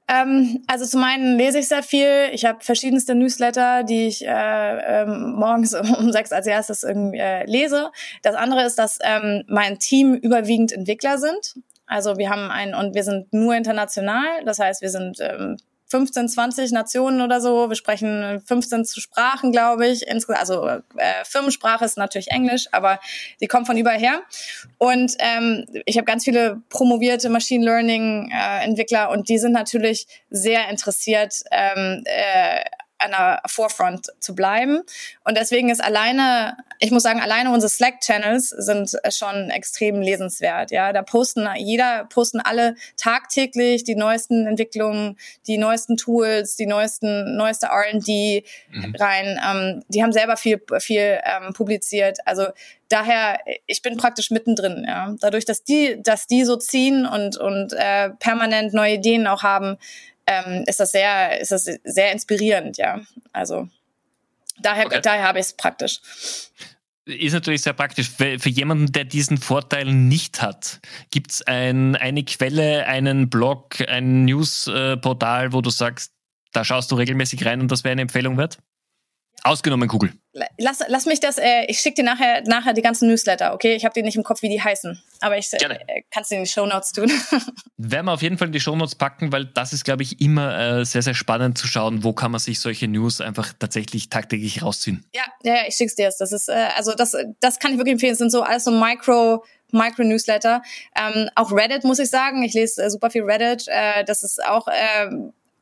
Ähm, 0.08 0.64
also 0.66 0.84
zum 0.84 1.04
einen 1.04 1.38
lese 1.38 1.60
ich 1.60 1.68
sehr 1.68 1.84
viel. 1.84 2.28
Ich 2.32 2.44
habe 2.44 2.58
verschiedenste 2.64 3.14
Newsletter, 3.14 3.84
die 3.84 4.08
ich 4.08 4.26
äh, 4.26 5.02
ähm, 5.02 5.34
morgens 5.36 5.74
um 5.98 6.10
sechs 6.10 6.32
als 6.32 6.48
erstes 6.48 6.82
irgendwie, 6.82 7.18
äh, 7.18 7.44
lese. 7.46 7.92
Das 8.22 8.34
andere 8.34 8.64
ist, 8.64 8.80
dass 8.80 8.98
ähm, 9.00 9.44
mein 9.46 9.78
Team 9.78 10.14
überwiegend 10.14 10.72
Entwickler 10.72 11.18
sind. 11.18 11.54
Also 11.86 12.18
wir 12.18 12.30
haben 12.30 12.50
einen 12.50 12.74
und 12.74 12.96
wir 12.96 13.04
sind 13.04 13.32
nur 13.32 13.54
international. 13.54 14.44
Das 14.44 14.58
heißt, 14.58 14.82
wir 14.82 14.90
sind 14.90 15.18
ähm, 15.20 15.56
15, 15.94 16.28
20 16.28 16.72
Nationen 16.72 17.20
oder 17.20 17.40
so. 17.40 17.68
Wir 17.68 17.76
sprechen 17.76 18.42
15 18.44 18.84
Sprachen, 18.84 19.52
glaube 19.52 19.86
ich. 19.86 20.04
Also 20.28 20.66
äh, 20.66 20.80
Firmensprache 21.24 21.84
ist 21.84 21.96
natürlich 21.96 22.32
Englisch, 22.32 22.66
aber 22.72 22.98
die 23.40 23.46
kommt 23.46 23.68
von 23.68 23.76
überall 23.76 24.00
her. 24.00 24.20
Und 24.78 25.14
ähm, 25.20 25.64
ich 25.86 25.96
habe 25.96 26.04
ganz 26.04 26.24
viele 26.24 26.60
promovierte 26.68 27.28
Machine 27.28 27.64
Learning 27.64 28.32
äh, 28.32 29.06
und 29.12 29.28
die 29.28 29.38
sind 29.38 29.52
natürlich 29.52 30.08
sehr 30.30 30.68
interessiert 30.68 31.44
ähm, 31.52 32.02
äh, 32.06 32.64
an 33.04 33.10
der 33.10 33.42
Forefront 33.46 34.12
zu 34.18 34.34
bleiben. 34.34 34.82
Und 35.24 35.36
deswegen 35.36 35.70
ist 35.70 35.82
alleine, 35.82 36.56
ich 36.78 36.90
muss 36.90 37.02
sagen, 37.02 37.20
alleine 37.20 37.50
unsere 37.50 37.70
Slack-Channels 37.70 38.48
sind 38.48 38.92
schon 39.10 39.50
extrem 39.50 40.00
lesenswert. 40.00 40.70
Ja, 40.70 40.92
da 40.92 41.02
posten 41.02 41.48
jeder, 41.56 42.06
posten 42.06 42.40
alle 42.40 42.74
tagtäglich 42.96 43.84
die 43.84 43.94
neuesten 43.94 44.46
Entwicklungen, 44.46 45.18
die 45.46 45.58
neuesten 45.58 45.96
Tools, 45.96 46.56
die 46.56 46.66
neuesten, 46.66 47.36
neueste 47.36 47.66
R&D 47.66 48.44
mhm. 48.70 48.94
rein. 48.98 49.40
Ähm, 49.44 49.84
die 49.88 50.02
haben 50.02 50.12
selber 50.12 50.36
viel, 50.36 50.60
viel 50.78 51.20
ähm, 51.24 51.52
publiziert. 51.52 52.18
Also 52.24 52.46
daher, 52.88 53.40
ich 53.66 53.82
bin 53.82 53.96
praktisch 53.96 54.30
mittendrin. 54.30 54.84
Ja, 54.86 55.14
dadurch, 55.20 55.44
dass 55.44 55.64
die, 55.64 56.00
dass 56.02 56.26
die 56.26 56.44
so 56.44 56.56
ziehen 56.56 57.06
und 57.06 57.36
und 57.36 57.72
äh, 57.72 58.10
permanent 58.10 58.72
neue 58.74 58.94
Ideen 58.94 59.26
auch 59.26 59.42
haben, 59.42 59.76
ähm, 60.26 60.64
ist 60.66 60.80
das 60.80 60.92
sehr, 60.92 61.40
ist 61.40 61.52
das 61.52 61.64
sehr 61.64 62.12
inspirierend, 62.12 62.76
ja. 62.76 63.00
Also 63.32 63.68
daher, 64.58 64.86
okay. 64.86 65.00
daher 65.02 65.28
habe 65.28 65.38
ich 65.38 65.46
es 65.46 65.52
praktisch. 65.52 66.00
Ist 67.06 67.34
natürlich 67.34 67.60
sehr 67.62 67.74
praktisch. 67.74 68.08
Für, 68.08 68.38
für 68.38 68.48
jemanden, 68.48 68.90
der 68.92 69.04
diesen 69.04 69.36
Vorteil 69.36 69.92
nicht 69.92 70.40
hat, 70.40 70.80
gibt 71.10 71.32
es 71.32 71.42
ein, 71.42 71.96
eine 71.96 72.24
Quelle, 72.24 72.86
einen 72.86 73.28
Blog, 73.28 73.86
ein 73.86 74.24
Newsportal, 74.24 75.52
wo 75.52 75.60
du 75.60 75.68
sagst, 75.68 76.12
da 76.52 76.64
schaust 76.64 76.90
du 76.90 76.94
regelmäßig 76.94 77.44
rein 77.44 77.60
und 77.60 77.70
das 77.70 77.84
wäre 77.84 77.92
eine 77.92 78.02
Empfehlung 78.02 78.38
wert? 78.38 78.58
Ausgenommen 79.46 79.88
Google. 79.88 80.10
Lass, 80.56 80.80
lass 80.88 81.04
mich 81.04 81.20
das, 81.20 81.36
äh, 81.36 81.66
ich 81.68 81.78
schicke 81.78 81.96
dir 81.96 82.04
nachher, 82.04 82.42
nachher 82.46 82.72
die 82.72 82.80
ganzen 82.80 83.08
Newsletter, 83.08 83.52
okay? 83.52 83.74
Ich 83.74 83.84
habe 83.84 83.92
dir 83.92 84.02
nicht 84.02 84.16
im 84.16 84.24
Kopf, 84.24 84.40
wie 84.40 84.48
die 84.48 84.60
heißen. 84.60 85.00
Aber 85.20 85.36
ich 85.36 85.52
äh, 85.52 85.58
kann 86.10 86.22
es 86.22 86.28
dir 86.28 86.38
in 86.38 86.44
die 86.44 86.50
Shownotes 86.50 86.92
tun. 86.92 87.12
Werden 87.76 88.06
wir 88.06 88.12
auf 88.12 88.22
jeden 88.22 88.38
Fall 88.38 88.48
in 88.48 88.52
die 88.52 88.60
Shownotes 88.60 88.94
packen, 88.94 89.32
weil 89.32 89.44
das 89.44 89.74
ist, 89.74 89.84
glaube 89.84 90.02
ich, 90.02 90.20
immer 90.22 90.80
äh, 90.80 90.84
sehr, 90.86 91.02
sehr 91.02 91.12
spannend 91.12 91.58
zu 91.58 91.66
schauen, 91.66 92.04
wo 92.04 92.14
kann 92.14 92.30
man 92.30 92.40
sich 92.40 92.58
solche 92.58 92.88
News 92.88 93.20
einfach 93.20 93.52
tatsächlich 93.58 94.08
tagtäglich 94.08 94.62
rausziehen. 94.62 95.04
Ja, 95.14 95.24
ja, 95.42 95.66
ich 95.68 95.76
schick's 95.76 95.94
dir. 95.94 96.10
Das 96.18 96.32
ist, 96.32 96.48
äh, 96.48 96.68
also 96.76 96.94
das, 96.94 97.14
das 97.40 97.58
kann 97.58 97.72
ich 97.72 97.76
wirklich 97.76 97.92
empfehlen. 97.92 98.12
Das 98.12 98.18
sind 98.18 98.30
so 98.30 98.42
alles 98.42 98.64
so 98.64 98.70
Micro, 98.70 99.44
Micro-Newsletter. 99.72 100.62
Ähm, 100.96 101.28
auch 101.34 101.52
Reddit 101.52 101.84
muss 101.84 101.98
ich 101.98 102.08
sagen. 102.08 102.42
Ich 102.42 102.54
lese 102.54 102.82
äh, 102.82 102.90
super 102.90 103.10
viel 103.10 103.24
Reddit. 103.24 103.68
Äh, 103.68 104.04
das 104.04 104.22
ist 104.22 104.42
auch 104.42 104.68
äh, 104.68 105.10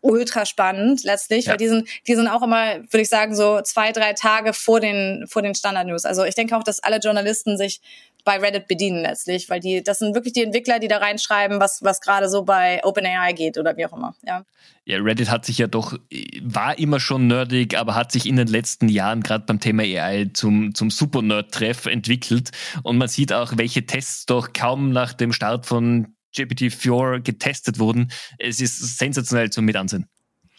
ultra 0.02 0.44
spannend 0.44 1.04
letztlich, 1.04 1.46
ja. 1.46 1.52
weil 1.52 1.56
die 1.56 1.68
sind, 1.68 1.88
die 2.06 2.14
sind 2.14 2.28
auch 2.28 2.42
immer, 2.42 2.76
würde 2.76 3.00
ich 3.00 3.08
sagen, 3.08 3.34
so 3.34 3.60
zwei, 3.62 3.92
drei 3.92 4.12
Tage 4.12 4.52
vor 4.52 4.80
den, 4.80 5.24
vor 5.26 5.42
den 5.42 5.54
Standard-News. 5.54 6.04
Also 6.04 6.24
ich 6.24 6.34
denke 6.34 6.56
auch, 6.56 6.64
dass 6.64 6.80
alle 6.80 6.98
Journalisten 6.98 7.56
sich 7.56 7.80
bei 8.24 8.38
Reddit 8.38 8.68
bedienen 8.68 9.02
letztlich, 9.02 9.50
weil 9.50 9.60
die, 9.60 9.82
das 9.82 9.98
sind 9.98 10.14
wirklich 10.14 10.32
die 10.32 10.42
Entwickler, 10.42 10.78
die 10.78 10.88
da 10.88 10.98
reinschreiben, 10.98 11.60
was, 11.60 11.82
was 11.82 12.00
gerade 12.00 12.28
so 12.28 12.44
bei 12.44 12.80
OpenAI 12.84 13.32
geht 13.32 13.58
oder 13.58 13.76
wie 13.76 13.86
auch 13.86 13.92
immer, 13.92 14.14
ja. 14.24 14.44
Ja, 14.84 14.98
Reddit 14.98 15.30
hat 15.30 15.44
sich 15.44 15.58
ja 15.58 15.68
doch, 15.68 15.96
war 16.42 16.76
immer 16.76 16.98
schon 16.98 17.28
nerdig, 17.28 17.78
aber 17.78 17.94
hat 17.94 18.10
sich 18.10 18.26
in 18.26 18.34
den 18.34 18.48
letzten 18.48 18.88
Jahren 18.88 19.22
gerade 19.22 19.44
beim 19.46 19.60
Thema 19.60 19.84
AI 19.84 20.30
zum, 20.34 20.74
zum 20.74 20.90
Super-Nerd-Treff 20.90 21.86
entwickelt. 21.86 22.50
Und 22.82 22.98
man 22.98 23.06
sieht 23.06 23.32
auch, 23.32 23.52
welche 23.56 23.86
Tests 23.86 24.26
doch 24.26 24.52
kaum 24.52 24.90
nach 24.90 25.12
dem 25.12 25.32
Start 25.32 25.66
von 25.66 26.16
GPT-4 26.34 27.20
getestet 27.20 27.78
wurden. 27.78 28.10
Es 28.38 28.60
ist 28.60 28.98
sensationell 28.98 29.50
zum 29.50 29.64
Mitansehen. 29.64 30.08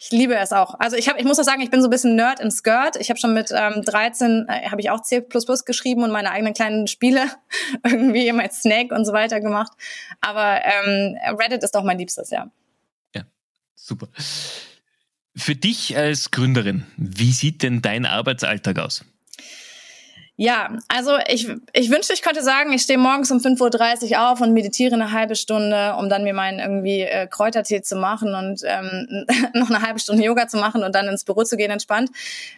Ich 0.04 0.10
liebe 0.10 0.34
es 0.34 0.52
auch. 0.52 0.74
Also 0.80 0.96
ich 0.96 1.08
habe, 1.08 1.18
ich 1.18 1.24
muss 1.24 1.38
auch 1.38 1.44
sagen, 1.44 1.62
ich 1.62 1.70
bin 1.70 1.80
so 1.80 1.86
ein 1.86 1.90
bisschen 1.90 2.14
Nerd 2.14 2.40
in 2.40 2.50
Skirt. 2.50 2.96
Ich 2.96 3.08
habe 3.08 3.18
schon 3.18 3.32
mit 3.32 3.50
ähm, 3.52 3.82
13 3.82 4.46
äh, 4.48 4.68
habe 4.68 4.80
ich 4.80 4.90
auch 4.90 5.00
C++ 5.00 5.24
geschrieben 5.64 6.02
und 6.02 6.10
meine 6.10 6.30
eigenen 6.30 6.52
kleinen 6.52 6.86
Spiele 6.88 7.30
irgendwie 7.84 8.30
mit 8.32 8.52
Snake 8.52 8.94
und 8.94 9.04
so 9.04 9.12
weiter 9.12 9.40
gemacht. 9.40 9.72
Aber 10.20 10.60
ähm, 10.62 11.16
Reddit 11.38 11.62
ist 11.62 11.74
doch 11.74 11.84
mein 11.84 11.98
Liebstes, 11.98 12.30
ja. 12.30 12.50
Ja, 13.14 13.22
super. 13.74 14.08
Für 15.36 15.56
dich 15.56 15.96
als 15.96 16.30
Gründerin, 16.30 16.84
wie 16.96 17.32
sieht 17.32 17.62
denn 17.62 17.80
dein 17.80 18.04
Arbeitsalltag 18.04 18.78
aus? 18.78 19.04
Ja, 20.36 20.70
also 20.88 21.16
ich, 21.28 21.48
ich 21.72 21.90
wünschte, 21.90 22.12
ich 22.12 22.22
könnte 22.22 22.42
sagen, 22.42 22.72
ich 22.72 22.82
stehe 22.82 22.98
morgens 22.98 23.30
um 23.30 23.38
5.30 23.38 24.10
Uhr 24.10 24.32
auf 24.32 24.40
und 24.40 24.52
meditiere 24.52 24.94
eine 24.94 25.12
halbe 25.12 25.36
Stunde, 25.36 25.94
um 25.96 26.08
dann 26.08 26.24
mir 26.24 26.34
meinen 26.34 26.58
irgendwie 26.58 27.02
äh, 27.02 27.28
Kräutertee 27.28 27.82
zu 27.82 27.94
machen 27.94 28.34
und 28.34 28.62
ähm, 28.64 29.26
noch 29.54 29.70
eine 29.70 29.80
halbe 29.82 30.00
Stunde 30.00 30.24
Yoga 30.24 30.48
zu 30.48 30.56
machen 30.56 30.82
und 30.82 30.92
dann 30.92 31.06
ins 31.06 31.22
Büro 31.22 31.44
zu 31.44 31.56
gehen 31.56 31.70
entspannt. 31.70 32.10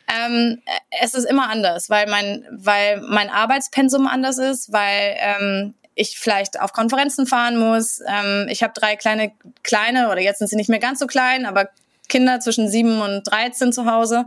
Ähm, 0.09 0.63
es 1.03 1.13
ist 1.13 1.25
immer 1.25 1.51
anders, 1.51 1.91
weil 1.91 2.07
mein, 2.09 2.47
weil 2.51 3.03
mein 3.03 3.29
Arbeitspensum 3.29 4.07
anders 4.07 4.39
ist, 4.39 4.73
weil 4.73 5.15
ähm, 5.19 5.75
ich 5.95 6.19
vielleicht 6.19 6.59
auf 6.59 6.73
Konferenzen 6.73 7.27
fahren 7.27 7.59
muss. 7.59 8.01
Ähm, 8.09 8.47
ich 8.49 8.63
habe 8.63 8.73
drei 8.75 8.97
kleine, 8.97 9.33
kleine, 9.63 10.11
oder 10.11 10.23
jetzt 10.23 10.39
sind 10.39 10.49
sie 10.49 10.57
nicht 10.57 10.71
mehr 10.71 10.79
ganz 10.79 10.99
so 10.99 11.07
klein, 11.07 11.45
aber 11.45 11.69
Kinder 12.09 12.41
zwischen 12.41 12.69
sieben 12.69 13.01
und 13.01 13.23
13 13.25 13.73
zu 13.73 13.87
Hause. 13.87 14.27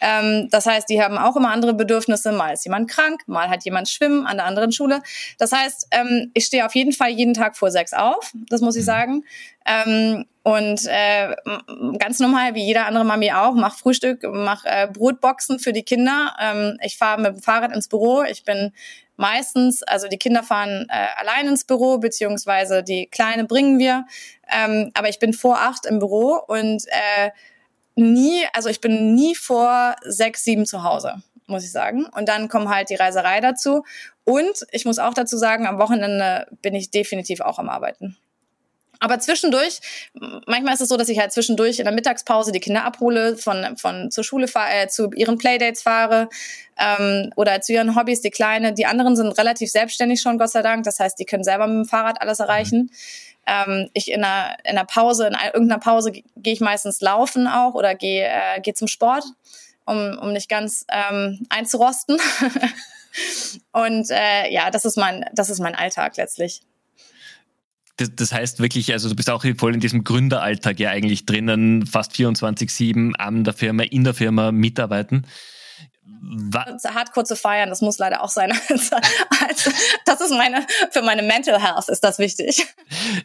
Ähm, 0.00 0.48
das 0.50 0.66
heißt, 0.66 0.88
die 0.88 1.02
haben 1.02 1.18
auch 1.18 1.36
immer 1.36 1.50
andere 1.50 1.74
Bedürfnisse. 1.74 2.32
Mal 2.32 2.52
ist 2.52 2.64
jemand 2.64 2.90
krank, 2.90 3.22
mal 3.26 3.48
hat 3.48 3.64
jemand 3.64 3.88
Schwimmen 3.88 4.26
an 4.26 4.36
der 4.36 4.46
anderen 4.46 4.72
Schule. 4.72 5.02
Das 5.38 5.52
heißt, 5.52 5.88
ähm, 5.90 6.30
ich 6.34 6.46
stehe 6.46 6.66
auf 6.66 6.74
jeden 6.74 6.92
Fall 6.92 7.10
jeden 7.10 7.34
Tag 7.34 7.56
vor 7.56 7.70
sechs 7.70 7.92
auf, 7.92 8.32
das 8.48 8.60
muss 8.60 8.76
ich 8.76 8.82
mhm. 8.82 8.86
sagen. 8.86 9.24
Ähm, 9.66 10.26
und 10.42 10.86
äh, 10.86 11.34
ganz 11.98 12.20
normal, 12.20 12.54
wie 12.54 12.64
jeder 12.64 12.86
andere 12.86 13.04
Mami 13.04 13.32
auch, 13.32 13.54
mach 13.54 13.76
Frühstück, 13.76 14.24
mach 14.30 14.64
äh, 14.64 14.88
Brotboxen 14.92 15.58
für 15.58 15.72
die 15.72 15.82
Kinder. 15.82 16.36
Ähm, 16.40 16.78
ich 16.82 16.96
fahre 16.96 17.20
mit 17.20 17.34
dem 17.34 17.42
Fahrrad 17.42 17.74
ins 17.74 17.88
Büro. 17.88 18.22
Ich 18.22 18.44
bin 18.44 18.72
meistens, 19.16 19.82
also 19.82 20.08
die 20.08 20.18
Kinder 20.18 20.42
fahren 20.42 20.86
äh, 20.88 21.06
allein 21.16 21.48
ins 21.48 21.64
Büro, 21.64 21.98
beziehungsweise 21.98 22.82
die 22.82 23.06
Kleine 23.06 23.44
bringen 23.44 23.78
wir. 23.78 24.06
Ähm, 24.50 24.90
aber 24.94 25.08
ich 25.08 25.18
bin 25.18 25.32
vor 25.32 25.58
acht 25.58 25.86
im 25.86 25.98
Büro 25.98 26.40
und 26.46 26.84
äh, 26.88 27.30
nie, 27.94 28.44
also 28.52 28.68
ich 28.68 28.80
bin 28.80 29.14
nie 29.14 29.34
vor 29.34 29.96
sechs, 30.02 30.44
sieben 30.44 30.66
zu 30.66 30.82
Hause, 30.82 31.22
muss 31.46 31.64
ich 31.64 31.72
sagen. 31.72 32.06
Und 32.06 32.28
dann 32.28 32.48
kommt 32.48 32.68
halt 32.68 32.90
die 32.90 32.94
Reiserei 32.94 33.40
dazu. 33.40 33.84
Und 34.24 34.66
ich 34.70 34.84
muss 34.84 34.98
auch 34.98 35.14
dazu 35.14 35.36
sagen, 35.36 35.66
am 35.66 35.78
Wochenende 35.78 36.46
bin 36.62 36.74
ich 36.74 36.90
definitiv 36.90 37.40
auch 37.40 37.58
am 37.58 37.68
Arbeiten. 37.68 38.16
Aber 39.00 39.18
zwischendurch, 39.18 39.80
manchmal 40.46 40.74
ist 40.74 40.80
es 40.80 40.88
so, 40.88 40.96
dass 40.96 41.08
ich 41.08 41.18
halt 41.18 41.32
zwischendurch 41.32 41.78
in 41.78 41.84
der 41.84 41.94
Mittagspause 41.94 42.52
die 42.52 42.60
Kinder 42.60 42.84
abhole, 42.84 43.36
von, 43.36 43.76
von 43.76 44.10
zur 44.10 44.24
Schule 44.24 44.48
fahre, 44.48 44.72
äh, 44.72 44.88
zu 44.88 45.10
ihren 45.14 45.38
Playdates 45.38 45.82
fahre 45.82 46.28
ähm, 46.78 47.32
oder 47.36 47.60
zu 47.60 47.72
ihren 47.72 47.96
Hobbys, 47.96 48.20
die 48.20 48.30
Kleine. 48.30 48.72
Die 48.72 48.86
anderen 48.86 49.16
sind 49.16 49.32
relativ 49.32 49.70
selbstständig 49.70 50.20
schon, 50.20 50.38
Gott 50.38 50.50
sei 50.50 50.62
Dank. 50.62 50.84
Das 50.84 50.98
heißt, 51.00 51.18
die 51.18 51.24
können 51.24 51.44
selber 51.44 51.66
mit 51.66 51.84
dem 51.84 51.88
Fahrrad 51.88 52.20
alles 52.20 52.40
erreichen. 52.40 52.90
Ähm, 53.46 53.90
ich 53.92 54.10
in 54.10 54.24
einer, 54.24 54.56
in 54.64 54.76
einer 54.76 54.84
Pause, 54.84 55.28
in 55.28 55.36
irgendeiner 55.52 55.80
Pause 55.80 56.12
gehe 56.12 56.52
ich 56.52 56.60
meistens 56.60 57.00
laufen 57.00 57.46
auch 57.46 57.74
oder 57.74 57.94
gehe 57.94 58.26
äh, 58.26 58.60
geh 58.60 58.74
zum 58.74 58.88
Sport, 58.88 59.24
um, 59.84 60.18
um 60.18 60.32
nicht 60.32 60.48
ganz 60.48 60.84
ähm, 60.90 61.46
einzurosten. 61.48 62.18
Und 63.72 64.10
äh, 64.10 64.50
ja, 64.50 64.70
das 64.70 64.84
ist 64.84 64.96
mein, 64.96 65.24
das 65.32 65.48
ist 65.48 65.60
mein 65.60 65.74
Alltag 65.74 66.16
letztlich. 66.16 66.62
Das, 67.96 68.10
das 68.14 68.32
heißt 68.32 68.60
wirklich, 68.60 68.92
also 68.92 69.08
du 69.08 69.16
bist 69.16 69.30
auch 69.30 69.44
voll 69.56 69.74
in 69.74 69.80
diesem 69.80 70.04
Gründeralltag 70.04 70.78
ja 70.78 70.90
eigentlich 70.90 71.24
drinnen, 71.24 71.86
fast 71.86 72.12
24-7 72.12 73.14
an 73.14 73.44
der 73.44 73.54
Firma, 73.54 73.84
in 73.84 74.04
der 74.04 74.14
Firma 74.14 74.52
mitarbeiten. 74.52 75.26
Hardcore 76.84 77.26
zu 77.26 77.36
feiern, 77.36 77.68
das 77.68 77.80
muss 77.80 77.98
leider 77.98 78.22
auch 78.22 78.28
sein. 78.28 78.52
Also, 79.48 79.70
das 80.04 80.20
ist 80.20 80.30
meine, 80.30 80.66
für 80.90 81.02
meine 81.02 81.22
Mental 81.22 81.62
Health 81.62 81.88
ist 81.88 82.02
das 82.02 82.18
wichtig. 82.18 82.66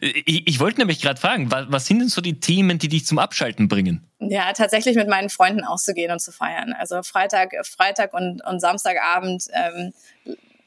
Ich, 0.00 0.46
ich 0.46 0.60
wollte 0.60 0.78
nämlich 0.78 1.00
gerade 1.00 1.20
fragen, 1.20 1.50
was, 1.50 1.66
was 1.68 1.86
sind 1.86 1.98
denn 1.98 2.08
so 2.08 2.20
die 2.20 2.38
Themen, 2.38 2.78
die 2.78 2.88
dich 2.88 3.06
zum 3.06 3.18
Abschalten 3.18 3.66
bringen? 3.68 4.06
Ja, 4.20 4.52
tatsächlich 4.52 4.96
mit 4.96 5.08
meinen 5.08 5.30
Freunden 5.30 5.64
auszugehen 5.64 6.12
und 6.12 6.20
zu 6.20 6.32
feiern. 6.32 6.74
Also 6.78 7.02
Freitag, 7.02 7.54
Freitag 7.66 8.14
und, 8.14 8.44
und 8.44 8.60
Samstagabend 8.60 9.46
ähm, 9.52 9.92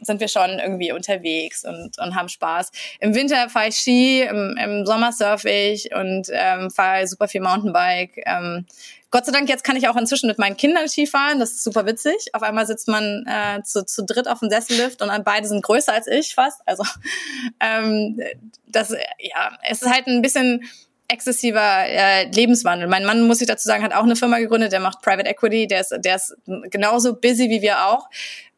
sind 0.06 0.20
wir 0.20 0.28
schon 0.28 0.60
irgendwie 0.60 0.92
unterwegs 0.92 1.64
und, 1.66 1.98
und 2.00 2.16
haben 2.16 2.30
Spaß. 2.30 2.72
Im 3.00 3.16
Winter 3.16 3.50
fahre 3.50 3.70
ich 3.70 3.76
Ski, 3.76 4.22
im, 4.22 4.58
im 4.58 4.86
Sommer 4.86 5.12
surfe 5.12 5.50
ich 5.50 5.94
und 5.94 6.28
ähm, 6.32 6.72
fahre 6.72 7.08
super 7.08 7.28
viel 7.28 7.42
Mountainbike. 7.42 8.24
Ähm, 8.26 8.66
Gott 9.12 9.26
sei 9.26 9.32
Dank, 9.32 9.48
jetzt 9.48 9.64
kann 9.64 9.78
ich 9.78 9.88
auch 9.88 9.96
inzwischen 9.96 10.28
mit 10.28 10.40
meinen 10.40 10.58
Kindern 10.58 10.90
Ski 10.90 11.08
fahren. 11.08 11.40
Das 11.40 11.52
ist 11.52 11.64
super 11.64 11.86
witzig. 11.86 12.16
Auf 12.34 12.44
einmal 12.44 12.68
sitzt 12.68 12.88
man 12.88 13.26
äh, 13.26 13.64
zu, 13.64 13.86
zu 13.86 14.04
dritt 14.04 14.28
auf 14.28 14.40
dem 14.40 14.50
Sessellift 14.50 15.02
und 15.02 15.10
beide 15.24 15.48
sind 15.48 15.64
größer 15.64 15.94
als 15.94 16.08
ich 16.08 16.36
fast. 16.36 16.62
Also 16.66 16.84
ähm, 17.62 18.20
das, 18.68 18.90
ja, 18.90 19.58
es 19.70 19.82
ist 19.82 19.90
halt 19.90 20.08
ein 20.08 20.22
bisschen 20.22 20.66
exzessiver 21.08 21.86
äh, 21.86 22.30
Lebenswandel. 22.32 22.88
Mein 22.88 23.06
Mann, 23.06 23.28
muss 23.28 23.42
ich 23.42 23.48
dazu 23.48 23.68
sagen, 23.68 23.84
hat 23.84 23.94
auch 23.94 24.04
eine 24.04 24.16
Firma 24.16 24.40
gegründet, 24.40 24.72
der 24.72 24.80
macht 24.80 25.02
Private 25.02 25.30
Equity, 25.30 25.68
der 25.68 25.82
ist, 25.82 25.94
der 25.98 26.16
ist 26.16 26.36
genauso 26.72 27.16
busy 27.16 27.50
wie 27.50 27.62
wir 27.62 27.86
auch. 27.88 28.10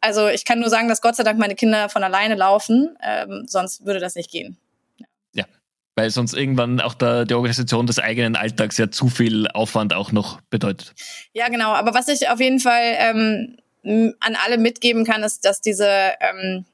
Also 0.02 0.28
ich 0.28 0.46
kann 0.46 0.60
nur 0.60 0.70
sagen, 0.70 0.88
dass 0.88 1.02
Gott 1.02 1.16
sei 1.16 1.24
Dank 1.24 1.40
meine 1.40 1.56
Kinder 1.56 1.90
von 1.90 2.04
alleine 2.04 2.36
laufen, 2.36 2.96
ähm, 3.04 3.46
sonst 3.48 3.86
würde 3.86 4.00
das 4.00 4.16
nicht 4.16 4.32
gehen. 4.32 4.58
Ja, 5.34 5.46
weil 5.96 6.10
sonst 6.10 6.34
irgendwann 6.34 6.80
auch 6.80 6.94
der, 6.94 7.26
die 7.26 7.34
Organisation 7.34 7.88
des 7.88 8.00
eigenen 8.00 8.36
Alltags 8.36 8.78
ja 8.78 8.92
zu 8.92 9.10
viel 9.10 9.48
Aufwand 9.50 9.94
auch 9.94 10.12
noch 10.12 10.40
bedeutet. 10.50 10.94
Ja, 11.34 11.50
genau. 11.50 11.74
Aber 11.74 11.94
was 11.94 12.08
ich 12.08 12.30
auf 12.30 12.40
jeden 12.40 12.60
Fall 12.60 12.96
ähm, 12.98 13.58
an 14.20 14.38
alle 14.46 14.58
mitgeben 14.58 15.06
kann, 15.06 15.24
ist, 15.24 15.46
dass 15.46 15.62
diese, 15.62 15.90
ähm, 16.20 16.66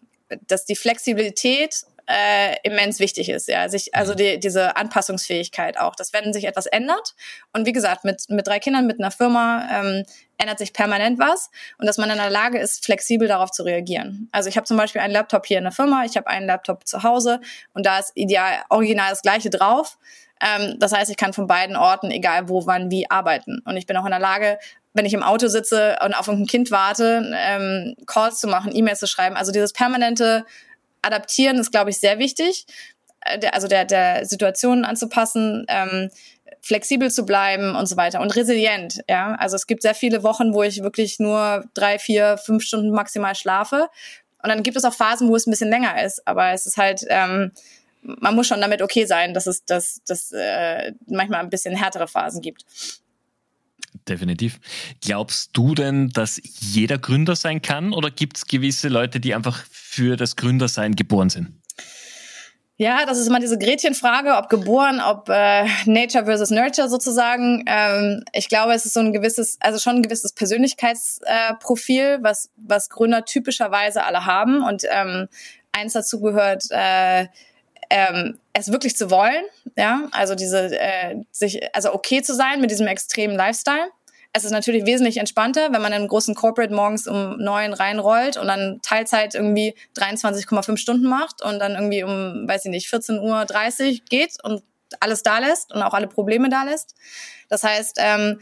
dass 0.48 0.66
die 0.66 0.76
Flexibilität 0.76 1.86
äh, 2.08 2.56
immens 2.64 3.00
wichtig 3.00 3.30
ist, 3.30 3.48
ja, 3.48 3.70
sich 3.70 3.96
also 3.96 4.14
die, 4.14 4.40
diese 4.40 4.76
Anpassungsfähigkeit 4.76 5.80
auch, 5.80 5.96
dass 5.96 6.14
wenn 6.14 6.34
sich 6.34 6.46
etwas 6.46 6.66
ändert 6.66 7.16
und 7.54 7.66
wie 7.66 7.72
gesagt 7.72 8.04
mit 8.04 8.24
mit 8.30 8.48
drei 8.48 8.60
Kindern 8.60 8.88
mit 8.88 9.00
einer 9.00 9.12
Firma 9.12 9.68
ähm, 9.72 10.04
ändert 10.38 10.60
sich 10.60 10.74
permanent 10.74 11.20
was 11.20 11.50
und 11.78 11.86
dass 11.86 11.98
man 11.98 12.10
in 12.10 12.18
der 12.18 12.30
Lage 12.30 12.60
ist 12.60 12.84
flexibel 12.84 13.28
darauf 13.28 13.52
zu 13.52 13.64
reagieren. 13.64 14.28
Also 14.32 14.50
ich 14.50 14.58
habe 14.58 14.66
zum 14.66 14.78
Beispiel 14.78 15.02
einen 15.02 15.14
Laptop 15.14 15.46
hier 15.46 15.58
in 15.58 15.64
der 15.64 15.72
Firma, 15.72 16.04
ich 16.06 16.18
habe 16.18 16.28
einen 16.28 16.48
Laptop 16.48 16.86
zu 16.88 17.04
Hause 17.04 17.40
und 17.74 17.86
da 17.86 18.00
ist 18.00 18.12
ideal 18.16 18.64
original 18.70 19.10
das 19.10 19.22
gleiche 19.22 19.50
drauf. 19.50 19.98
Ähm, 20.42 20.76
das 20.80 20.92
heißt, 20.92 21.10
ich 21.10 21.18
kann 21.18 21.32
von 21.32 21.48
beiden 21.48 21.78
Orten, 21.78 22.12
egal 22.12 22.50
wo, 22.50 22.66
wann, 22.66 22.92
wie 22.92 23.10
arbeiten 23.10 23.62
und 23.66 23.78
ich 23.78 23.86
bin 23.86 23.96
auch 23.96 24.06
in 24.06 24.12
der 24.12 24.20
Lage 24.20 24.60
wenn 24.94 25.06
ich 25.06 25.14
im 25.14 25.24
Auto 25.24 25.48
sitze 25.48 25.98
und 26.06 26.14
auf 26.14 26.30
ein 26.30 26.46
Kind 26.46 26.72
warte, 26.72 27.32
ähm, 27.36 27.96
Calls 28.06 28.40
zu 28.40 28.48
machen, 28.48 28.76
E-Mails 28.76 29.00
zu 29.00 29.08
schreiben. 29.08 29.36
Also 29.36 29.52
dieses 29.52 29.74
permanente 29.74 30.46
adaptieren 31.04 31.58
ist, 31.58 31.72
glaube 31.72 31.92
ich, 31.92 32.00
sehr 32.00 32.18
wichtig. 32.18 32.66
Äh, 33.22 33.48
also 33.48 33.68
der, 33.68 33.86
der 33.86 34.26
Situation 34.26 34.86
anzupassen, 34.86 35.66
ähm, 35.68 36.10
flexibel 36.62 37.12
zu 37.12 37.26
bleiben 37.26 37.76
und 37.76 37.88
so 37.88 37.98
weiter 37.98 38.22
und 38.22 38.36
resilient. 38.36 39.02
Ja, 39.10 39.36
also 39.36 39.56
es 39.56 39.68
gibt 39.68 39.82
sehr 39.82 39.96
viele 39.96 40.24
Wochen, 40.24 40.54
wo 40.54 40.64
ich 40.64 40.82
wirklich 40.82 41.20
nur 41.20 41.66
drei, 41.74 42.00
vier, 42.00 42.38
fünf 42.38 42.64
Stunden 42.64 42.92
maximal 42.92 43.36
schlafe. 43.36 43.90
Und 44.42 44.50
dann 44.50 44.64
gibt 44.64 44.78
es 44.78 44.86
auch 44.86 44.94
Phasen, 44.94 45.30
wo 45.30 45.36
es 45.36 45.46
ein 45.46 45.52
bisschen 45.52 45.70
länger 45.70 46.04
ist. 46.04 46.26
Aber 46.28 46.52
es 46.52 46.66
ist 46.66 46.78
halt, 46.78 47.06
ähm, 47.10 47.52
man 48.02 48.36
muss 48.36 48.48
schon 48.48 48.62
damit 48.62 48.82
okay 48.82 49.06
sein, 49.06 49.34
dass 49.34 49.48
es 49.48 49.66
dass, 49.66 50.02
dass, 50.06 50.32
äh, 50.32 50.94
manchmal 51.08 51.42
ein 51.42 51.50
bisschen 51.50 51.76
härtere 51.76 52.08
Phasen 52.08 52.42
gibt. 52.42 52.66
Definitiv. 54.08 54.60
Glaubst 55.02 55.52
du 55.54 55.76
denn, 55.76 56.10
dass 56.10 56.42
jeder 56.44 56.98
Gründer 56.98 57.36
sein 57.36 57.62
kann 57.62 57.94
oder 57.94 58.12
gibt 58.12 58.38
es 58.38 58.48
gewisse 58.48 58.90
Leute, 58.90 59.20
die 59.20 59.34
einfach 59.34 59.64
für 59.72 60.18
das 60.18 60.36
Gründersein 60.36 60.96
geboren 60.96 61.30
sind? 61.30 61.54
Ja, 62.76 63.06
das 63.06 63.20
ist 63.20 63.28
immer 63.28 63.40
diese 63.40 63.60
Gretchenfrage, 63.60 64.36
ob 64.36 64.50
geboren, 64.50 65.00
ob 65.00 65.30
äh, 65.30 65.66
Nature 65.86 66.26
versus 66.26 66.50
Nurture 66.50 66.90
sozusagen. 66.90 67.64
Ähm, 67.68 68.24
ich 68.34 68.50
glaube, 68.50 68.74
es 68.74 68.86
ist 68.86 68.94
so 68.94 69.00
ein 69.00 69.14
gewisses, 69.14 69.58
also 69.62 69.80
schon 69.80 69.98
ein 69.98 70.02
gewisses 70.02 70.34
Persönlichkeitsprofil, 70.34 72.04
äh, 72.04 72.18
was, 72.22 72.50
was 72.58 72.90
Gründer 72.90 73.26
typischerweise 73.26 74.04
alle 74.04 74.26
haben. 74.26 74.64
Und 74.64 74.84
ähm, 74.90 75.28
eins 75.72 75.94
dazu 75.94 76.20
gehört, 76.20 76.64
äh, 76.72 77.28
ähm, 77.94 78.40
es 78.54 78.72
wirklich 78.72 78.98
zu 78.98 79.12
wollen, 79.12 79.44
ja, 79.78 80.08
also 80.12 80.34
diese 80.34 80.80
äh, 80.80 81.16
sich, 81.32 81.62
also 81.76 81.94
okay 81.94 82.24
zu 82.24 82.34
sein 82.34 82.60
mit 82.60 82.72
diesem 82.72 82.88
extremen 82.88 83.36
Lifestyle. 83.36 83.88
Es 84.36 84.44
ist 84.44 84.50
natürlich 84.50 84.88
wesentlich 84.88 85.18
entspannter, 85.18 85.66
wenn 85.66 85.82
man 85.84 85.92
in 85.92 86.00
einem 86.00 86.08
großen 86.08 86.34
Corporate 86.34 86.74
morgens 86.74 87.06
um 87.06 87.38
neun 87.38 87.72
reinrollt 87.72 88.38
und 88.38 88.48
dann 88.48 88.80
Teilzeit 88.82 89.36
irgendwie 89.36 89.76
23,5 89.96 90.78
Stunden 90.78 91.08
macht 91.08 91.44
und 91.44 91.60
dann 91.60 91.74
irgendwie 91.74 92.04
um, 92.04 92.48
weiß 92.48 92.66
ich 92.66 92.72
nicht, 92.72 92.88
14.30 92.88 93.92
Uhr 93.92 94.00
geht 94.10 94.44
und 94.44 94.64
alles 95.00 95.22
da 95.22 95.38
lässt 95.38 95.72
und 95.72 95.84
auch 95.84 95.94
alle 95.94 96.08
Probleme 96.08 96.50
da 96.50 96.64
lässt. 96.64 96.96
Das 97.48 97.62
heißt, 97.62 97.98
ähm, 98.00 98.40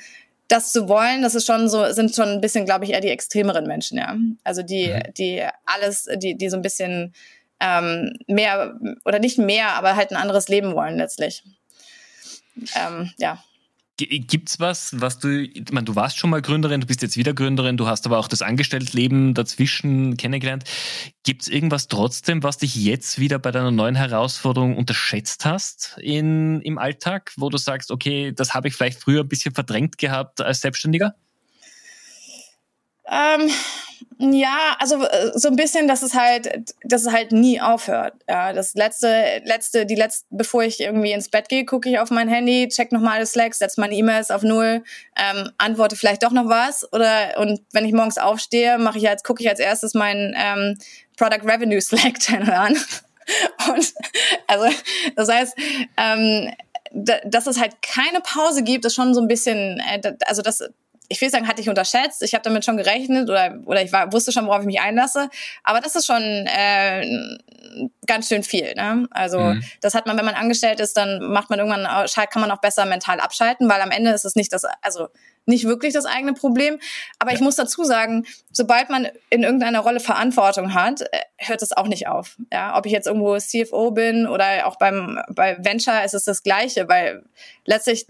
das 0.48 0.72
zu 0.72 0.88
wollen, 0.88 1.22
das 1.22 1.36
ist 1.36 1.46
schon 1.46 1.68
so, 1.68 1.92
sind 1.92 2.16
schon 2.16 2.30
ein 2.30 2.42
bisschen, 2.42 2.64
glaube 2.64 2.86
ich, 2.86 2.92
eher 2.92 3.02
die 3.02 3.10
extremeren 3.10 3.68
Menschen, 3.68 3.98
ja. 3.98 4.16
Also 4.46 4.64
die, 4.64 4.88
mhm. 4.88 5.14
die 5.18 5.46
alles, 5.66 6.08
die, 6.16 6.38
die 6.38 6.50
so 6.50 6.56
ein 6.56 6.62
bisschen 6.62 7.14
ähm, 7.62 8.18
mehr 8.28 8.76
oder 9.06 9.20
nicht 9.20 9.38
mehr, 9.38 9.76
aber 9.76 9.96
halt 9.96 10.12
ein 10.12 10.18
anderes 10.18 10.50
Leben 10.50 10.74
wollen 10.74 10.98
letztlich. 10.98 11.44
Ähm, 12.76 13.12
ja. 13.18 13.42
Gibt's 13.98 14.60
was, 14.60 15.00
was 15.00 15.20
du, 15.20 15.44
ich 15.44 15.72
meine, 15.72 15.86
du 15.86 15.96
warst 15.96 16.18
schon 16.18 16.32
mal 16.32 16.42
Gründerin, 16.42 16.82
du 16.82 16.88
bist 16.88 17.04
jetzt 17.04 17.18
wieder 17.18 17.36
Gründerin, 17.36 17.78
du 17.78 17.86
hast 17.86 18.08
aber 18.08 18.18
auch 18.18 18.28
das 18.28 18.42
Angestelltleben 18.42 19.36
dazwischen 19.36 20.18
kennengelernt. 20.18 20.64
Gibt's 21.24 21.48
irgendwas 21.48 21.88
trotzdem, 21.88 22.42
was 22.42 22.58
dich 22.58 22.74
jetzt 22.74 23.20
wieder 23.20 23.38
bei 23.38 23.52
deiner 23.52 23.70
neuen 23.70 23.94
Herausforderung 23.94 24.76
unterschätzt 24.76 25.46
hast 25.46 26.00
in, 26.02 26.62
im 26.62 26.80
Alltag, 26.80 27.32
wo 27.38 27.50
du 27.50 27.60
sagst, 27.60 27.92
okay, 27.92 28.32
das 28.32 28.56
habe 28.56 28.70
ich 28.70 28.74
vielleicht 28.74 29.00
früher 29.00 29.22
ein 29.22 29.30
bisschen 29.30 29.54
verdrängt 29.54 30.00
gehabt 30.00 30.42
als 30.42 30.62
Selbstständiger? 30.62 31.14
Ähm, 33.12 33.52
ja, 34.20 34.76
also 34.80 35.04
äh, 35.04 35.32
so 35.34 35.48
ein 35.48 35.56
bisschen, 35.56 35.88
dass 35.88 36.04
es 36.04 36.14
halt, 36.14 36.76
dass 36.84 37.02
es 37.06 37.12
halt 37.12 37.32
nie 37.32 37.60
aufhört. 37.60 38.14
Ja, 38.30 38.54
das 38.54 38.76
letzte, 38.76 39.42
letzte, 39.46 39.86
die 39.86 39.96
letzte, 39.96 40.28
bevor 40.30 40.64
ich 40.64 40.80
irgendwie 40.80 41.12
ins 41.12 41.30
Bett 41.30 41.50
gehe, 41.50 41.66
gucke 41.66 41.90
ich 41.90 41.98
auf 41.98 42.12
mein 42.12 42.30
Handy, 42.30 42.68
check 42.68 42.92
nochmal 42.92 43.20
das 43.20 43.32
Slack, 43.32 43.56
setze 43.56 43.82
meine 43.82 43.96
E-Mails 43.96 44.30
auf 44.30 44.44
null, 44.44 44.84
ähm, 45.18 45.50
antworte 45.58 45.96
vielleicht 45.96 46.24
doch 46.24 46.32
noch 46.32 46.48
was 46.48 46.92
oder 46.94 47.38
und 47.40 47.62
wenn 47.74 47.86
ich 47.86 47.94
morgens 47.94 48.18
aufstehe, 48.20 48.78
mache 48.78 49.00
ich 49.00 49.10
als 49.10 49.24
gucke 49.24 49.42
ich 49.42 49.50
als 49.50 49.60
erstes 49.60 49.94
meinen 49.96 50.36
ähm, 50.38 50.78
Product 51.18 51.44
Revenue 51.44 51.82
Slack 51.82 52.20
Channel 52.20 52.52
an. 52.52 52.74
und 53.74 53.94
also 54.48 54.78
das 55.16 55.30
heißt, 55.30 55.58
ähm, 55.98 56.52
dass 56.94 57.48
es 57.48 57.60
halt 57.60 57.82
keine 57.82 58.20
Pause 58.22 58.64
gibt, 58.64 58.86
ist 58.86 58.96
schon 58.96 59.14
so 59.14 59.22
ein 59.22 59.28
bisschen, 59.28 59.80
äh, 59.80 60.16
also 60.28 60.42
das 60.42 60.64
ich 61.12 61.20
will 61.20 61.30
sagen, 61.30 61.48
hatte 61.48 61.62
ich 61.62 61.68
unterschätzt. 61.68 62.24
Ich 62.24 62.34
habe 62.34 62.42
damit 62.42 62.64
schon 62.64 62.78
gerechnet 62.78 63.30
oder, 63.30 63.60
oder 63.66 63.84
ich 63.84 63.92
war, 63.92 64.12
wusste 64.14 64.32
schon, 64.32 64.48
worauf 64.48 64.62
ich 64.62 64.66
mich 64.66 64.80
einlasse. 64.80 65.30
Aber 65.64 65.82
das 65.82 65.96
ist 65.96 66.06
schon 66.06 66.22
äh, 66.22 67.38
ganz 68.08 68.30
schön 68.30 68.44
viel. 68.44 68.74
Ne? 68.76 69.08
Also 69.12 69.40
mhm. 69.40 69.64
das 69.82 69.94
hat 69.94 70.08
man, 70.08 70.18
wenn 70.18 70.26
man 70.26 70.36
angestellt 70.36 70.80
ist, 70.80 70.96
dann 70.96 71.22
macht 71.32 71.50
man 71.50 71.60
irgendwann, 71.60 71.84
kann 71.84 72.42
man 72.42 72.50
auch 72.52 72.62
besser 72.62 72.86
mental 72.86 73.20
abschalten, 73.20 73.68
weil 73.70 73.82
am 73.82 73.92
Ende 73.92 74.12
ist 74.12 74.24
es 74.24 74.36
nicht 74.36 74.54
das, 74.54 74.64
also 74.82 75.10
nicht 75.46 75.66
wirklich 75.66 75.94
das 75.94 76.06
eigene 76.06 76.34
Problem. 76.34 76.80
Aber 77.20 77.32
ja. 77.32 77.36
ich 77.36 77.42
muss 77.42 77.58
dazu 77.58 77.84
sagen, 77.84 78.26
sobald 78.52 78.90
man 78.90 79.10
in 79.30 79.44
irgendeiner 79.44 79.80
Rolle 79.80 80.00
Verantwortung 80.00 80.74
hat, 80.74 81.02
äh, 81.02 81.08
hört 81.38 81.62
es 81.62 81.76
auch 81.76 81.88
nicht 81.88 82.08
auf. 82.08 82.38
Ja, 82.54 82.78
ob 82.78 82.86
ich 82.86 82.94
jetzt 82.94 83.08
irgendwo 83.08 83.38
CFO 83.38 83.92
bin 83.92 84.28
oder 84.28 84.66
auch 84.66 84.78
beim 84.78 85.20
bei 85.30 85.58
Venture 85.60 86.06
ist 86.06 86.14
es 86.14 86.24
das 86.24 86.44
Gleiche, 86.44 86.88
weil 86.88 87.24
letztlich 87.66 88.08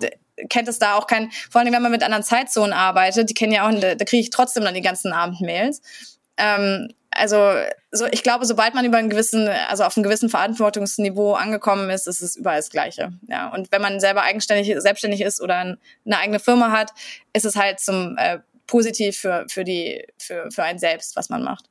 kennt 0.49 0.67
es 0.67 0.80
da 0.80 0.95
auch 0.95 1.08
kein, 1.08 1.32
vor 1.49 1.62
allem 1.62 1.73
wenn 1.73 1.82
man 1.82 1.91
mit 1.91 2.04
anderen 2.04 2.23
Zeitzonen 2.23 2.73
arbeitet, 2.73 3.30
die 3.30 3.34
kennen 3.34 3.54
ja 3.54 3.67
auch, 3.67 3.80
da, 3.80 3.95
kriege 3.95 4.21
ich 4.21 4.30
trotzdem 4.30 4.63
dann 4.63 4.73
die 4.73 4.82
ganzen 4.82 5.13
Abendmails. 5.13 5.82
Ähm, 6.38 6.89
also 7.12 7.54
so, 7.91 8.06
ich 8.06 8.23
glaube, 8.23 8.45
sobald 8.45 8.73
man 8.73 8.86
über 8.86 8.97
einen 8.97 9.10
gewissen, 9.10 9.49
also 9.69 9.84
auf 9.84 9.97
einem 9.97 10.04
gewissen 10.04 10.30
Verantwortungsniveau 10.30 11.34
angekommen 11.34 11.89
ist, 11.89 12.08
ist 12.08 12.21
es 12.21 12.38
überall 12.38 12.58
das 12.58 12.69
Gleiche. 12.69 13.12
Ja, 13.27 13.49
und 13.49 13.71
wenn 13.71 13.82
man 13.82 13.99
selber 13.99 14.21
eigenständig, 14.23 14.73
selbstständig 14.77 15.21
ist 15.21 15.41
oder 15.41 15.58
eine 15.58 16.17
eigene 16.17 16.39
Firma 16.39 16.71
hat, 16.71 16.91
ist 17.34 17.45
es 17.45 17.58
halt 17.58 17.82
zum 17.82 18.15
äh, 18.17 18.39
positiv 18.65 19.17
für 19.17 19.45
für 19.49 19.65
die 19.65 20.06
für 20.17 20.49
für 20.51 20.63
einen 20.63 20.80
selbst, 20.80 21.17
was 21.17 21.30
man 21.30 21.43
macht. 21.43 21.65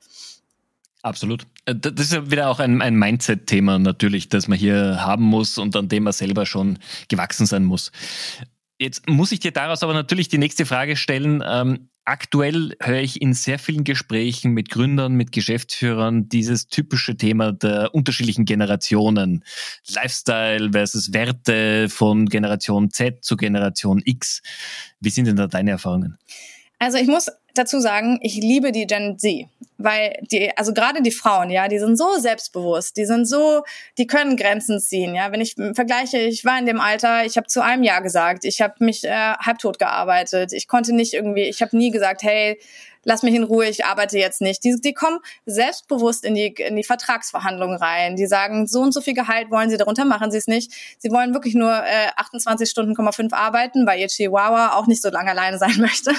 Absolut. 1.03 1.47
Äh, 1.65 1.75
das 1.75 2.07
ist 2.07 2.13
ja 2.13 2.31
wieder 2.31 2.49
auch 2.49 2.61
ein, 2.61 2.83
ein 2.83 2.95
Mindset-Thema 2.95 3.79
natürlich, 3.79 4.29
das 4.29 4.49
man 4.49 4.59
hier 4.59 4.99
haben 5.01 5.25
muss 5.25 5.57
und 5.57 5.75
an 5.77 5.89
dem 5.89 6.05
man 6.05 6.13
selber 6.13 6.45
schon 6.45 6.79
gewachsen 7.09 7.47
sein 7.47 7.65
muss. 7.65 7.91
Jetzt 8.81 9.07
muss 9.11 9.31
ich 9.31 9.41
dir 9.41 9.53
daraus 9.53 9.83
aber 9.83 9.93
natürlich 9.93 10.29
die 10.29 10.39
nächste 10.39 10.65
Frage 10.65 10.97
stellen. 10.97 11.45
Ähm, 11.47 11.91
aktuell 12.07 12.75
höre 12.81 13.03
ich 13.03 13.21
in 13.21 13.35
sehr 13.35 13.59
vielen 13.59 13.85
Gesprächen 13.85 14.53
mit 14.53 14.71
Gründern, 14.71 15.13
mit 15.13 15.33
Geschäftsführern 15.33 16.31
dieses 16.31 16.67
typische 16.69 17.15
Thema 17.19 17.53
der 17.53 17.95
unterschiedlichen 17.95 18.47
Generationen. 18.47 19.45
Lifestyle 19.87 20.71
versus 20.73 21.13
Werte 21.13 21.91
von 21.91 22.25
Generation 22.25 22.91
Z 22.91 23.23
zu 23.23 23.37
Generation 23.37 24.01
X. 24.03 24.41
Wie 24.99 25.11
sind 25.11 25.27
denn 25.27 25.37
da 25.37 25.47
deine 25.47 25.73
Erfahrungen? 25.73 26.17
Also 26.83 26.97
ich 26.97 27.09
muss 27.09 27.31
dazu 27.55 27.79
sagen, 27.79 28.19
ich 28.23 28.37
liebe 28.37 28.73
die 28.73 28.87
Gen 28.87 29.19
Z, 29.19 29.47
weil 29.77 30.19
die, 30.33 30.57
also 30.57 30.73
gerade 30.73 31.03
die 31.03 31.11
Frauen, 31.11 31.51
ja, 31.51 31.69
die 31.69 31.79
sind 31.79 31.99
so 31.99 32.15
selbstbewusst, 32.17 32.97
die 32.97 33.05
sind 33.05 33.27
so, 33.27 33.65
die 33.99 34.07
können 34.07 34.39
Grenzen 34.39 34.81
ziehen, 34.81 35.15
ja. 35.15 35.31
Wenn 35.31 35.43
ich 35.43 35.57
vergleiche, 35.75 36.17
ich 36.17 36.47
war 36.47 36.59
in 36.59 36.65
dem 36.65 36.81
Alter, 36.81 37.27
ich 37.27 37.37
habe 37.37 37.49
zu 37.49 37.63
einem 37.63 37.83
Jahr 37.83 38.01
gesagt, 38.01 38.47
ich 38.47 38.63
habe 38.63 38.83
mich 38.83 39.05
äh, 39.05 39.11
halbtot 39.11 39.79
gearbeitet, 39.79 40.55
ich 40.55 40.69
konnte 40.69 40.95
nicht 40.95 41.13
irgendwie, 41.13 41.43
ich 41.43 41.61
habe 41.61 41.77
nie 41.77 41.91
gesagt, 41.91 42.23
hey, 42.23 42.59
lass 43.05 43.23
mich 43.23 43.35
in 43.35 43.45
Ruhe, 43.45 43.67
ich 43.67 43.85
arbeite 43.85 44.19
jetzt 44.19 44.41
nicht. 44.41 44.63
Die, 44.65 44.81
die 44.81 44.93
kommen 44.93 45.19
selbstbewusst 45.47 46.25
in 46.25 46.35
die, 46.35 46.49
in 46.49 46.77
die 46.77 46.85
Vertragsverhandlungen 46.85 47.77
rein. 47.77 48.17
Die 48.17 48.27
sagen, 48.27 48.67
so 48.67 48.81
und 48.81 48.93
so 48.93 49.01
viel 49.01 49.15
Gehalt 49.15 49.51
wollen 49.51 49.71
sie, 49.71 49.77
darunter 49.77 50.05
machen 50.05 50.31
sie 50.31 50.39
es 50.39 50.47
nicht. 50.47 50.73
Sie 50.99 51.11
wollen 51.11 51.35
wirklich 51.35 51.55
nur 51.55 51.73
äh, 51.73 52.09
28 52.17 52.69
Stunden, 52.69 52.95
5 53.11 53.33
arbeiten, 53.33 53.87
weil 53.87 53.99
ihr 53.99 54.09
Chihuahua 54.09 54.75
auch 54.75 54.87
nicht 54.87 55.03
so 55.03 55.11
lange 55.11 55.31
alleine 55.31 55.59
sein 55.59 55.75
möchte, 55.79 56.11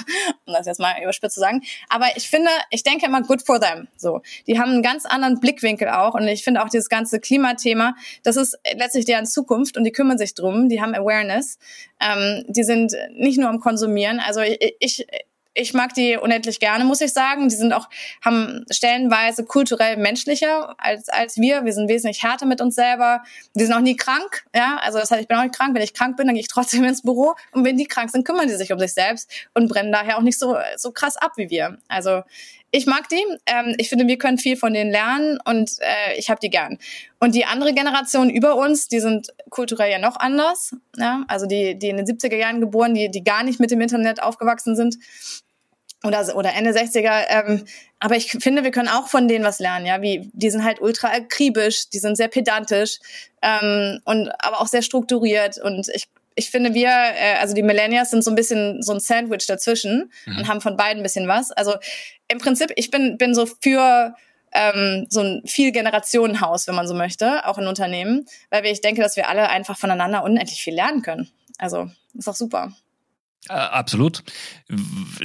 um 0.46 0.54
das 0.54 0.65
jetzt 0.65 0.80
mal 0.80 0.96
überspitzt 1.02 1.36
zu 1.36 1.39
sagen. 1.39 1.62
Aber 1.89 2.08
ich 2.15 2.30
finde, 2.30 2.50
ich 2.70 2.84
denke 2.84 3.06
immer 3.06 3.22
good 3.22 3.46
for 3.46 3.60
them. 3.60 3.88
So, 3.98 4.22
die 4.48 4.60
haben 4.60 4.72
einen 4.72 4.84
ganz 4.84 5.06
anderen 5.06 5.39
Blickwinkel 5.39 5.89
auch 5.89 6.15
und 6.15 6.28
ich 6.28 6.44
finde 6.44 6.63
auch 6.63 6.70
dieses 6.70 6.89
ganze 6.89 7.20
Klimathema, 7.20 7.96
das 8.24 8.36
ist 8.36 8.58
letztlich 8.76 9.06
deren 9.06 9.26
Zukunft 9.26 9.78
und 9.78 9.84
die 9.84 9.91
kümmern 9.91 10.17
sich 10.17 10.34
drum, 10.34 10.70
die 10.70 10.82
haben 10.82 10.96
Awareness. 10.96 11.58
Ähm, 12.00 12.44
die 12.48 12.63
sind 12.63 12.94
nicht 13.13 13.39
nur 13.39 13.50
am 13.50 13.60
Konsumieren. 13.60 14.20
Also 14.20 14.41
ich, 14.41 14.76
ich 14.80 15.08
ich 15.54 15.74
mag 15.74 15.94
die 15.94 16.18
unendlich 16.18 16.60
gerne, 16.60 16.86
muss 16.86 17.02
ich 17.02 17.12
sagen. 17.12 17.50
Die 17.50 17.56
sind 17.56 17.74
auch, 17.74 17.90
haben 18.24 18.66
stellenweise 18.72 19.44
kulturell 19.44 19.98
menschlicher 19.98 20.76
als, 20.78 21.10
als 21.10 21.38
wir. 21.38 21.66
Wir 21.66 21.74
sind 21.74 21.90
wesentlich 21.90 22.24
härter 22.24 22.46
mit 22.46 22.62
uns 22.62 22.76
selber. 22.76 23.24
Die 23.56 23.66
sind 23.66 23.74
auch 23.74 23.82
nie 23.82 23.96
krank, 23.96 24.46
ja. 24.56 24.78
Also 24.82 25.00
das 25.00 25.12
heißt, 25.12 25.22
ich 25.22 25.28
bin 25.28 25.38
auch 25.38 25.44
nicht 25.44 25.56
krank. 25.56 25.76
Wenn 25.76 25.82
ich 25.82 25.94
krank 25.94 26.16
bin, 26.18 26.28
dann 26.28 26.36
gehe 26.36 26.42
ich 26.42 26.48
trotzdem 26.48 26.84
ins 26.86 27.02
Büro. 27.02 27.36
Und 27.52 27.66
wenn 27.66 27.78
die 27.78 27.86
krank 27.86 28.10
sind, 28.12 28.26
kümmern 28.26 28.48
die 28.48 28.56
sich 28.56 28.72
um 28.72 28.80
sich 28.80 28.94
selbst 28.94 29.30
und 29.54 29.68
brennen 29.68 29.92
daher 29.92 30.18
auch 30.18 30.24
nicht 30.24 30.40
so, 30.40 30.58
so 30.78 30.92
krass 30.92 31.18
ab 31.18 31.34
wie 31.36 31.50
wir. 31.50 31.78
Also 31.88 32.22
ich 32.72 32.86
mag 32.86 33.10
die. 33.10 33.24
Ähm, 33.46 33.76
ich 33.78 33.90
finde, 33.90 34.08
wir 34.08 34.18
können 34.18 34.38
viel 34.38 34.56
von 34.56 34.74
denen 34.74 34.92
lernen 34.92 35.40
und 35.46 35.72
äh, 35.80 36.18
ich 36.18 36.30
habe 36.30 36.40
die 36.40 36.50
gern. 36.50 36.78
Und 37.20 37.36
die 37.36 37.46
andere 37.46 37.74
Generation 37.74 38.30
über 38.30 38.56
uns, 38.56 38.88
die 38.88 39.00
sind 39.00 39.28
kulturell 39.50 39.92
ja 39.92 40.00
noch 40.00 40.16
anders. 40.18 40.76
Ja? 40.98 41.24
Also 41.28 41.46
die, 41.46 41.78
die 41.78 41.90
in 41.90 41.98
den 41.98 42.06
70er 42.06 42.36
Jahren 42.36 42.62
geboren, 42.62 42.94
die, 42.94 43.12
die 43.12 43.24
gar 43.24 43.44
nicht 43.44 43.60
mit 43.60 43.72
dem 43.72 43.82
Internet 43.82 44.24
aufgewachsen 44.24 44.76
sind 44.76 44.98
oder, 46.04 46.36
oder 46.36 46.54
Ende 46.54 46.72
60er. 46.72 47.26
Ähm, 47.28 47.66
aber 48.00 48.16
ich 48.16 48.32
finde, 48.32 48.64
wir 48.64 48.72
können 48.72 48.88
auch 48.88 49.08
von 49.08 49.28
denen 49.28 49.46
was 49.46 49.60
lernen. 49.60 49.86
Ja, 49.86 50.02
wie 50.02 50.32
die 50.34 50.50
sind 50.50 50.64
halt 50.64 50.82
ultra 50.82 51.10
akribisch, 51.10 51.90
die 51.90 52.00
sind 52.00 52.16
sehr 52.16 52.30
pedantisch 52.30 53.00
ähm, 53.42 54.00
und 54.06 54.30
aber 54.40 54.62
auch 54.62 54.68
sehr 54.68 54.82
strukturiert. 54.82 55.58
Und 55.58 55.90
ich 55.94 56.08
ich 56.36 56.50
finde, 56.50 56.74
wir, 56.74 56.89
äh, 56.89 57.36
also 57.39 57.54
die 57.54 57.63
Millennials 57.63 58.12
sind 58.12 58.24
so 58.24 58.32
ein 58.32 58.36
bisschen 58.36 58.82
so 58.82 58.94
ein 58.94 59.00
Sandwich 59.00 59.46
dazwischen 59.48 60.12
mhm. 60.26 60.38
und 60.38 60.48
haben 60.48 60.62
von 60.62 60.78
beiden 60.78 61.02
ein 61.02 61.04
bisschen 61.04 61.28
was. 61.28 61.52
Also 61.52 61.76
im 62.28 62.38
Prinzip, 62.38 62.72
ich 62.76 62.91
bin, 62.91 63.17
bin 63.17 63.34
so 63.36 63.46
für 63.46 64.15
ähm, 64.54 65.08
so 65.10 65.22
ein 65.22 65.41
Viel-Generationen-Haus, 65.46 66.67
wenn 66.67 66.76
man 66.76 66.88
so 66.88 66.94
möchte, 66.94 67.46
auch 67.48 67.58
in 67.58 67.67
Unternehmen, 67.67 68.26
weil 68.50 68.65
ich 68.65 68.82
denke, 68.82 69.02
dass 69.02 69.15
wir 69.15 69.30
alle 69.30 69.50
einfach 69.50 69.78
voneinander 69.78 70.24
unendlich 70.24 70.62
viel 70.62 70.76
lernen 70.76 71.02
können. 71.02 71.30
Also 71.58 71.89
ist 72.13 72.28
auch 72.28 72.36
super. 72.36 72.74
Äh, 73.50 73.54
absolut. 73.54 74.24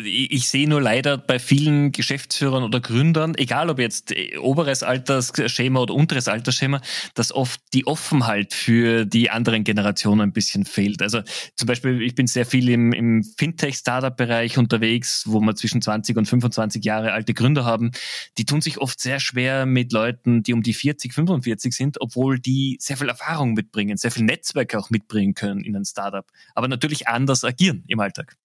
Ich 0.03 0.49
sehe 0.49 0.67
nur 0.67 0.81
leider 0.81 1.19
bei 1.19 1.39
vielen 1.39 1.93
Geschäftsführern 1.93 2.65
oder 2.65 2.81
Gründern, 2.81 3.35
egal 3.35 3.69
ob 3.69 3.79
jetzt 3.79 4.11
äh, 4.11 4.39
oberes 4.39 4.83
Altersschema 4.83 5.81
oder 5.81 5.93
unteres 5.93 6.27
Altersschema, 6.27 6.81
dass 7.15 7.31
oft 7.31 7.61
die 7.75 7.87
Offenheit 7.87 8.55
für 8.55 9.05
die 9.05 9.29
anderen 9.29 9.65
Generationen 9.65 10.23
ein 10.23 10.33
bisschen 10.33 10.65
fehlt. 10.65 11.03
Also 11.03 11.21
zum 11.57 11.67
Beispiel, 11.67 12.01
ich 12.01 12.15
bin 12.15 12.27
sehr 12.27 12.47
viel 12.47 12.71
im, 12.71 12.95
im 12.95 13.23
Fintech-Startup-Bereich 13.23 14.57
unterwegs, 14.57 15.25
wo 15.27 15.41
wir 15.41 15.55
zwischen 15.55 15.83
20 15.83 16.17
und 16.17 16.27
25 16.27 16.83
Jahre 16.87 17.13
alte 17.13 17.35
Gründer 17.35 17.67
haben. 17.67 17.91
Die 18.39 18.47
tun 18.47 18.63
sich 18.63 18.79
oft 18.79 18.99
sehr 18.99 19.21
schwer 19.21 19.67
mit 19.67 19.93
Leuten, 19.93 20.43
die 20.43 20.55
um 20.55 20.63
die 20.63 20.75
40, 20.75 21.13
45 21.13 21.77
sind, 21.77 22.01
obwohl 22.01 22.39
die 22.39 22.79
sehr 22.81 22.97
viel 22.97 23.11
Erfahrung 23.11 23.53
mitbringen, 23.53 23.99
sehr 23.99 24.11
viel 24.11 24.25
Netzwerk 24.25 24.75
auch 24.75 24.89
mitbringen 24.89 25.35
können 25.35 25.63
in 25.63 25.77
ein 25.77 25.85
Startup, 25.85 26.27
aber 26.55 26.67
natürlich 26.67 27.09
anders 27.09 27.45
agieren 27.45 27.85
im 27.89 28.01
Alltag. 28.07 28.37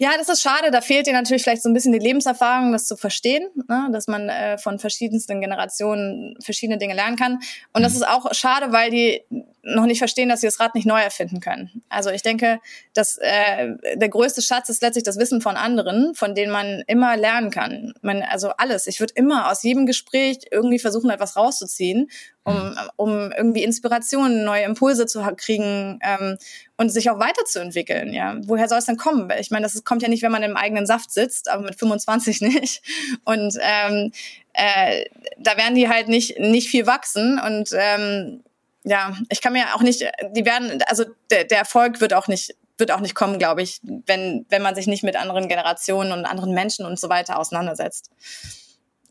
Ja, 0.00 0.10
das 0.16 0.28
ist 0.28 0.42
schade. 0.42 0.70
Da 0.70 0.80
fehlt 0.80 1.08
dir 1.08 1.12
natürlich 1.12 1.42
vielleicht 1.42 1.62
so 1.62 1.68
ein 1.68 1.74
bisschen 1.74 1.92
die 1.92 1.98
Lebenserfahrung, 1.98 2.70
das 2.70 2.86
zu 2.86 2.96
verstehen, 2.96 3.48
ne? 3.68 3.88
dass 3.92 4.06
man 4.06 4.28
äh, 4.28 4.56
von 4.56 4.78
verschiedensten 4.78 5.40
Generationen 5.40 6.36
verschiedene 6.40 6.78
Dinge 6.78 6.94
lernen 6.94 7.16
kann. 7.16 7.40
Und 7.72 7.82
das 7.82 7.94
mhm. 7.94 7.98
ist 7.98 8.08
auch 8.08 8.32
schade, 8.32 8.72
weil 8.72 8.90
die 8.90 9.22
noch 9.62 9.86
nicht 9.86 9.98
verstehen, 9.98 10.28
dass 10.28 10.40
sie 10.40 10.46
das 10.46 10.60
Rad 10.60 10.76
nicht 10.76 10.86
neu 10.86 11.00
erfinden 11.00 11.40
können. 11.40 11.82
Also 11.88 12.10
ich 12.10 12.22
denke, 12.22 12.60
dass 12.94 13.18
äh, 13.18 13.74
der 13.96 14.08
größte 14.08 14.40
Schatz 14.40 14.68
ist 14.68 14.82
letztlich 14.82 15.04
das 15.04 15.18
Wissen 15.18 15.40
von 15.40 15.56
anderen, 15.56 16.14
von 16.14 16.36
denen 16.36 16.52
man 16.52 16.84
immer 16.86 17.16
lernen 17.16 17.50
kann. 17.50 17.92
Man, 18.00 18.22
also 18.22 18.50
alles. 18.50 18.86
Ich 18.86 19.00
würde 19.00 19.14
immer 19.16 19.50
aus 19.50 19.64
jedem 19.64 19.84
Gespräch 19.84 20.38
irgendwie 20.52 20.78
versuchen, 20.78 21.10
etwas 21.10 21.36
rauszuziehen, 21.36 22.08
um, 22.44 22.70
mhm. 22.70 22.76
um 22.96 23.32
irgendwie 23.32 23.62
Inspirationen, 23.62 24.44
neue 24.44 24.64
Impulse 24.64 25.06
zu 25.06 25.22
kriegen 25.36 25.98
ähm, 26.02 26.38
und 26.76 26.90
sich 26.90 27.10
auch 27.10 27.18
weiterzuentwickeln. 27.18 28.12
Ja, 28.12 28.36
woher 28.42 28.68
soll 28.68 28.78
es 28.78 28.86
denn 28.86 28.96
kommen? 28.96 29.30
Ich 29.38 29.50
meine, 29.50 29.64
das 29.64 29.84
kommt 29.84 30.02
ja 30.02 30.08
nicht, 30.08 30.22
wenn 30.22 30.32
man 30.32 30.42
im 30.42 30.56
eigenen 30.56 30.86
Saft 30.86 31.10
sitzt, 31.10 31.50
aber 31.50 31.62
mit 31.62 31.78
25 31.78 32.40
nicht. 32.40 32.82
Und 33.24 33.54
ähm, 33.60 34.12
äh, 34.52 35.04
da 35.38 35.56
werden 35.56 35.74
die 35.74 35.88
halt 35.88 36.08
nicht 36.08 36.38
nicht 36.38 36.68
viel 36.68 36.86
wachsen 36.86 37.38
und 37.38 37.70
ähm, 37.72 38.42
ja, 38.84 39.14
ich 39.28 39.42
kann 39.42 39.52
mir 39.52 39.74
auch 39.74 39.82
nicht, 39.82 40.08
die 40.34 40.46
werden, 40.46 40.82
also 40.86 41.04
der, 41.30 41.44
der 41.44 41.58
Erfolg 41.58 42.00
wird 42.00 42.14
auch 42.14 42.26
nicht 42.26 42.54
wird 42.78 42.92
auch 42.92 43.00
nicht 43.00 43.14
kommen, 43.14 43.38
glaube 43.38 43.60
ich, 43.60 43.80
wenn, 43.82 44.46
wenn 44.48 44.62
man 44.62 44.76
sich 44.76 44.86
nicht 44.86 45.02
mit 45.02 45.16
anderen 45.16 45.48
Generationen 45.48 46.12
und 46.12 46.24
anderen 46.24 46.54
Menschen 46.54 46.86
und 46.86 46.98
so 46.98 47.08
weiter 47.08 47.38
auseinandersetzt. 47.38 48.10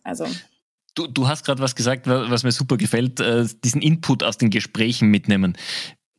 Also. 0.04 0.26
Du, 0.98 1.06
du 1.06 1.28
hast 1.28 1.46
gerade 1.46 1.62
was 1.62 1.76
gesagt, 1.76 2.08
was 2.08 2.42
mir 2.42 2.52
super 2.52 2.76
gefällt, 2.76 3.20
äh, 3.20 3.46
diesen 3.64 3.84
Input 3.84 4.24
aus 4.24 4.40
den 4.40 4.50
Gesprächen 4.50 5.10
mitnehmen. 5.10 5.56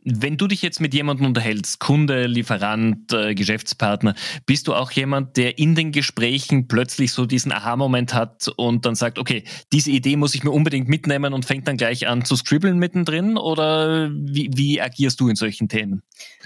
Wenn 0.04 0.36
du 0.36 0.46
dich 0.46 0.62
jetzt 0.62 0.80
mit 0.80 0.94
jemandem 0.94 1.26
unterhältst, 1.26 1.80
Kunde, 1.80 2.26
Lieferant, 2.26 3.12
äh, 3.12 3.34
Geschäftspartner, 3.34 4.14
bist 4.46 4.68
du 4.68 4.74
auch 4.74 4.92
jemand, 4.92 5.36
der 5.36 5.58
in 5.58 5.74
den 5.74 5.90
Gesprächen 5.90 6.68
plötzlich 6.68 7.10
so 7.10 7.26
diesen 7.26 7.50
Aha-Moment 7.50 8.14
hat 8.14 8.52
und 8.56 8.86
dann 8.86 8.94
sagt, 8.94 9.18
okay, 9.18 9.42
diese 9.72 9.90
Idee 9.90 10.14
muss 10.14 10.36
ich 10.36 10.44
mir 10.44 10.52
unbedingt 10.52 10.88
mitnehmen 10.88 11.34
und 11.34 11.44
fängt 11.44 11.66
dann 11.66 11.76
gleich 11.76 12.06
an 12.06 12.24
zu 12.24 12.36
scribbeln 12.36 12.78
mittendrin? 12.78 13.36
Oder 13.36 14.10
wie, 14.12 14.48
wie 14.54 14.80
agierst 14.80 15.18
du 15.18 15.28
in 15.28 15.34
solchen 15.34 15.68
Themen? 15.68 16.02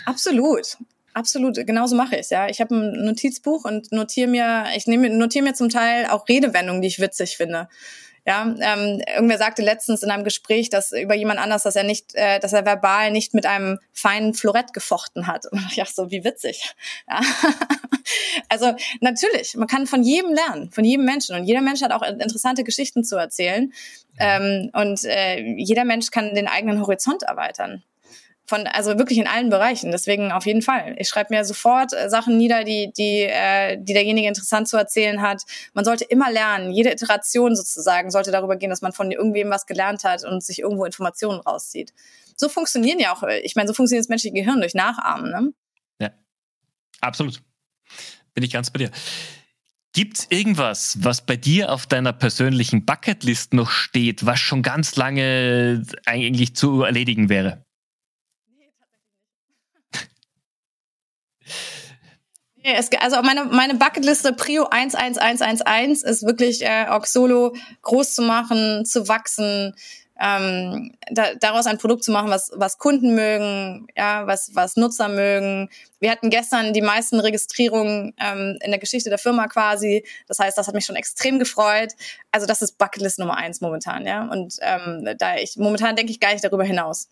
Absolut. 0.06 0.78
Absolut, 1.12 1.56
genauso 1.66 1.94
mache 1.94 2.14
ich 2.14 2.22
es, 2.22 2.30
ja. 2.30 2.48
Ich 2.48 2.62
habe 2.62 2.74
ein 2.74 3.04
Notizbuch 3.04 3.66
und 3.66 3.92
notiere 3.92 4.28
mir, 4.28 4.64
ich 4.74 4.86
nehme 4.86 5.10
notiere 5.10 5.44
mir 5.44 5.52
zum 5.52 5.68
Teil 5.68 6.06
auch 6.06 6.26
Redewendungen, 6.26 6.80
die 6.80 6.88
ich 6.88 7.00
witzig 7.00 7.36
finde. 7.36 7.68
Ja, 8.24 8.42
ähm, 8.42 9.02
irgendwer 9.12 9.38
sagte 9.38 9.62
letztens 9.62 10.04
in 10.04 10.10
einem 10.10 10.22
Gespräch, 10.22 10.70
dass 10.70 10.92
über 10.92 11.14
jemand 11.14 11.40
anders, 11.40 11.64
dass 11.64 11.74
er 11.74 11.82
nicht, 11.82 12.14
äh, 12.14 12.38
dass 12.38 12.52
er 12.52 12.64
verbal 12.64 13.10
nicht 13.10 13.34
mit 13.34 13.46
einem 13.46 13.80
feinen 13.92 14.32
Florett 14.32 14.72
gefochten 14.72 15.26
hat. 15.26 15.46
Und 15.50 15.60
ich 15.68 15.76
dachte 15.76 15.92
so, 15.92 16.10
wie 16.12 16.22
witzig. 16.22 16.72
Ja. 17.08 17.20
also 18.48 18.74
natürlich, 19.00 19.56
man 19.56 19.66
kann 19.66 19.88
von 19.88 20.04
jedem 20.04 20.32
lernen, 20.32 20.70
von 20.70 20.84
jedem 20.84 21.04
Menschen. 21.04 21.34
Und 21.34 21.44
jeder 21.44 21.62
Mensch 21.62 21.82
hat 21.82 21.90
auch 21.90 22.02
interessante 22.02 22.62
Geschichten 22.62 23.02
zu 23.02 23.16
erzählen. 23.16 23.72
Ähm, 24.18 24.70
und 24.72 25.04
äh, 25.04 25.40
jeder 25.56 25.84
Mensch 25.84 26.12
kann 26.12 26.34
den 26.34 26.46
eigenen 26.46 26.80
Horizont 26.80 27.24
erweitern. 27.24 27.82
Von, 28.52 28.66
also 28.66 28.98
wirklich 28.98 29.18
in 29.18 29.26
allen 29.26 29.48
Bereichen. 29.48 29.92
Deswegen 29.92 30.30
auf 30.30 30.44
jeden 30.44 30.60
Fall. 30.60 30.94
Ich 30.98 31.08
schreibe 31.08 31.32
mir 31.32 31.42
sofort 31.42 31.94
äh, 31.94 32.10
Sachen 32.10 32.36
nieder, 32.36 32.64
die, 32.64 32.92
die, 32.92 33.22
äh, 33.22 33.78
die 33.80 33.94
derjenige 33.94 34.28
interessant 34.28 34.68
zu 34.68 34.76
erzählen 34.76 35.22
hat. 35.22 35.40
Man 35.72 35.86
sollte 35.86 36.04
immer 36.04 36.30
lernen. 36.30 36.70
Jede 36.70 36.92
Iteration 36.92 37.56
sozusagen 37.56 38.10
sollte 38.10 38.30
darüber 38.30 38.56
gehen, 38.56 38.68
dass 38.68 38.82
man 38.82 38.92
von 38.92 39.10
irgendwem 39.10 39.48
was 39.48 39.64
gelernt 39.64 40.04
hat 40.04 40.22
und 40.24 40.44
sich 40.44 40.58
irgendwo 40.58 40.84
Informationen 40.84 41.40
rauszieht. 41.40 41.94
So 42.36 42.50
funktionieren 42.50 42.98
ja 42.98 43.14
auch, 43.14 43.22
ich 43.42 43.56
meine, 43.56 43.68
so 43.68 43.72
funktioniert 43.72 44.04
das 44.04 44.10
menschliche 44.10 44.34
Gehirn 44.34 44.60
durch 44.60 44.74
Nachahmen. 44.74 45.30
Ne? 45.30 45.54
Ja, 45.98 46.10
absolut. 47.00 47.40
Bin 48.34 48.44
ich 48.44 48.52
ganz 48.52 48.70
bei 48.70 48.80
dir. 48.80 48.90
Gibt's 49.94 50.26
irgendwas, 50.28 50.98
was 51.00 51.24
bei 51.24 51.36
dir 51.36 51.72
auf 51.72 51.86
deiner 51.86 52.12
persönlichen 52.12 52.84
Bucketlist 52.84 53.54
noch 53.54 53.70
steht, 53.70 54.26
was 54.26 54.40
schon 54.40 54.60
ganz 54.60 54.96
lange 54.96 55.86
eigentlich 56.04 56.54
zu 56.54 56.82
erledigen 56.82 57.30
wäre? 57.30 57.64
Also 63.00 63.22
meine, 63.22 63.44
meine 63.44 63.74
Bucketliste 63.74 64.32
Prio 64.32 64.66
11111 64.70 66.02
ist 66.04 66.24
wirklich 66.24 66.62
äh, 66.62 66.86
Oxolo 66.90 67.54
groß 67.82 68.14
zu 68.14 68.22
machen, 68.22 68.84
zu 68.84 69.08
wachsen, 69.08 69.74
ähm, 70.20 70.94
da, 71.10 71.34
daraus 71.34 71.66
ein 71.66 71.78
Produkt 71.78 72.04
zu 72.04 72.12
machen, 72.12 72.30
was, 72.30 72.52
was 72.54 72.78
Kunden 72.78 73.14
mögen, 73.14 73.88
ja, 73.96 74.26
was, 74.26 74.52
was 74.54 74.76
Nutzer 74.76 75.08
mögen. 75.08 75.68
Wir 75.98 76.12
hatten 76.12 76.30
gestern 76.30 76.72
die 76.72 76.82
meisten 76.82 77.18
Registrierungen 77.18 78.14
ähm, 78.20 78.56
in 78.62 78.70
der 78.70 78.78
Geschichte 78.78 79.10
der 79.10 79.18
Firma 79.18 79.48
quasi. 79.48 80.04
Das 80.28 80.38
heißt, 80.38 80.56
das 80.56 80.68
hat 80.68 80.74
mich 80.74 80.84
schon 80.84 80.96
extrem 80.96 81.40
gefreut. 81.40 81.92
Also 82.30 82.46
das 82.46 82.62
ist 82.62 82.78
Bucketlist 82.78 83.18
Nummer 83.18 83.36
eins 83.36 83.60
momentan, 83.60 84.06
ja. 84.06 84.28
Und 84.28 84.58
ähm, 84.60 85.08
da 85.18 85.36
ich 85.36 85.56
momentan 85.56 85.96
denke 85.96 86.12
ich 86.12 86.20
gar 86.20 86.32
nicht 86.32 86.44
darüber 86.44 86.64
hinaus. 86.64 87.08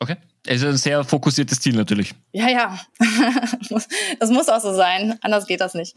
Okay. 0.00 0.16
Also 0.46 0.68
ein 0.68 0.76
sehr 0.76 1.04
fokussiertes 1.04 1.60
Ziel 1.60 1.74
natürlich. 1.74 2.14
Ja, 2.32 2.48
ja. 2.48 2.80
das 4.20 4.30
muss 4.30 4.48
auch 4.48 4.60
so 4.60 4.74
sein. 4.74 5.18
Anders 5.22 5.46
geht 5.46 5.60
das 5.60 5.74
nicht. 5.74 5.96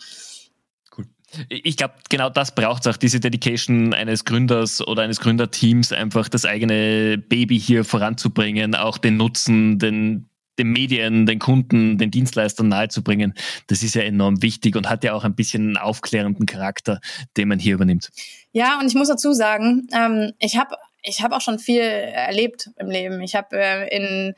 Cool. 0.98 1.06
Ich 1.50 1.76
glaube, 1.76 1.96
genau 2.10 2.30
das 2.30 2.56
braucht 2.56 2.86
es 2.86 2.94
auch, 2.94 2.98
diese 2.98 3.20
Dedication 3.20 3.94
eines 3.94 4.24
Gründers 4.24 4.86
oder 4.86 5.04
eines 5.04 5.20
Gründerteams, 5.20 5.92
einfach 5.92 6.30
das 6.30 6.46
eigene 6.46 7.18
Baby 7.18 7.60
hier 7.60 7.84
voranzubringen, 7.84 8.76
auch 8.76 8.98
den 8.98 9.18
Nutzen, 9.18 9.80
den, 9.80 10.30
den 10.58 10.70
Medien, 10.70 11.26
den 11.26 11.40
Kunden, 11.40 11.98
den 11.98 12.12
Dienstleistern 12.12 12.70
nahezubringen. 12.70 13.34
Das 13.68 13.84
ist 13.84 13.96
ja 13.96 14.04
enorm 14.04 14.42
wichtig 14.42 14.78
und 14.78 14.90
hat 14.90 15.04
ja 15.04 15.14
auch 15.14 15.26
ein 15.26 15.36
bisschen 15.36 15.64
einen 15.64 15.78
aufklärenden 15.78 16.46
Charakter, 16.46 17.02
den 17.36 17.50
man 17.50 17.60
hier 17.60 17.74
übernimmt. 17.74 18.12
Ja, 18.54 18.80
und 18.80 18.88
ich 18.88 18.96
muss 18.96 19.10
dazu 19.10 19.34
sagen, 19.34 19.88
ähm, 19.92 20.32
ich 20.40 20.58
habe 20.58 20.78
ich 21.08 21.22
habe 21.24 21.36
auch 21.36 21.42
schon 21.42 21.60
viel 21.60 21.82
erlebt 21.82 22.70
im 22.78 22.90
Leben. 22.90 23.22
Ich 23.22 23.36
habe 23.36 23.58
äh, 23.58 23.96
in 23.96 24.36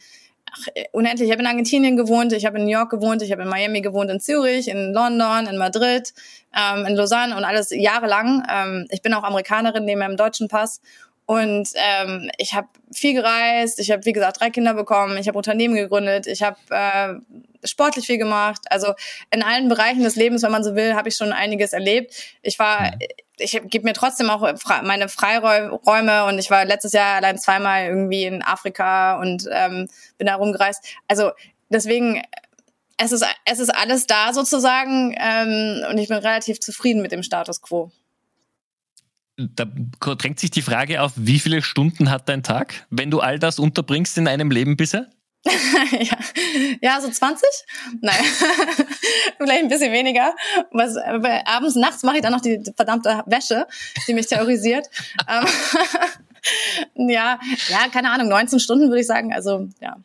ach, 0.52 0.68
unendlich, 0.92 1.28
ich 1.28 1.32
habe 1.32 1.42
in 1.42 1.48
Argentinien 1.48 1.98
gewohnt, 1.98 2.32
ich 2.32 2.46
habe 2.46 2.60
in 2.60 2.66
New 2.66 2.72
York 2.72 2.92
gewohnt, 2.92 3.22
ich 3.22 3.32
habe 3.32 3.42
in 3.42 3.50
Miami 3.50 3.82
gewohnt, 3.82 4.10
in 4.12 4.20
Zürich, 4.20 4.68
in 4.68 4.94
London, 4.94 5.48
in 5.48 5.58
Madrid, 5.58 6.14
ähm, 6.56 6.86
in 6.86 6.96
Lausanne 6.96 7.36
und 7.36 7.44
alles 7.44 7.70
jahrelang. 7.72 8.44
Ähm, 8.50 8.88
ich 8.92 9.02
bin 9.02 9.14
auch 9.14 9.24
Amerikanerin 9.24 9.86
neben 9.86 10.00
meinem 10.00 10.18
deutschen 10.18 10.48
Pass. 10.48 10.82
Und 11.26 11.70
ähm, 11.76 12.32
ich 12.38 12.56
habe 12.56 12.68
viel 12.92 13.14
gereist, 13.14 13.80
ich 13.80 13.92
habe, 13.92 14.04
wie 14.06 14.14
gesagt, 14.14 14.40
drei 14.40 14.50
Kinder 14.50 14.74
bekommen, 14.74 15.16
ich 15.18 15.28
habe 15.28 15.38
Unternehmen 15.38 15.76
gegründet, 15.76 16.26
ich 16.26 16.42
habe 16.42 16.58
äh, 16.72 17.14
sportlich 17.64 18.08
viel 18.08 18.18
gemacht. 18.18 18.62
Also 18.72 18.94
in 19.30 19.44
allen 19.44 19.70
Bereichen 19.70 20.02
des 20.02 20.16
Lebens, 20.16 20.42
wenn 20.42 20.52
man 20.52 20.64
so 20.64 20.76
will, 20.76 20.96
habe 20.96 21.10
ich 21.10 21.16
schon 21.16 21.32
einiges 21.32 21.74
erlebt. 21.74 22.16
Ich 22.42 22.58
war. 22.58 22.94
Ich 23.40 23.60
gebe 23.66 23.86
mir 23.86 23.94
trotzdem 23.94 24.30
auch 24.30 24.48
meine 24.84 25.10
Freiräume 25.10 26.26
und 26.26 26.40
ich 26.40 26.50
war 26.50 26.66
letztes 26.66 26.94
Jahr 26.94 27.16
allein 27.16 27.38
zweimal 27.38 27.86
irgendwie 27.86 28.24
in 28.24 28.42
Afrika 28.42 29.20
und 29.20 29.46
ähm, 29.52 29.88
bin 30.18 30.28
da 30.28 30.36
rumgereist. 30.36 30.84
Also 31.08 31.32
deswegen 31.70 32.22
es 32.98 33.12
ist, 33.12 33.26
es 33.46 33.60
ist 33.60 33.70
alles 33.70 34.08
da 34.08 34.34
sozusagen 34.34 35.16
ähm, 35.18 35.86
und 35.90 35.98
ich 35.98 36.10
bin 36.10 36.18
relativ 36.18 36.60
zufrieden 36.60 37.02
mit 37.02 37.12
dem 37.12 37.24
Status 37.24 37.62
quo 37.62 37.92
da 39.40 39.66
drängt 40.16 40.40
sich 40.40 40.52
die 40.52 40.62
Frage 40.62 41.02
auf, 41.02 41.14
wie 41.16 41.40
viele 41.40 41.62
Stunden 41.62 42.10
hat 42.10 42.28
dein 42.28 42.44
Tag, 42.44 42.86
wenn 42.90 43.10
du 43.10 43.22
all 43.22 43.40
das 43.40 43.60
unterbringst 43.60 44.18
in 44.18 44.28
einem 44.28 44.52
Leben 44.52 44.76
bisher? 44.76 45.10
ja. 45.46 46.18
ja, 46.82 47.02
so 47.02 47.10
20? 47.10 47.48
Nein, 48.02 48.16
vielleicht 49.38 49.64
ein 49.64 49.70
bisschen 49.70 49.92
weniger. 49.94 50.36
Was, 50.72 50.98
abends, 51.46 51.76
nachts 51.76 52.04
mache 52.04 52.18
ich 52.18 52.22
dann 52.22 52.34
noch 52.34 52.42
die 52.42 52.62
verdammte 52.76 53.24
Wäsche, 53.26 53.66
die 54.08 54.14
mich 54.14 54.28
terrorisiert. 54.28 54.88
Ähm, 56.96 57.10
ja, 57.10 57.38
ja, 57.68 57.90
keine 57.92 58.12
Ahnung, 58.12 58.30
19 58.30 58.62
Stunden 58.62 58.88
würde 58.88 59.02
ich 59.02 59.08
sagen. 59.08 59.34
Also 59.34 59.68
ja. 59.82 59.98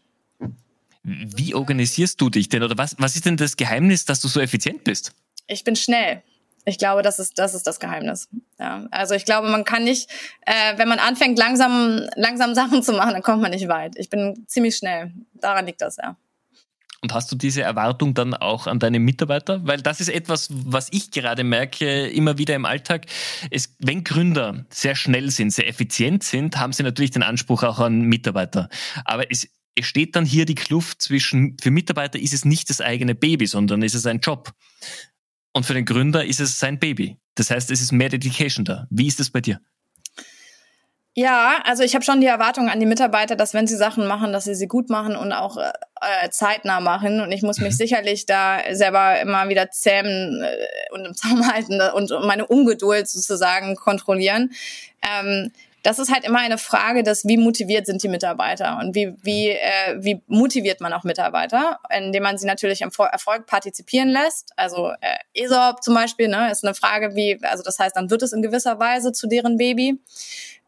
Wie 1.05 1.55
organisierst 1.55 2.21
du 2.21 2.29
dich 2.29 2.49
denn 2.49 2.65
oder 2.65 2.77
was, 2.77 2.97
was 2.99 3.15
ist 3.15 3.25
denn 3.25 3.37
das 3.37 3.57
Geheimnis, 3.57 4.05
dass 4.05 4.21
du 4.21 4.27
so 4.27 4.41
effizient 4.41 4.83
bist? 4.83 5.13
Ich 5.47 5.63
bin 5.63 5.77
schnell. 5.77 6.23
Ich 6.65 6.79
glaube, 6.79 7.03
das 7.03 7.19
ist 7.19 7.39
das 7.39 7.55
ist 7.55 7.67
das 7.67 7.79
Geheimnis. 7.79 8.29
Ja, 8.59 8.87
also 8.91 9.15
ich 9.15 9.25
glaube, 9.25 9.49
man 9.49 9.65
kann 9.65 9.85
nicht, 9.85 10.11
äh, 10.47 10.77
wenn 10.77 10.89
man 10.89 10.99
anfängt 10.99 11.39
langsam 11.39 12.01
langsam 12.17 12.55
Sachen 12.55 12.83
zu 12.83 12.93
machen, 12.93 13.13
dann 13.13 13.23
kommt 13.23 13.43
man 13.43 13.51
nicht 13.51 13.69
weit. 13.69 13.95
Ich 13.97 14.11
bin 14.11 14.45
ziemlich 14.47 14.77
schnell. 14.77 15.13
Daran 15.35 15.67
liegt 15.67 15.81
das 15.83 15.97
ja. 15.97 16.17
Und 17.05 17.13
hast 17.13 17.31
du 17.31 17.37
diese 17.37 17.61
Erwartung 17.61 18.15
dann 18.15 18.33
auch 18.33 18.67
an 18.67 18.79
deine 18.79 18.99
Mitarbeiter? 18.99 19.61
Weil 19.67 19.83
das 19.83 20.01
ist 20.01 20.09
etwas, 20.09 20.49
was 20.51 20.89
ich 20.91 21.11
gerade 21.11 21.45
merke, 21.45 22.07
immer 22.07 22.39
wieder 22.39 22.55
im 22.55 22.65
Alltag. 22.65 23.05
Es, 23.51 23.77
wenn 23.79 24.05
Gründer 24.05 24.65
sehr 24.71 24.97
schnell 24.97 25.31
sind, 25.31 25.51
sehr 25.51 25.69
effizient 25.69 26.25
sind, 26.25 26.57
haben 26.57 26.73
sie 26.73 26.83
natürlich 26.83 27.11
den 27.11 27.23
Anspruch 27.23 27.63
auch 27.63 27.79
an 27.79 28.01
Mitarbeiter. 28.01 28.71
Aber 29.05 29.31
es, 29.31 29.47
es 29.75 29.85
steht 29.85 30.17
dann 30.17 30.25
hier 30.25 30.47
die 30.47 30.55
Kluft 30.55 31.03
zwischen, 31.03 31.59
für 31.61 31.71
Mitarbeiter 31.71 32.19
ist 32.19 32.33
es 32.33 32.47
nicht 32.47 32.71
das 32.71 32.81
eigene 32.81 33.15
Baby, 33.15 33.47
sondern 33.47 33.83
ist 33.83 33.95
es 33.95 34.07
ein 34.07 34.21
Job. 34.21 34.55
Und 35.55 35.65
für 35.65 35.75
den 35.75 35.87
Gründer 35.87 36.25
ist 36.25 36.41
es 36.41 36.59
sein 36.59 36.79
Baby. 36.79 37.17
Das 37.37 37.51
heißt, 37.51 37.71
es 37.71 37.81
ist 37.81 37.93
mehr 37.93 38.09
Dedication 38.09 38.65
da. 38.65 38.87
Wie 38.91 39.07
ist 39.07 39.21
das 39.21 39.31
bei 39.31 39.41
dir? 39.41 39.61
Ja, 41.17 41.63
also 41.65 41.85
ich 41.85 41.95
habe 41.95 42.05
schon 42.05 42.21
die 42.21 42.27
Erwartung 42.27 42.69
an 42.69 42.81
die 42.81 42.87
Mitarbeiter, 42.87 43.37
dass 43.37 43.55
wenn 43.55 43.69
sie 43.69 43.77
Sachen 43.77 44.09
machen, 44.09 44.33
dass 44.33 44.45
sie 44.45 44.57
sie 44.57 44.67
gut 44.67 44.91
machen 44.91 45.15
und 45.15 45.33
auch 45.33 45.57
äh, 45.57 46.29
zeitnah 46.31 46.81
machen. 46.81 47.21
Und 47.21 47.31
ich 47.31 47.43
muss 47.43 47.59
mich 47.59 47.75
mhm. 47.75 47.77
sicherlich 47.77 48.27
da 48.27 48.59
selber 48.73 49.21
immer 49.21 49.49
wieder 49.49 49.71
zähmen 49.71 50.43
äh, 50.43 50.57
und 50.93 51.05
im 51.05 51.15
Zaum 51.15 51.47
halten 51.47 51.81
und 51.81 52.11
meine 52.27 52.47
Ungeduld 52.47 53.09
sozusagen 53.09 53.77
kontrollieren. 53.77 54.51
Ähm, 55.03 55.53
das 55.85 55.99
ist 55.99 56.11
halt 56.11 56.25
immer 56.25 56.39
eine 56.39 56.57
Frage 56.57 57.03
des, 57.03 57.27
wie 57.27 57.37
motiviert 57.37 57.85
sind 57.85 58.03
die 58.03 58.09
Mitarbeiter 58.09 58.79
und 58.81 58.95
wie, 58.95 59.13
wie, 59.23 59.51
äh, 59.51 59.97
wie 59.99 60.23
motiviert 60.29 60.81
man 60.81 60.95
auch 60.95 61.05
Mitarbeiter, 61.05 61.79
indem 61.95 62.23
man 62.23 62.39
sie 62.39 62.47
natürlich 62.47 62.83
am 62.83 62.91
Erfolg 63.13 63.47
partizipieren 63.47 64.09
lässt. 64.09 64.53
Also 64.57 64.93
äh, 65.03 65.43
ESOP 65.45 65.83
zum 65.83 65.95
Beispiel, 65.95 66.29
ne, 66.29 66.51
ist 66.51 66.65
eine 66.65 66.75
Frage, 66.75 67.15
wie, 67.15 67.39
also 67.43 67.63
das 67.63 67.79
heißt, 67.79 67.97
dann 67.97 68.09
wird 68.09 68.23
es 68.23 68.33
in 68.33 68.41
gewisser 68.41 68.81
Weise 68.81 69.13
zu 69.13 69.27
deren 69.27 69.59
Baby. 69.59 70.01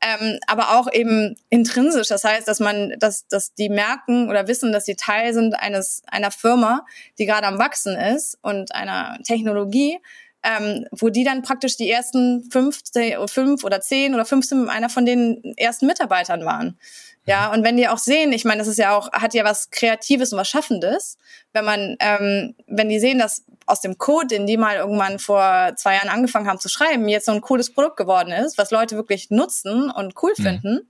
Ähm, 0.03 0.39
aber 0.47 0.79
auch 0.79 0.93
eben 0.93 1.35
intrinsisch. 1.49 2.09
Das 2.09 2.23
heißt, 2.23 2.47
dass 2.47 2.61
man, 2.61 2.93
dass, 2.99 3.27
dass 3.27 3.55
die 3.55 3.71
merken 3.71 4.29
oder 4.29 4.47
wissen, 4.47 4.71
dass 4.71 4.85
sie 4.85 4.97
Teil 4.97 5.33
sind 5.33 5.55
eines 5.55 6.03
einer 6.07 6.31
Firma, 6.31 6.85
die 7.19 7.25
gerade 7.25 7.47
am 7.47 7.59
wachsen 7.59 7.97
ist 7.97 8.39
und 8.43 8.75
einer 8.75 9.19
Technologie, 9.25 9.99
ähm, 10.43 10.87
wo 10.93 11.09
die 11.09 11.25
dann 11.25 11.43
praktisch 11.43 11.77
die 11.77 11.91
ersten 11.91 12.49
fünf, 12.51 12.81
fünf 13.27 13.65
oder 13.65 13.81
zehn 13.81 14.15
oder 14.15 14.25
15 14.25 14.69
einer 14.69 14.89
von 14.89 15.07
den 15.07 15.43
ersten 15.57 15.87
Mitarbeitern 15.87 16.45
waren. 16.45 16.79
Ja, 17.27 17.53
und 17.53 17.65
wenn 17.65 17.77
die 17.77 17.89
auch 17.89 17.99
sehen, 17.99 18.33
ich 18.33 18.45
meine, 18.45 18.59
das 18.59 18.69
ist 18.69 18.79
ja 18.79 18.97
auch, 18.97 19.11
hat 19.13 19.35
ja 19.35 19.43
was 19.43 19.71
Kreatives 19.71 20.33
und 20.33 20.39
was 20.39 20.49
Schaffendes, 20.49 21.19
wenn 21.53 21.65
man, 21.65 21.97
ähm, 21.99 22.55
wenn 22.69 22.89
die 22.89 23.01
sehen, 23.01 23.19
dass 23.19 23.45
aus 23.67 23.81
dem 23.81 23.99
Code, 23.99 24.29
den 24.29 24.47
die 24.47 24.57
mal 24.57 24.77
irgendwann 24.77 25.19
vor 25.19 25.73
zwei 25.77 25.95
Jahren 25.95 26.09
angefangen 26.09 26.49
haben 26.49 26.61
zu 26.61 26.69
schreiben, 26.69 27.09
jetzt 27.09 27.27
so 27.27 27.33
ein 27.33 27.41
cooles 27.41 27.73
Produkt 27.73 27.97
geworden 27.97 28.31
ist, 28.31 28.59
was 28.59 28.71
Leute 28.71 28.95
wirklich 28.95 29.31
nutzen 29.31 29.91
und 29.91 30.15
cool 30.23 30.35
mhm. 30.39 30.43
finden, 30.43 30.89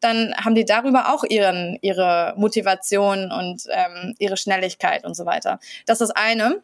dann 0.00 0.34
haben 0.36 0.54
die 0.54 0.64
darüber 0.64 1.12
auch 1.12 1.24
ihren, 1.24 1.78
ihre 1.82 2.32
Motivation 2.36 3.30
und 3.30 3.64
ähm, 3.70 4.14
ihre 4.18 4.38
Schnelligkeit 4.38 5.04
und 5.04 5.14
so 5.14 5.26
weiter. 5.26 5.60
Das 5.86 6.00
ist 6.00 6.08
das 6.08 6.16
eine. 6.16 6.62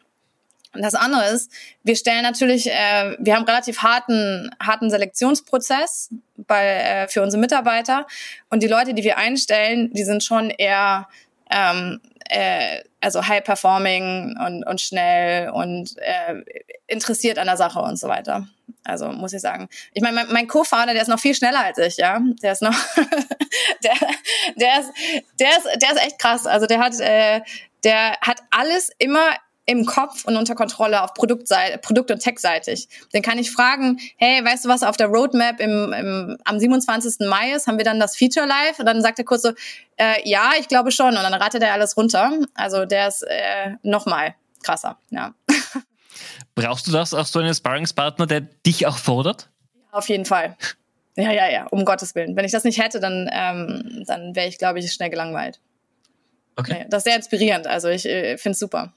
Und 0.73 0.81
das 0.81 0.95
andere 0.95 1.27
ist, 1.29 1.51
wir 1.83 1.95
stellen 1.95 2.23
natürlich, 2.23 2.69
äh, 2.69 3.15
wir 3.19 3.35
haben 3.35 3.43
relativ 3.43 3.79
harten, 3.79 4.51
harten 4.61 4.89
Selektionsprozess 4.89 6.09
bei, 6.37 6.65
äh, 6.65 7.07
für 7.07 7.21
unsere 7.21 7.41
Mitarbeiter. 7.41 8.07
Und 8.49 8.63
die 8.63 8.67
Leute, 8.67 8.93
die 8.93 9.03
wir 9.03 9.17
einstellen, 9.17 9.91
die 9.93 10.03
sind 10.03 10.23
schon 10.23 10.49
eher 10.49 11.07
ähm, 11.49 11.99
äh, 12.29 12.83
also 13.01 13.27
high 13.27 13.43
performing 13.43 14.37
und, 14.45 14.63
und 14.63 14.79
schnell 14.79 15.49
und 15.49 15.97
äh, 15.97 16.41
interessiert 16.87 17.37
an 17.37 17.47
der 17.47 17.57
Sache 17.57 17.79
und 17.79 17.97
so 17.97 18.07
weiter. 18.07 18.47
Also 18.83 19.07
muss 19.09 19.33
ich 19.33 19.41
sagen. 19.41 19.67
Ich 19.93 20.01
meine, 20.01 20.15
mein, 20.15 20.31
mein 20.31 20.47
Co-Founder, 20.47 20.93
der 20.93 21.01
ist 21.01 21.07
noch 21.07 21.19
viel 21.19 21.35
schneller 21.35 21.59
als 21.65 21.77
ich, 21.77 21.97
ja. 21.97 22.19
Der 22.41 22.53
ist 22.53 22.61
noch, 22.61 22.73
der, 23.83 23.93
der 24.55 24.79
ist, 24.79 24.91
der 25.39 25.49
ist, 25.49 25.81
der 25.81 25.91
ist 25.91 26.05
echt 26.05 26.19
krass. 26.19 26.45
Also 26.45 26.67
der 26.67 26.79
hat, 26.79 26.99
äh, 26.99 27.41
der 27.83 28.17
hat 28.21 28.41
alles 28.49 28.91
immer 28.97 29.31
im 29.71 29.85
Kopf 29.85 30.25
und 30.25 30.35
unter 30.35 30.55
Kontrolle 30.55 31.01
auf 31.01 31.13
Produktseite, 31.13 31.77
Produkt- 31.77 32.11
und 32.11 32.19
Tech-seitig. 32.19 32.87
Dann 33.13 33.21
kann 33.21 33.39
ich 33.39 33.51
fragen, 33.51 33.99
hey, 34.17 34.43
weißt 34.43 34.65
du, 34.65 34.69
was 34.69 34.83
auf 34.83 34.97
der 34.97 35.07
Roadmap 35.07 35.59
im, 35.59 35.93
im, 35.93 36.37
am 36.43 36.59
27. 36.59 37.27
Mai 37.27 37.53
ist? 37.53 37.67
Haben 37.67 37.77
wir 37.77 37.85
dann 37.85 37.99
das 37.99 38.15
Feature 38.15 38.45
live? 38.45 38.79
Und 38.79 38.85
dann 38.85 39.01
sagt 39.01 39.19
er 39.19 39.25
kurz 39.25 39.43
so, 39.43 39.51
äh, 39.97 40.27
ja, 40.29 40.51
ich 40.59 40.67
glaube 40.67 40.91
schon. 40.91 41.09
Und 41.09 41.23
dann 41.23 41.33
ratet 41.33 41.63
er 41.63 41.73
alles 41.73 41.97
runter. 41.97 42.31
Also 42.53 42.85
der 42.85 43.07
ist 43.07 43.23
äh, 43.23 43.75
noch 43.83 44.05
mal 44.05 44.35
krasser, 44.63 44.97
ja. 45.09 45.33
Brauchst 46.55 46.87
du 46.87 46.91
das 46.91 47.13
auch 47.13 47.25
so 47.25 47.39
einen 47.39 47.53
Sparringspartner, 47.53 48.27
der 48.27 48.41
dich 48.41 48.85
auch 48.85 48.97
fordert? 48.97 49.49
Auf 49.91 50.09
jeden 50.09 50.25
Fall. 50.25 50.57
Ja, 51.15 51.31
ja, 51.31 51.49
ja, 51.49 51.67
um 51.67 51.83
Gottes 51.85 52.15
Willen. 52.15 52.35
Wenn 52.35 52.45
ich 52.45 52.51
das 52.51 52.63
nicht 52.63 52.81
hätte, 52.81 52.99
dann, 52.99 53.29
ähm, 53.31 54.03
dann 54.05 54.35
wäre 54.35 54.47
ich, 54.47 54.57
glaube 54.57 54.79
ich, 54.79 54.91
schnell 54.91 55.09
gelangweilt. 55.09 55.59
Okay. 56.55 56.85
Das 56.89 56.99
ist 56.99 57.03
sehr 57.05 57.15
inspirierend. 57.15 57.67
Also 57.67 57.89
ich 57.89 58.05
äh, 58.05 58.37
finde 58.37 58.53
es 58.53 58.59
super 58.59 58.93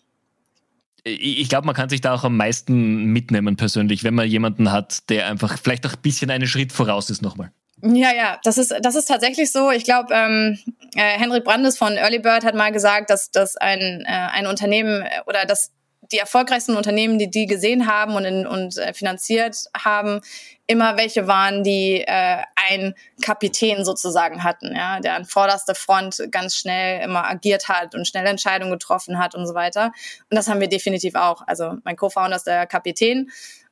ich 1.04 1.48
glaube, 1.48 1.66
man 1.66 1.74
kann 1.74 1.90
sich 1.90 2.00
da 2.00 2.14
auch 2.14 2.24
am 2.24 2.36
meisten 2.36 3.04
mitnehmen 3.04 3.56
persönlich, 3.56 4.04
wenn 4.04 4.14
man 4.14 4.26
jemanden 4.26 4.72
hat, 4.72 5.08
der 5.10 5.26
einfach 5.28 5.58
vielleicht 5.58 5.86
auch 5.86 5.92
ein 5.92 6.02
bisschen 6.02 6.30
einen 6.30 6.46
Schritt 6.46 6.72
voraus 6.72 7.10
ist 7.10 7.20
nochmal. 7.22 7.50
Ja, 7.82 8.14
ja, 8.14 8.38
das 8.42 8.56
ist, 8.56 8.74
das 8.80 8.94
ist 8.94 9.06
tatsächlich 9.06 9.52
so. 9.52 9.70
Ich 9.70 9.84
glaube, 9.84 10.14
ähm, 10.14 10.58
äh, 10.94 11.18
Henrik 11.18 11.44
Brandes 11.44 11.76
von 11.76 11.96
Early 11.96 12.20
Bird 12.20 12.44
hat 12.44 12.54
mal 12.54 12.72
gesagt, 12.72 13.10
dass, 13.10 13.30
dass 13.30 13.56
ein, 13.56 14.02
äh, 14.06 14.10
ein 14.10 14.46
Unternehmen 14.46 15.02
äh, 15.02 15.20
oder 15.26 15.44
dass 15.44 15.72
die 16.14 16.18
erfolgreichsten 16.18 16.76
Unternehmen, 16.76 17.18
die 17.18 17.28
die 17.28 17.46
gesehen 17.46 17.88
haben 17.88 18.14
und, 18.14 18.24
in, 18.24 18.46
und 18.46 18.78
äh, 18.78 18.94
finanziert 18.94 19.64
haben, 19.76 20.20
immer 20.66 20.96
welche 20.96 21.26
waren, 21.26 21.64
die 21.64 22.02
äh, 22.06 22.38
ein 22.54 22.94
Kapitän 23.20 23.84
sozusagen 23.84 24.44
hatten, 24.44 24.74
ja, 24.74 25.00
der 25.00 25.16
an 25.16 25.24
vorderster 25.24 25.74
Front 25.74 26.22
ganz 26.30 26.56
schnell 26.56 27.02
immer 27.02 27.28
agiert 27.28 27.68
hat 27.68 27.94
und 27.94 28.06
schnell 28.06 28.26
Entscheidungen 28.26 28.72
getroffen 28.72 29.18
hat 29.18 29.34
und 29.34 29.46
so 29.46 29.54
weiter. 29.54 29.86
Und 30.30 30.36
das 30.36 30.48
haben 30.48 30.60
wir 30.60 30.68
definitiv 30.68 31.16
auch. 31.16 31.42
Also 31.46 31.74
mein 31.82 31.96
Co-Founder 31.96 32.36
ist 32.36 32.46
der 32.46 32.66
Kapitän 32.66 33.30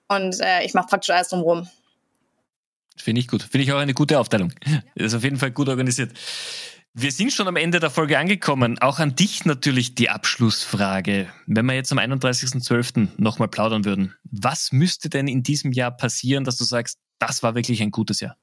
und 0.08 0.40
äh, 0.40 0.64
ich 0.64 0.74
mache 0.74 0.88
praktisch 0.88 1.10
alles 1.10 1.28
drumherum. 1.28 1.68
Finde 2.96 3.20
ich 3.20 3.28
gut. 3.28 3.42
Finde 3.42 3.64
ich 3.64 3.72
auch 3.72 3.78
eine 3.78 3.94
gute 3.94 4.18
Aufteilung. 4.18 4.52
Ist 4.94 5.14
auf 5.14 5.22
jeden 5.22 5.36
Fall 5.36 5.52
gut 5.52 5.68
organisiert. 5.68 6.12
Wir 6.94 7.10
sind 7.10 7.32
schon 7.32 7.48
am 7.48 7.56
Ende 7.56 7.80
der 7.80 7.88
Folge 7.88 8.18
angekommen. 8.18 8.78
Auch 8.78 8.98
an 8.98 9.16
dich 9.16 9.46
natürlich 9.46 9.94
die 9.94 10.10
Abschlussfrage. 10.10 11.32
Wenn 11.46 11.64
wir 11.64 11.74
jetzt 11.74 11.90
am 11.90 11.98
31.12. 11.98 13.08
nochmal 13.16 13.48
plaudern 13.48 13.86
würden, 13.86 14.14
was 14.24 14.72
müsste 14.72 15.08
denn 15.08 15.26
in 15.26 15.42
diesem 15.42 15.72
Jahr 15.72 15.90
passieren, 15.90 16.44
dass 16.44 16.58
du 16.58 16.64
sagst, 16.64 16.98
das 17.18 17.42
war 17.42 17.54
wirklich 17.54 17.80
ein 17.80 17.92
gutes 17.92 18.20
Jahr? 18.20 18.36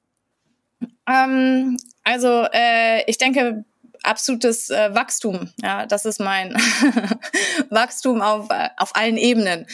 Ähm, 1.08 1.78
also 2.04 2.48
äh, 2.52 3.04
ich 3.06 3.20
denke, 3.20 3.66
absolutes 4.04 4.70
äh, 4.70 4.94
Wachstum. 4.94 5.50
Ja, 5.62 5.86
das 5.86 6.06
ist 6.06 6.20
mein 6.20 6.56
Wachstum 7.70 8.22
auf, 8.22 8.50
äh, 8.50 8.70
auf 8.78 8.96
allen 8.96 9.18
Ebenen. 9.18 9.66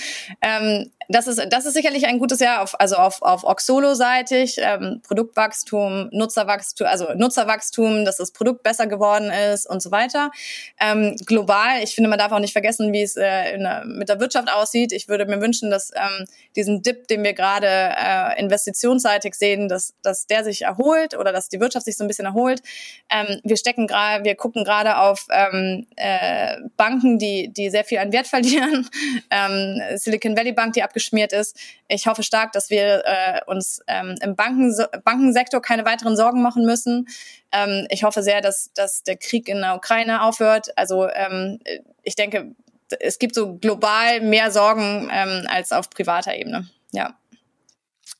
Ähm, 0.42 0.92
das 1.08 1.28
ist, 1.28 1.42
das 1.50 1.66
ist 1.66 1.74
sicherlich 1.74 2.08
ein 2.08 2.20
gutes 2.20 2.40
Jahr, 2.40 2.62
auf, 2.62 2.80
also 2.80 2.96
auf, 2.96 3.22
auf 3.22 3.44
Oxolo-seitig, 3.44 4.58
ähm, 4.60 5.02
Produktwachstum, 5.06 6.10
Nutzerwachstum, 6.12 6.88
also 6.88 7.14
Nutzerwachstum, 7.14 8.06
dass 8.06 8.18
das 8.18 8.32
Produkt 8.32 8.64
besser 8.64 8.88
geworden 8.88 9.30
ist 9.30 9.70
und 9.70 9.82
so 9.82 9.92
weiter. 9.92 10.32
Ähm, 10.80 11.16
global, 11.26 11.84
ich 11.84 11.94
finde, 11.94 12.10
man 12.10 12.20
darf 12.20 12.32
auch 12.32 12.40
nicht 12.40 12.54
vergessen, 12.54 12.92
wie 12.94 13.04
es 13.04 13.16
äh, 13.18 13.54
in, 13.54 13.68
mit 13.98 14.10
der 14.10 14.20
Wirtschaft 14.20 14.52
aussieht. 14.52 14.92
Ich 14.92 15.08
würde 15.08 15.26
mir 15.26 15.42
wünschen, 15.42 15.70
dass 15.70 15.92
ähm, 15.96 16.26
diesen 16.56 16.82
Dip, 16.82 17.08
den 17.08 17.24
wir 17.24 17.34
gerade 17.34 17.68
äh, 17.68 18.40
investitionsseitig 18.40 19.36
sehen, 19.36 19.68
dass, 19.68 19.94
dass 20.02 20.28
der 20.28 20.44
sich 20.44 20.64
erholt 20.64 21.16
oder 21.18 21.32
dass 21.32 21.50
die 21.50 21.60
Wirtschaft 21.60 21.86
sich 21.86 21.98
so 21.98 22.04
ein 22.04 22.08
bisschen 22.08 22.26
erholt. 22.26 22.62
Ähm, 23.10 23.40
wir 23.44 23.58
stecken 23.58 23.88
gerade, 23.88 24.15
wir 24.24 24.36
gucken 24.36 24.64
gerade 24.64 24.98
auf 24.98 25.28
ähm, 25.30 25.86
äh, 25.96 26.58
Banken, 26.78 27.20
die, 27.20 27.52
die 27.54 27.70
sehr 27.70 27.84
viel 27.84 28.00
an 28.00 28.12
Wert 28.12 28.28
verlieren. 28.28 28.90
ähm, 29.30 29.82
Silicon 29.98 30.36
Valley 30.36 30.52
Bank, 30.52 30.74
die 30.74 30.84
ab 30.84 30.96
abgeschmiert 30.96 31.34
ist. 31.34 31.58
Ich 31.90 32.08
hoffe 32.08 32.24
stark, 32.24 32.54
dass 32.54 32.70
wir 32.70 33.04
äh, 33.06 33.42
uns 33.48 33.82
ähm, 33.88 34.16
im 34.22 34.36
Banken, 34.36 34.74
Bankensektor 35.04 35.62
keine 35.62 35.86
weiteren 35.86 36.16
Sorgen 36.16 36.42
machen 36.42 36.66
müssen. 36.66 37.08
Ähm, 37.52 37.86
ich 37.90 38.04
hoffe 38.04 38.24
sehr, 38.24 38.42
dass, 38.42 38.72
dass 38.74 39.04
der 39.04 39.18
Krieg 39.18 39.50
in 39.50 39.60
der 39.60 39.76
Ukraine 39.76 40.24
aufhört. 40.24 40.70
Also 40.78 41.10
ähm, 41.10 41.60
ich 42.04 42.16
denke, 42.16 42.56
es 43.00 43.20
gibt 43.20 43.36
so 43.36 43.58
global 43.58 44.22
mehr 44.22 44.52
Sorgen 44.52 45.10
ähm, 45.12 45.46
als 45.48 45.72
auf 45.72 45.90
privater 45.90 46.34
Ebene. 46.36 46.70
Ja. 46.92 47.16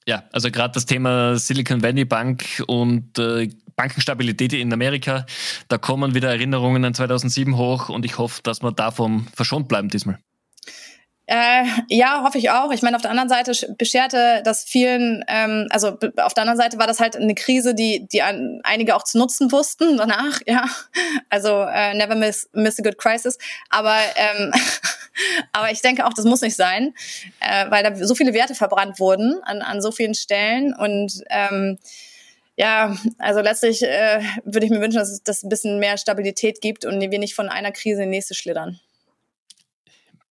Ja, 0.08 0.24
also 0.32 0.52
gerade 0.52 0.74
das 0.74 0.86
Thema 0.86 1.38
Silicon 1.38 1.82
Valley 1.82 2.06
Bank 2.06 2.64
und 2.68 3.18
äh, 3.18 3.50
Bankenstabilität 3.76 4.54
in 4.54 4.72
Amerika, 4.72 5.26
da 5.68 5.78
kommen 5.78 6.16
wieder 6.16 6.30
Erinnerungen 6.30 6.86
an 6.86 6.94
2007 6.94 7.58
hoch 7.58 7.90
und 7.90 8.06
ich 8.06 8.18
hoffe, 8.18 8.42
dass 8.44 8.62
wir 8.64 8.72
davon 8.72 9.28
verschont 9.36 9.68
bleiben 9.68 9.90
diesmal. 9.90 10.20
Äh, 11.28 11.66
ja, 11.90 12.22
hoffe 12.24 12.38
ich 12.38 12.52
auch. 12.52 12.72
Ich 12.72 12.84
meine, 12.84 12.96
auf 12.96 13.02
der 13.02 13.10
anderen 13.10 13.30
Seite 13.30 13.52
bescherte 13.80 14.42
das 14.46 14.64
vielen, 14.64 15.24
ähm, 15.28 15.68
also 15.72 15.98
auf 16.18 16.36
der 16.36 16.44
anderen 16.44 16.58
Seite 16.58 16.78
war 16.78 16.86
das 16.86 17.00
halt 17.00 17.16
eine 17.16 17.34
Krise, 17.34 17.74
die, 17.74 18.08
die 18.12 18.22
an, 18.22 18.62
einige 18.64 18.96
auch 18.96 19.04
zu 19.04 19.18
nutzen 19.18 19.52
wussten 19.52 19.98
danach, 19.98 20.40
ja. 20.46 20.66
Also 21.32 21.64
äh, 21.64 21.96
never 21.96 22.14
miss, 22.14 22.48
miss 22.54 22.80
a 22.80 22.84
good 22.84 23.00
crisis. 23.00 23.40
Aber, 23.70 23.98
ähm, 24.16 24.54
aber 25.52 25.72
ich 25.72 25.82
denke 25.82 26.06
auch, 26.06 26.14
das 26.14 26.26
muss 26.26 26.42
nicht 26.42 26.56
sein, 26.56 26.94
äh, 27.40 27.72
weil 27.72 27.84
da 27.84 27.96
so 28.06 28.14
viele 28.14 28.36
Werte 28.36 28.54
verbrannt 28.54 29.00
wurden 29.00 29.42
an, 29.46 29.64
an 29.64 29.82
so 29.82 29.92
vielen 29.92 30.14
Stellen 30.14 30.76
und 30.76 31.24
ähm, 31.32 31.80
ja, 32.58 32.96
also 33.18 33.42
letztlich 33.42 33.84
äh, 33.84 34.22
würde 34.44 34.66
ich 34.66 34.72
mir 34.72 34.82
wünschen, 34.82 34.98
dass 34.98 35.10
es, 35.10 35.24
dass 35.24 35.44
ein 35.44 35.50
bisschen 35.50 35.80
mehr 35.80 35.98
Stabilität 35.98 36.62
gibt 36.62 36.86
und 36.86 37.00
wir 37.00 37.20
nicht 37.20 37.36
von 37.36 37.50
einer 37.50 37.72
Krise 37.72 38.04
in 38.04 38.12
die 38.12 38.18
nächste 38.18 38.34
schlittern 38.34 38.80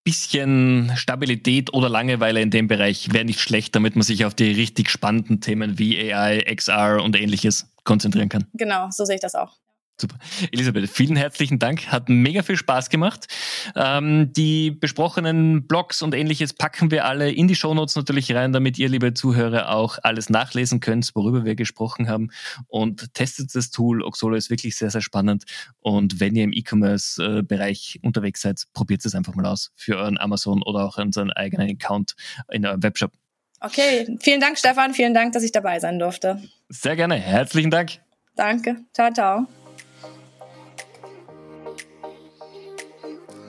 bisschen 0.05 0.93
Stabilität 0.97 1.73
oder 1.73 1.89
Langeweile 1.89 2.41
in 2.41 2.51
dem 2.51 2.69
Bereich 2.69 3.13
wäre 3.13 3.25
nicht 3.25 3.41
schlecht, 3.41 3.75
damit 3.75 3.97
man 3.97 4.03
sich 4.03 4.27
auf 4.27 4.35
die 4.35 4.53
richtig 4.53 4.91
spannenden 4.91 5.41
Themen 5.41 5.79
wie 5.79 6.13
AI, 6.13 6.45
XR 6.55 7.03
und 7.03 7.19
ähnliches 7.19 7.67
konzentrieren 7.85 8.29
kann. 8.29 8.47
Genau, 8.53 8.89
so 8.91 9.05
sehe 9.07 9.17
ich 9.17 9.21
das 9.23 9.35
auch. 9.35 9.57
Super. 9.97 10.17
Elisabeth, 10.51 10.91
vielen 10.91 11.15
herzlichen 11.15 11.61
Dank. 11.61 11.87
Hat 11.93 12.09
mega 12.09 12.43
viel 12.43 12.57
Spaß 12.57 12.91
gemacht. 12.91 13.29
Ähm, 13.77 14.33
die 14.33 14.73
besprochenen 14.73 15.69
Blogs 15.69 16.03
und 16.03 16.15
ähnliches 16.15 16.53
packen 16.53 16.91
wir 16.91 17.05
alle 17.05 17.31
in 17.31 17.47
die 17.47 17.55
Shownotes 17.55 17.95
natürlich 17.95 18.35
rein, 18.35 18.53
damit 18.53 18.77
ihr, 18.77 18.89
liebe 18.89 19.15
Zuhörer, 19.15 19.71
auch 19.71 19.99
alles 20.03 20.31
nachlesen 20.31 20.81
könnt, 20.81 21.13
worüber 21.15 21.45
wir 21.45 21.55
gesprochen 21.55 22.09
haben. 22.09 22.31
Und 22.67 23.15
testet 23.15 23.55
das 23.55 23.71
Tool. 23.71 24.03
Oxolo 24.03 24.35
ist 24.35 24.51
wirklich 24.51 24.75
sehr, 24.77 24.91
sehr 24.91 25.01
spannend. 25.01 25.45
Und 25.79 26.19
wenn 26.19 26.35
ihr 26.35 26.43
im 26.43 26.53
E-Commerce-Bereich 26.53 28.01
unterwegs 28.03 28.41
seid, 28.41 28.65
probiert 28.73 29.05
es 29.05 29.15
einfach 29.15 29.37
mal 29.37 29.47
aus 29.47 29.71
für 29.77 29.97
euren 29.97 30.19
Amazon 30.19 30.61
oder 30.65 30.85
auch 30.85 30.99
unseren 30.99 31.31
eigenen 31.31 31.71
Account 31.71 32.15
in 32.51 32.67
eurem 32.67 32.83
Webshop. 32.83 33.13
Okay, 33.61 34.19
vielen 34.21 34.41
Dank, 34.41 34.59
Stefan. 34.59 34.93
Vielen 34.93 35.15
Dank, 35.15 35.33
dass 35.33 35.45
ich 35.45 35.53
dabei 35.53 35.79
sein 35.79 36.01
durfte. 36.01 36.43
Sehr 36.69 36.97
gerne. 36.97 37.15
Herzlichen 37.15 37.71
Dank. 37.71 38.01
Danke. 38.35 38.85
Ciao, 38.93 39.13
ciao. 39.13 39.47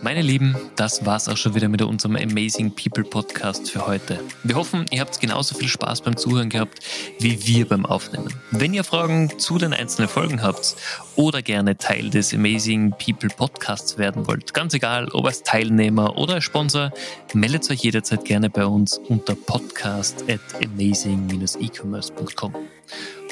Meine 0.06 0.22
Lieben, 0.22 0.56
das 0.76 1.04
war's 1.08 1.28
auch 1.28 1.36
schon 1.36 1.56
wieder 1.56 1.68
mit 1.68 1.82
unserem 1.82 2.16
Amazing 2.16 2.76
People 2.76 3.04
Podcast 3.04 3.72
für 3.72 3.88
heute. 3.88 4.20
Wir 4.44 4.56
hoffen, 4.56 4.86
ihr 4.92 5.02
habt 5.02 5.20
genauso 5.20 5.56
viel 5.56 5.68
Spaß 5.68 6.02
beim 6.02 6.16
Zuhören 6.16 6.52
gehabt 6.52 6.78
wie 7.18 7.48
wir 7.48 7.68
beim 7.68 7.88
Aufnehmen. 7.88 8.32
Wenn 8.52 8.76
ihr 8.76 8.84
Fragen 8.84 9.40
zu 9.40 9.58
den 9.58 9.74
einzelnen 9.74 10.08
Folgen 10.08 10.44
habt 10.44 10.76
oder 11.16 11.42
gerne 11.42 11.80
Teil 11.80 12.12
des 12.12 12.36
Amazing 12.36 12.92
People 12.92 13.30
Podcasts 13.30 13.98
werden 13.98 14.28
wollt, 14.28 14.54
ganz 14.54 14.76
egal, 14.76 15.10
ob 15.10 15.26
als 15.26 15.42
Teilnehmer 15.42 16.16
oder 16.20 16.36
als 16.36 16.44
Sponsor, 16.44 16.92
meldet 17.34 17.68
euch 17.72 17.80
jederzeit 17.80 18.26
gerne 18.26 18.52
bei 18.52 18.68
uns 18.68 19.00
unter 19.10 19.34
podcast 19.34 20.24
at 20.30 20.40
amazing-ecommerce.com. 20.64 22.54